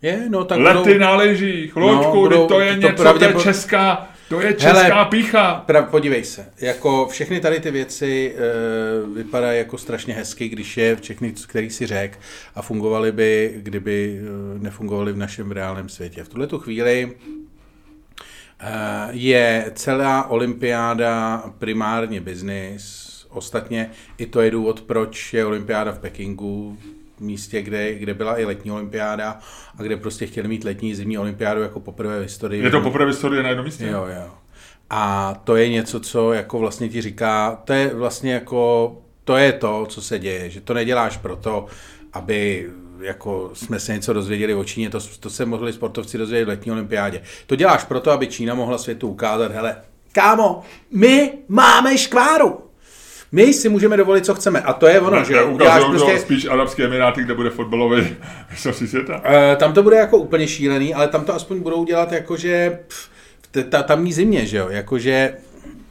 [0.01, 0.99] Je, no tak Lety budou...
[0.99, 3.27] na lyžích, loďku, no, to je to něco, pravdě...
[3.27, 5.63] to je česká, to je česká Hele, pícha.
[5.65, 10.95] Pra, podívej se, jako všechny tady ty věci e, vypadají jako strašně hezky, když je
[10.95, 12.19] všechny, který si řek
[12.55, 16.23] a fungovaly by, kdyby e, nefungovaly v našem reálném světě.
[16.23, 17.11] V tuhle tu chvíli
[18.59, 22.96] e, je celá olympiáda primárně biznis,
[23.37, 26.77] Ostatně i to je důvod, proč je olympiáda v Pekingu,
[27.17, 29.39] v místě, kde, kde byla i letní olympiáda
[29.77, 32.63] a kde prostě chtěli mít letní zimní olympiádu jako poprvé v historii.
[32.63, 33.87] Je to poprvé v historii na jednom místě?
[33.87, 34.31] Jo, jo.
[34.89, 39.53] A to je něco, co jako vlastně ti říká, to je vlastně jako, to je
[39.53, 41.65] to, co se děje, že to neděláš proto,
[42.13, 42.69] aby
[43.01, 46.71] jako jsme se něco dozvěděli o Číně, to, to se mohli sportovci dozvědět v letní
[46.71, 47.21] olympiádě.
[47.47, 49.75] To děláš proto, aby Čína mohla světu ukázat, hele,
[50.11, 52.66] kámo, my máme škváru,
[53.31, 54.61] my si můžeme dovolit, co chceme.
[54.61, 56.19] A to je ono, ne, že ukážeš prostě...
[56.19, 58.15] spíš Arabské Emiráty, kde bude fotbalový
[58.51, 59.15] mistrovství světa?
[59.15, 63.09] Uh, tam to bude jako úplně šílený, ale tam to aspoň budou dělat jakože v
[63.83, 65.33] tamní zimě, že jo, jakože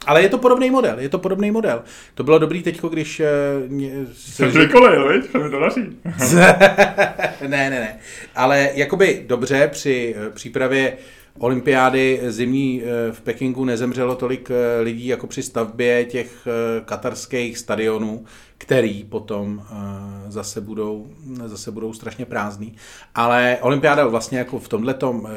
[0.05, 1.83] Ale je to podobný model, je to podobný model.
[2.15, 3.19] To bylo dobrý teďko, když...
[3.19, 5.31] Uh, mě, se, Jsem kolej, viď?
[5.31, 5.81] To mi to daří.
[7.47, 7.99] ne, ne, ne.
[8.35, 10.97] Ale jakoby dobře při uh, přípravě
[11.39, 17.57] olympiády zimní uh, v Pekingu nezemřelo tolik uh, lidí jako při stavbě těch uh, katarských
[17.57, 18.25] stadionů,
[18.57, 19.63] který potom
[20.27, 21.07] zase budou,
[21.45, 22.75] zase budou strašně prázdný.
[23.15, 25.27] Ale olympiáda vlastně jako v tomhletom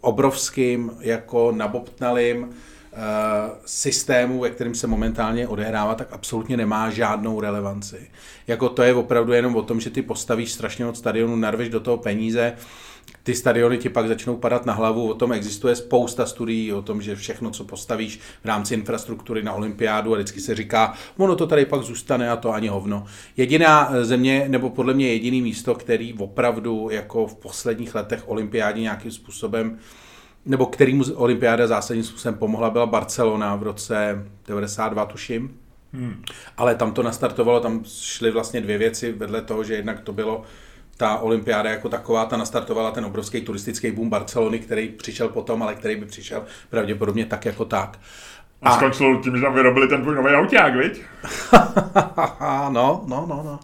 [0.00, 2.54] obrovským, jako nabobtnalým
[2.96, 8.10] Eh, systému, ve kterém se momentálně odehrává, tak absolutně nemá žádnou relevanci.
[8.46, 11.80] Jako to je opravdu jenom o tom, že ty postavíš strašně od stadionu, narveš do
[11.80, 12.52] toho peníze,
[13.22, 17.02] ty stadiony ti pak začnou padat na hlavu, o tom existuje spousta studií, o tom,
[17.02, 21.46] že všechno, co postavíš v rámci infrastruktury na olympiádu a vždycky se říká, ono to
[21.46, 23.04] tady pak zůstane a to ani hovno.
[23.36, 29.10] Jediná země, nebo podle mě jediný místo, který opravdu jako v posledních letech olympiádě nějakým
[29.10, 29.78] způsobem
[30.46, 35.56] nebo kterýmu olympiáda zásadním způsobem pomohla, byla Barcelona v roce 92, tuším.
[35.92, 36.22] Hmm.
[36.56, 40.42] Ale tam to nastartovalo, tam šly vlastně dvě věci vedle toho, že jednak to bylo
[40.96, 45.74] ta olympiáda jako taková, ta nastartovala ten obrovský turistický boom Barcelony, který přišel potom, ale
[45.74, 47.98] který by přišel pravděpodobně tak jako tak.
[48.62, 51.02] A, a skončilo tím, že tam vyrobili ten tvůj nový auták, viď?
[52.68, 53.60] no, no, no, no.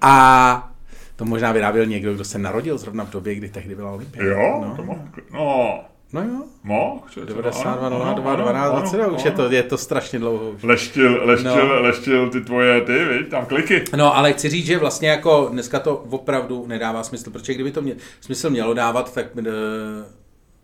[0.00, 0.72] A
[1.16, 4.30] to možná vyráběl někdo, kdo se narodil zrovna v době, kdy tehdy byla olympiáda.
[4.30, 4.76] Jo, no.
[4.76, 5.00] to mohl,
[5.32, 6.44] no, No jo.
[6.62, 7.02] Mo?
[7.24, 10.50] 92, 02, 12, 20, už je to, je to strašně dlouho.
[10.50, 10.62] Už.
[10.62, 11.82] Leštil, leštil, no.
[11.82, 13.84] leštil ty tvoje, ty, viď, tam kliky.
[13.96, 17.82] No, ale chci říct, že vlastně jako dneska to opravdu nedává smysl, protože kdyby to
[17.82, 19.44] mě, smysl mělo dávat, tak uh,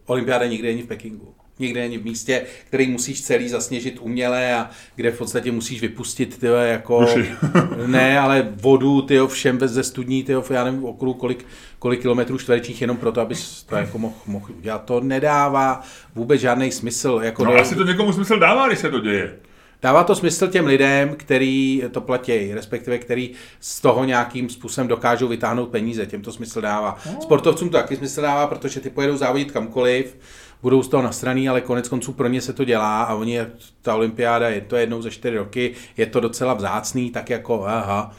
[0.07, 1.35] olympiáda nikdy není v Pekingu.
[1.59, 6.55] Není v místě, který musíš celý zasněžit uměle a kde v podstatě musíš vypustit tyjo,
[6.55, 7.07] jako,
[7.87, 11.47] ne, ale vodu tyjo, všem bez ze studní, tyjo, já nevím okolo kolik,
[11.79, 14.85] kolik kilometrů čtverečních jenom proto, abys to jako mohl, mohl udělat.
[14.85, 15.83] To nedává
[16.15, 17.21] vůbec žádný smysl.
[17.23, 17.61] Jako no, do...
[17.61, 19.37] asi to někomu smysl dává, když se to děje.
[19.83, 23.31] Dává to smysl těm lidem, který to platí, respektive který
[23.61, 26.99] z toho nějakým způsobem dokážou vytáhnout peníze, těm to smysl dává.
[27.07, 27.21] No.
[27.23, 30.17] Sportovcům to taky smysl dává, protože ty pojedou závodit kamkoliv,
[30.63, 33.41] budou z toho nasraný, ale konec konců pro ně se to dělá a oni,
[33.83, 38.13] ta olympiáda je to jednou za čtyři roky, je to docela vzácný, tak jako aha,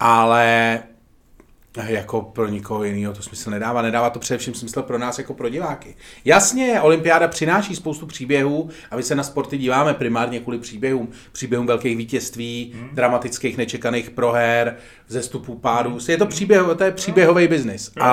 [0.00, 0.82] ale
[1.86, 3.82] jako pro nikoho jiného to smysl nedává.
[3.82, 5.96] Nedává to především smysl pro nás jako pro diváky.
[6.24, 11.08] Jasně, olympiáda přináší spoustu příběhů a my se na sporty díváme primárně kvůli příběhům.
[11.32, 12.88] Příběhům velkých vítězství, hmm.
[12.92, 14.76] dramatických nečekaných proher,
[15.08, 15.98] zestupů pádů.
[16.08, 18.08] Je to příběh, to je příběhový biznis, hmm.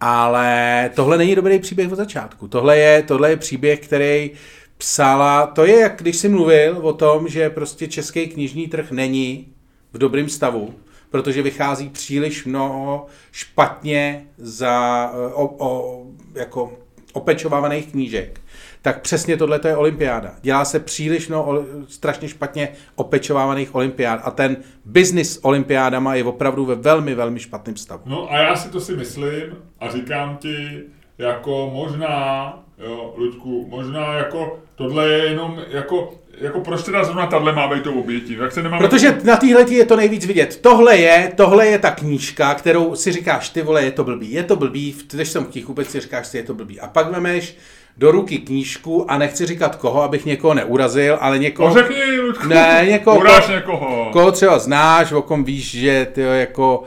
[0.00, 2.48] Ale tohle není dobrý příběh od začátku.
[2.48, 4.30] Tohle je, tohle je příběh, který
[4.78, 9.48] psala, to je jak když jsi mluvil o tom, že prostě český knižní trh není
[9.92, 10.74] v dobrém stavu,
[11.10, 16.02] protože vychází příliš mnoho špatně za, o, o,
[16.34, 16.78] jako
[17.12, 18.40] opečovávaných knížek
[18.88, 20.34] tak přesně tohle je olympiáda.
[20.42, 26.64] Dělá se příliš no, strašně špatně opečovávaných olympiád a ten biznis s olympiádama je opravdu
[26.64, 28.02] ve velmi, velmi špatným stavu.
[28.06, 30.80] No a já si to si myslím a říkám ti,
[31.18, 37.52] jako možná, jo, Luďku, možná jako tohle je jenom jako jako proč teda zrovna tahle
[37.52, 38.36] má být to obětí?
[38.40, 38.88] Jak se nemáme...
[38.88, 40.58] Protože na téhle je to nejvíc vidět.
[40.62, 44.42] Tohle je, tohle je ta knížka, kterou si říkáš, ty vole, je to blbý, je
[44.42, 46.80] to blbý, když jsem v vůbec si říkáš si, je to blbý.
[46.80, 47.56] A pak vemeš
[47.98, 51.68] do ruky knížku a nechci říkat koho, abych někoho neurazil, ale někoho...
[51.68, 54.10] No řekni, Ludku, ne, někoho, Uraž někoho.
[54.12, 56.82] Koho třeba znáš, o kom víš, že ty jako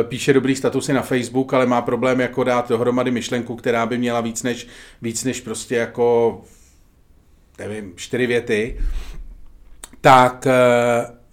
[0.00, 3.98] e, píše dobrý statusy na Facebook, ale má problém jako dát dohromady myšlenku, která by
[3.98, 4.66] měla víc než,
[5.02, 6.40] víc než prostě jako
[7.58, 8.80] nevím, čtyři věty,
[10.00, 10.54] tak e,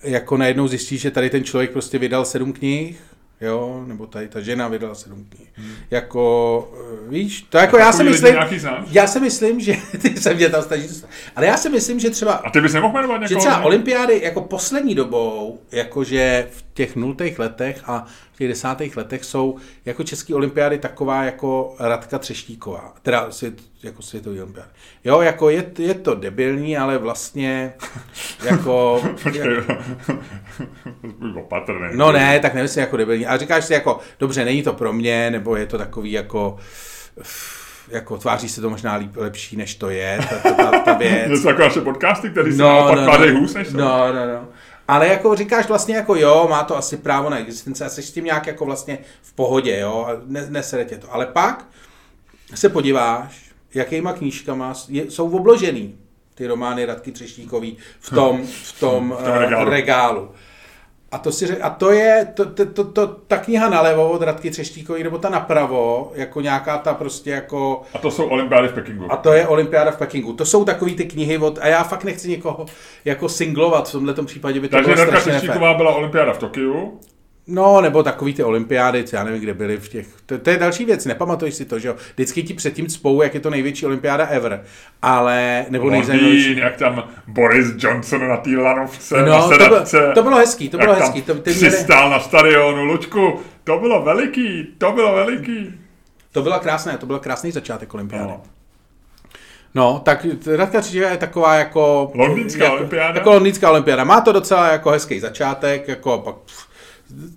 [0.04, 3.00] jako najednou zjistí, že tady ten člověk prostě vydal sedm knih,
[3.42, 5.50] jo, nebo tady ta žena vydala sedm knih.
[5.56, 5.74] Hmm.
[5.92, 6.74] Jako,
[7.06, 8.36] eh, víš, to jako já si myslím,
[8.92, 11.10] já si myslím, že ty se mě tam snaží dostat.
[11.36, 12.34] Ale já si myslím, že třeba...
[12.34, 17.40] A ty bys nemohl jmenovat Že třeba olympiády jako poslední dobou, jakože v těch nultých
[17.40, 18.06] letech a
[18.42, 23.54] těch desátých letech jsou jako český olympiády taková jako Radka Třeštíková, teda svět,
[23.84, 24.70] jako světový olympiády.
[25.04, 27.74] Jo, jako je, je to debilní, ale vlastně
[28.44, 29.04] jako...
[29.24, 29.58] Počkej,
[31.36, 31.88] opatrný.
[31.94, 33.26] No ne, tak nemyslím jako debilní.
[33.26, 36.58] A říkáš si jako, dobře, není to pro mě, nebo je to takový jako
[37.90, 41.30] jako tváří se to možná líp, lepší, než to je, ta, ta, ta věc.
[41.30, 44.48] Něco jako naše podcasty, které se no, naopak no, no, hůř, než No, no, no.
[44.92, 48.12] Ale jako říkáš vlastně jako jo, má to asi právo na existenci a jsi s
[48.12, 51.14] tím nějak jako vlastně v pohodě, jo, ne, nesere tě to.
[51.14, 51.66] Ale pak
[52.56, 55.96] se podíváš, jakýma knížkama je, jsou obložený
[56.36, 59.70] ty romány Radky Třeštíkový v tom, v tom, v tom regálu.
[59.70, 60.32] regálu.
[61.12, 64.22] A to, si, řek- a to je to, to, to, to, ta kniha nalevo od
[64.22, 67.82] Radky Třeštíkový, nebo ta napravo, jako nějaká ta prostě jako...
[67.94, 69.12] A to jsou olympiády v Pekingu.
[69.12, 70.34] A to je Olympiáda v Pekingu.
[70.34, 71.60] To jsou takový ty knihy od...
[71.62, 72.66] A já fakt nechci někoho
[73.06, 75.20] jako singlovat, v tomhle případě by to Takže bylo Radka.
[75.20, 77.00] Třeštíková byla olympiáda v Tokiu.
[77.48, 80.08] No, nebo takový ty olympiády, já nevím, kde byly v těch...
[80.26, 81.96] To, to je další věc, nepamatuješ si to, že jo?
[82.14, 84.64] Vždycky ti předtím cpou, jak je to největší olympiáda ever.
[85.02, 86.58] Ale, nebo nejzajímavější...
[86.58, 90.78] Jak tam Boris Johnson na té lanovce, No, na to bylo- to bylo hezký, to
[90.78, 95.74] bylo hezký, to- ty měli- přistál na stadionu, Lučku, to bylo veliký, to bylo veliký.
[96.32, 98.28] To byla krásné, to byl krásný začátek olympiády.
[98.28, 98.42] No.
[99.76, 102.12] No, tak Radka Třičíková je taková jako...
[102.16, 103.20] Londýnská jako, olympiáda?
[103.20, 104.04] Jako londýnská olympiáda.
[104.04, 106.71] Má to docela jako hezký začátek, jako pak pff,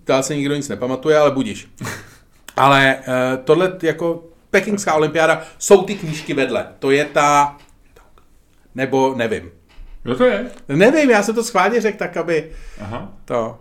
[0.06, 1.68] dál se nikdo nic nepamatuje, ale budíš.
[2.56, 6.68] ale uh, tohle jako Pekingská olympiáda jsou ty knížky vedle.
[6.78, 7.56] To je ta...
[8.74, 9.50] Nebo nevím.
[10.02, 10.50] Kdo to je?
[10.68, 13.12] Nevím, já jsem to schválně řekl tak, aby Aha.
[13.24, 13.58] to...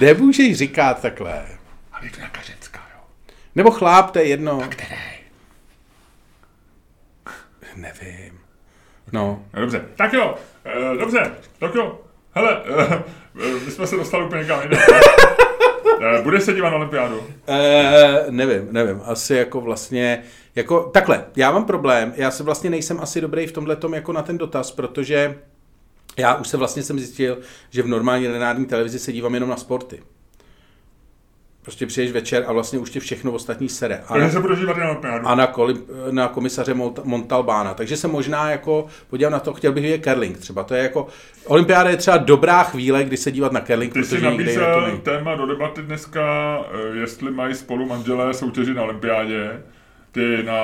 [0.00, 1.46] Nemůžeš říkat takhle.
[1.92, 3.00] Ale je to nějaká ženská, jo.
[3.54, 4.60] Nebo chláp, to je jedno.
[4.68, 5.17] Který?
[7.78, 8.38] Nevím.
[9.12, 9.44] No.
[9.54, 10.34] No, dobře, tak jo,
[10.64, 12.00] e, dobře, tak jo.
[12.30, 12.62] Hele,
[13.40, 16.22] e, my jsme se dostali úplně někam jinam.
[16.22, 17.22] budeš se dívat na olympiádu?
[17.48, 19.00] E, nevím, nevím.
[19.04, 20.22] Asi jako vlastně,
[20.54, 24.22] jako takhle, já mám problém, já se vlastně nejsem asi dobrý v tomhle jako na
[24.22, 25.38] ten dotaz, protože
[26.16, 27.38] já už se vlastně jsem zjistil,
[27.70, 30.02] že v normální lineární televizi se dívám jenom na sporty.
[31.68, 34.00] Prostě přijdeš večer a vlastně už tě všechno ostatní sere.
[34.06, 35.74] A Takže na, se budeš dívat i na a na, koli,
[36.10, 37.74] na komisaře Mont- Montalbána.
[37.74, 40.64] Takže se možná jako podívám na to, chtěl bych vidět curling třeba.
[40.64, 41.06] To je jako,
[41.46, 44.74] olympiáda je třeba dobrá chvíle, kdy se dívat na curling, Ty jsi protože nikde jinak
[44.74, 46.22] to nabízel téma do debaty dneska,
[46.94, 49.62] e, jestli mají spolu manželé soutěži na olympiádě.
[50.18, 50.60] Ty na,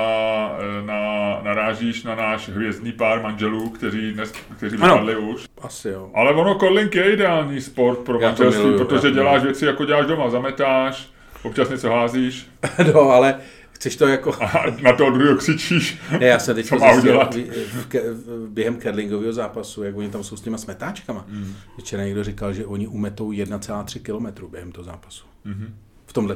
[0.85, 0.99] na,
[1.43, 4.93] narážíš na náš hvězdný pár manželů, kteří, dnes, kteří Ano.
[4.93, 5.45] vypadli už.
[5.61, 6.11] Asi jo.
[6.15, 9.45] Ale ono curling je ideální sport pro Já manželství, miluju, já protože to děláš miluju.
[9.51, 11.09] věci, jako děláš doma, zametáš,
[11.43, 12.47] občas něco házíš
[12.93, 13.35] no, ale
[13.71, 14.33] chceš to jako...
[14.43, 15.97] a na toho druhého křičíš.
[16.19, 17.35] Ne, já jsem teď Co má udělat?
[17.35, 17.49] v-
[17.81, 21.25] v- ke- v- během curlingového zápasu, jak oni tam jsou s těma smetáčkama.
[21.29, 21.53] Mm.
[21.79, 23.99] Včera někdo říkal, že oni umetou 1,3
[24.35, 25.25] km během toho zápasu.
[25.45, 25.69] Mm-hmm.
[26.05, 26.35] V tomhle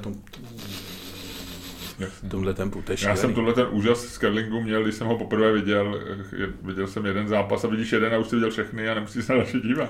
[2.07, 5.17] v tomhle tempu, to Já jsem tohle ten úžas z curlingu měl, když jsem ho
[5.17, 6.01] poprvé viděl.
[6.37, 9.25] Je- Viděl jsem jeden zápas a vidíš jeden a už si viděl všechny a nemusíš
[9.25, 9.89] se na další dívat.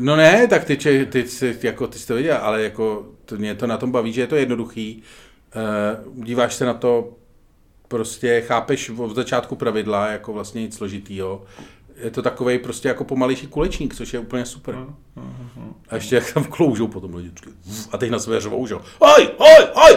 [0.00, 3.36] No ne, tak ty, če- ty, ty, jako, ty jsi to viděl, ale jako to,
[3.36, 5.02] mě to na tom baví, že je to jednoduchý.
[6.16, 7.16] Uh, díváš se na to,
[7.88, 11.44] prostě chápeš od začátku pravidla, jako vlastně nic složitýho.
[12.02, 14.76] Je to takový prostě jako pomalejší kulečník, což je úplně super.
[15.88, 17.30] A ještě jak tam kloužou potom lidi.
[17.92, 18.74] A teď na sebe řvou, že.
[18.74, 19.96] Hoj, hoj, hoj,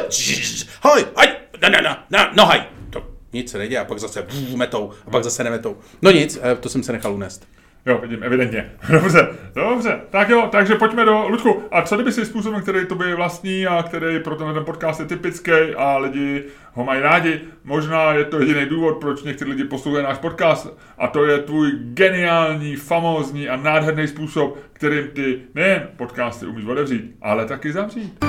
[0.81, 1.27] hoj, hoj,
[1.61, 2.63] na, na, na, na, no haj.
[2.89, 3.03] To
[3.33, 5.77] nic se neděje a pak zase metou a pak zase nemetou.
[6.01, 7.47] No nic, eh, to jsem se nechal unést.
[7.87, 8.71] Jo, vidím, evidentně.
[8.89, 9.99] Dobře, dobře.
[10.09, 11.27] Tak jo, takže pojďme do...
[11.27, 14.65] Ludku, a co kdyby si způsobem, který to je vlastní a který pro tenhle ten
[14.65, 16.43] podcast je typický a lidi
[16.73, 21.07] ho mají rádi, možná je to jediný důvod, proč někteří lidi poslouchají náš podcast a
[21.07, 27.45] to je tvůj geniální, famózní a nádherný způsob, kterým ty nejen podcasty umíš otevřít, ale
[27.45, 28.25] taky zavřít.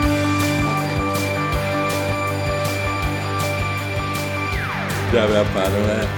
[5.13, 6.09] Dámy a pánové,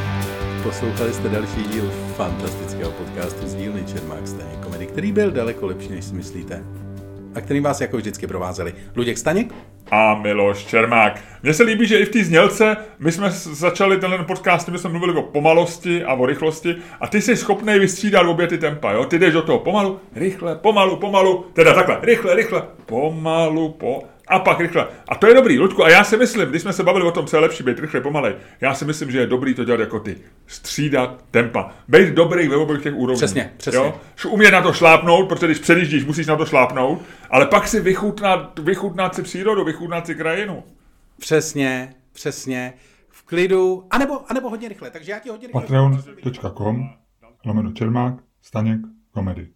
[0.62, 5.88] poslouchali jste další díl fantastického podcastu z dílny Čermák Staněk komedy, který byl daleko lepší,
[5.88, 6.64] než si myslíte.
[7.34, 9.54] A kterým vás jako vždycky provázeli Luděk Staněk
[9.90, 11.20] a Miloš Čermák.
[11.42, 14.90] Mně se líbí, že i v té znělce my jsme začali tenhle podcast, my jsme
[14.90, 19.04] mluvili o pomalosti a o rychlosti a ty jsi schopný vystřídat obě ty tempa, jo?
[19.04, 24.38] Ty jdeš do toho pomalu, rychle, pomalu, pomalu, teda takhle, rychle, rychle, pomalu, po, a
[24.38, 24.86] pak rychle.
[25.08, 27.26] A to je dobrý, Ludku, a já si myslím, když jsme se bavili o tom,
[27.26, 30.00] co je lepší, být rychle, pomalej, já si myslím, že je dobrý to dělat jako
[30.00, 30.16] ty.
[30.46, 31.70] Střídat tempa.
[31.88, 33.18] Být dobrý ve obou těch úrovních.
[33.18, 33.78] Přesně, přesně.
[33.78, 34.00] Jo?
[34.28, 38.58] Umět na to šlápnout, protože když předjíždíš, musíš na to šlápnout, ale pak si vychutnat,
[38.58, 40.64] vychutnat si přírodu, vychutnat si krajinu.
[41.20, 42.72] Přesně, přesně,
[43.08, 45.60] v klidu, anebo, anebo hodně rychle, takže já ti hodně rychle...
[45.60, 46.88] patreon.com
[47.46, 48.80] lomeno Čermák, Staněk,
[49.10, 49.48] komedy.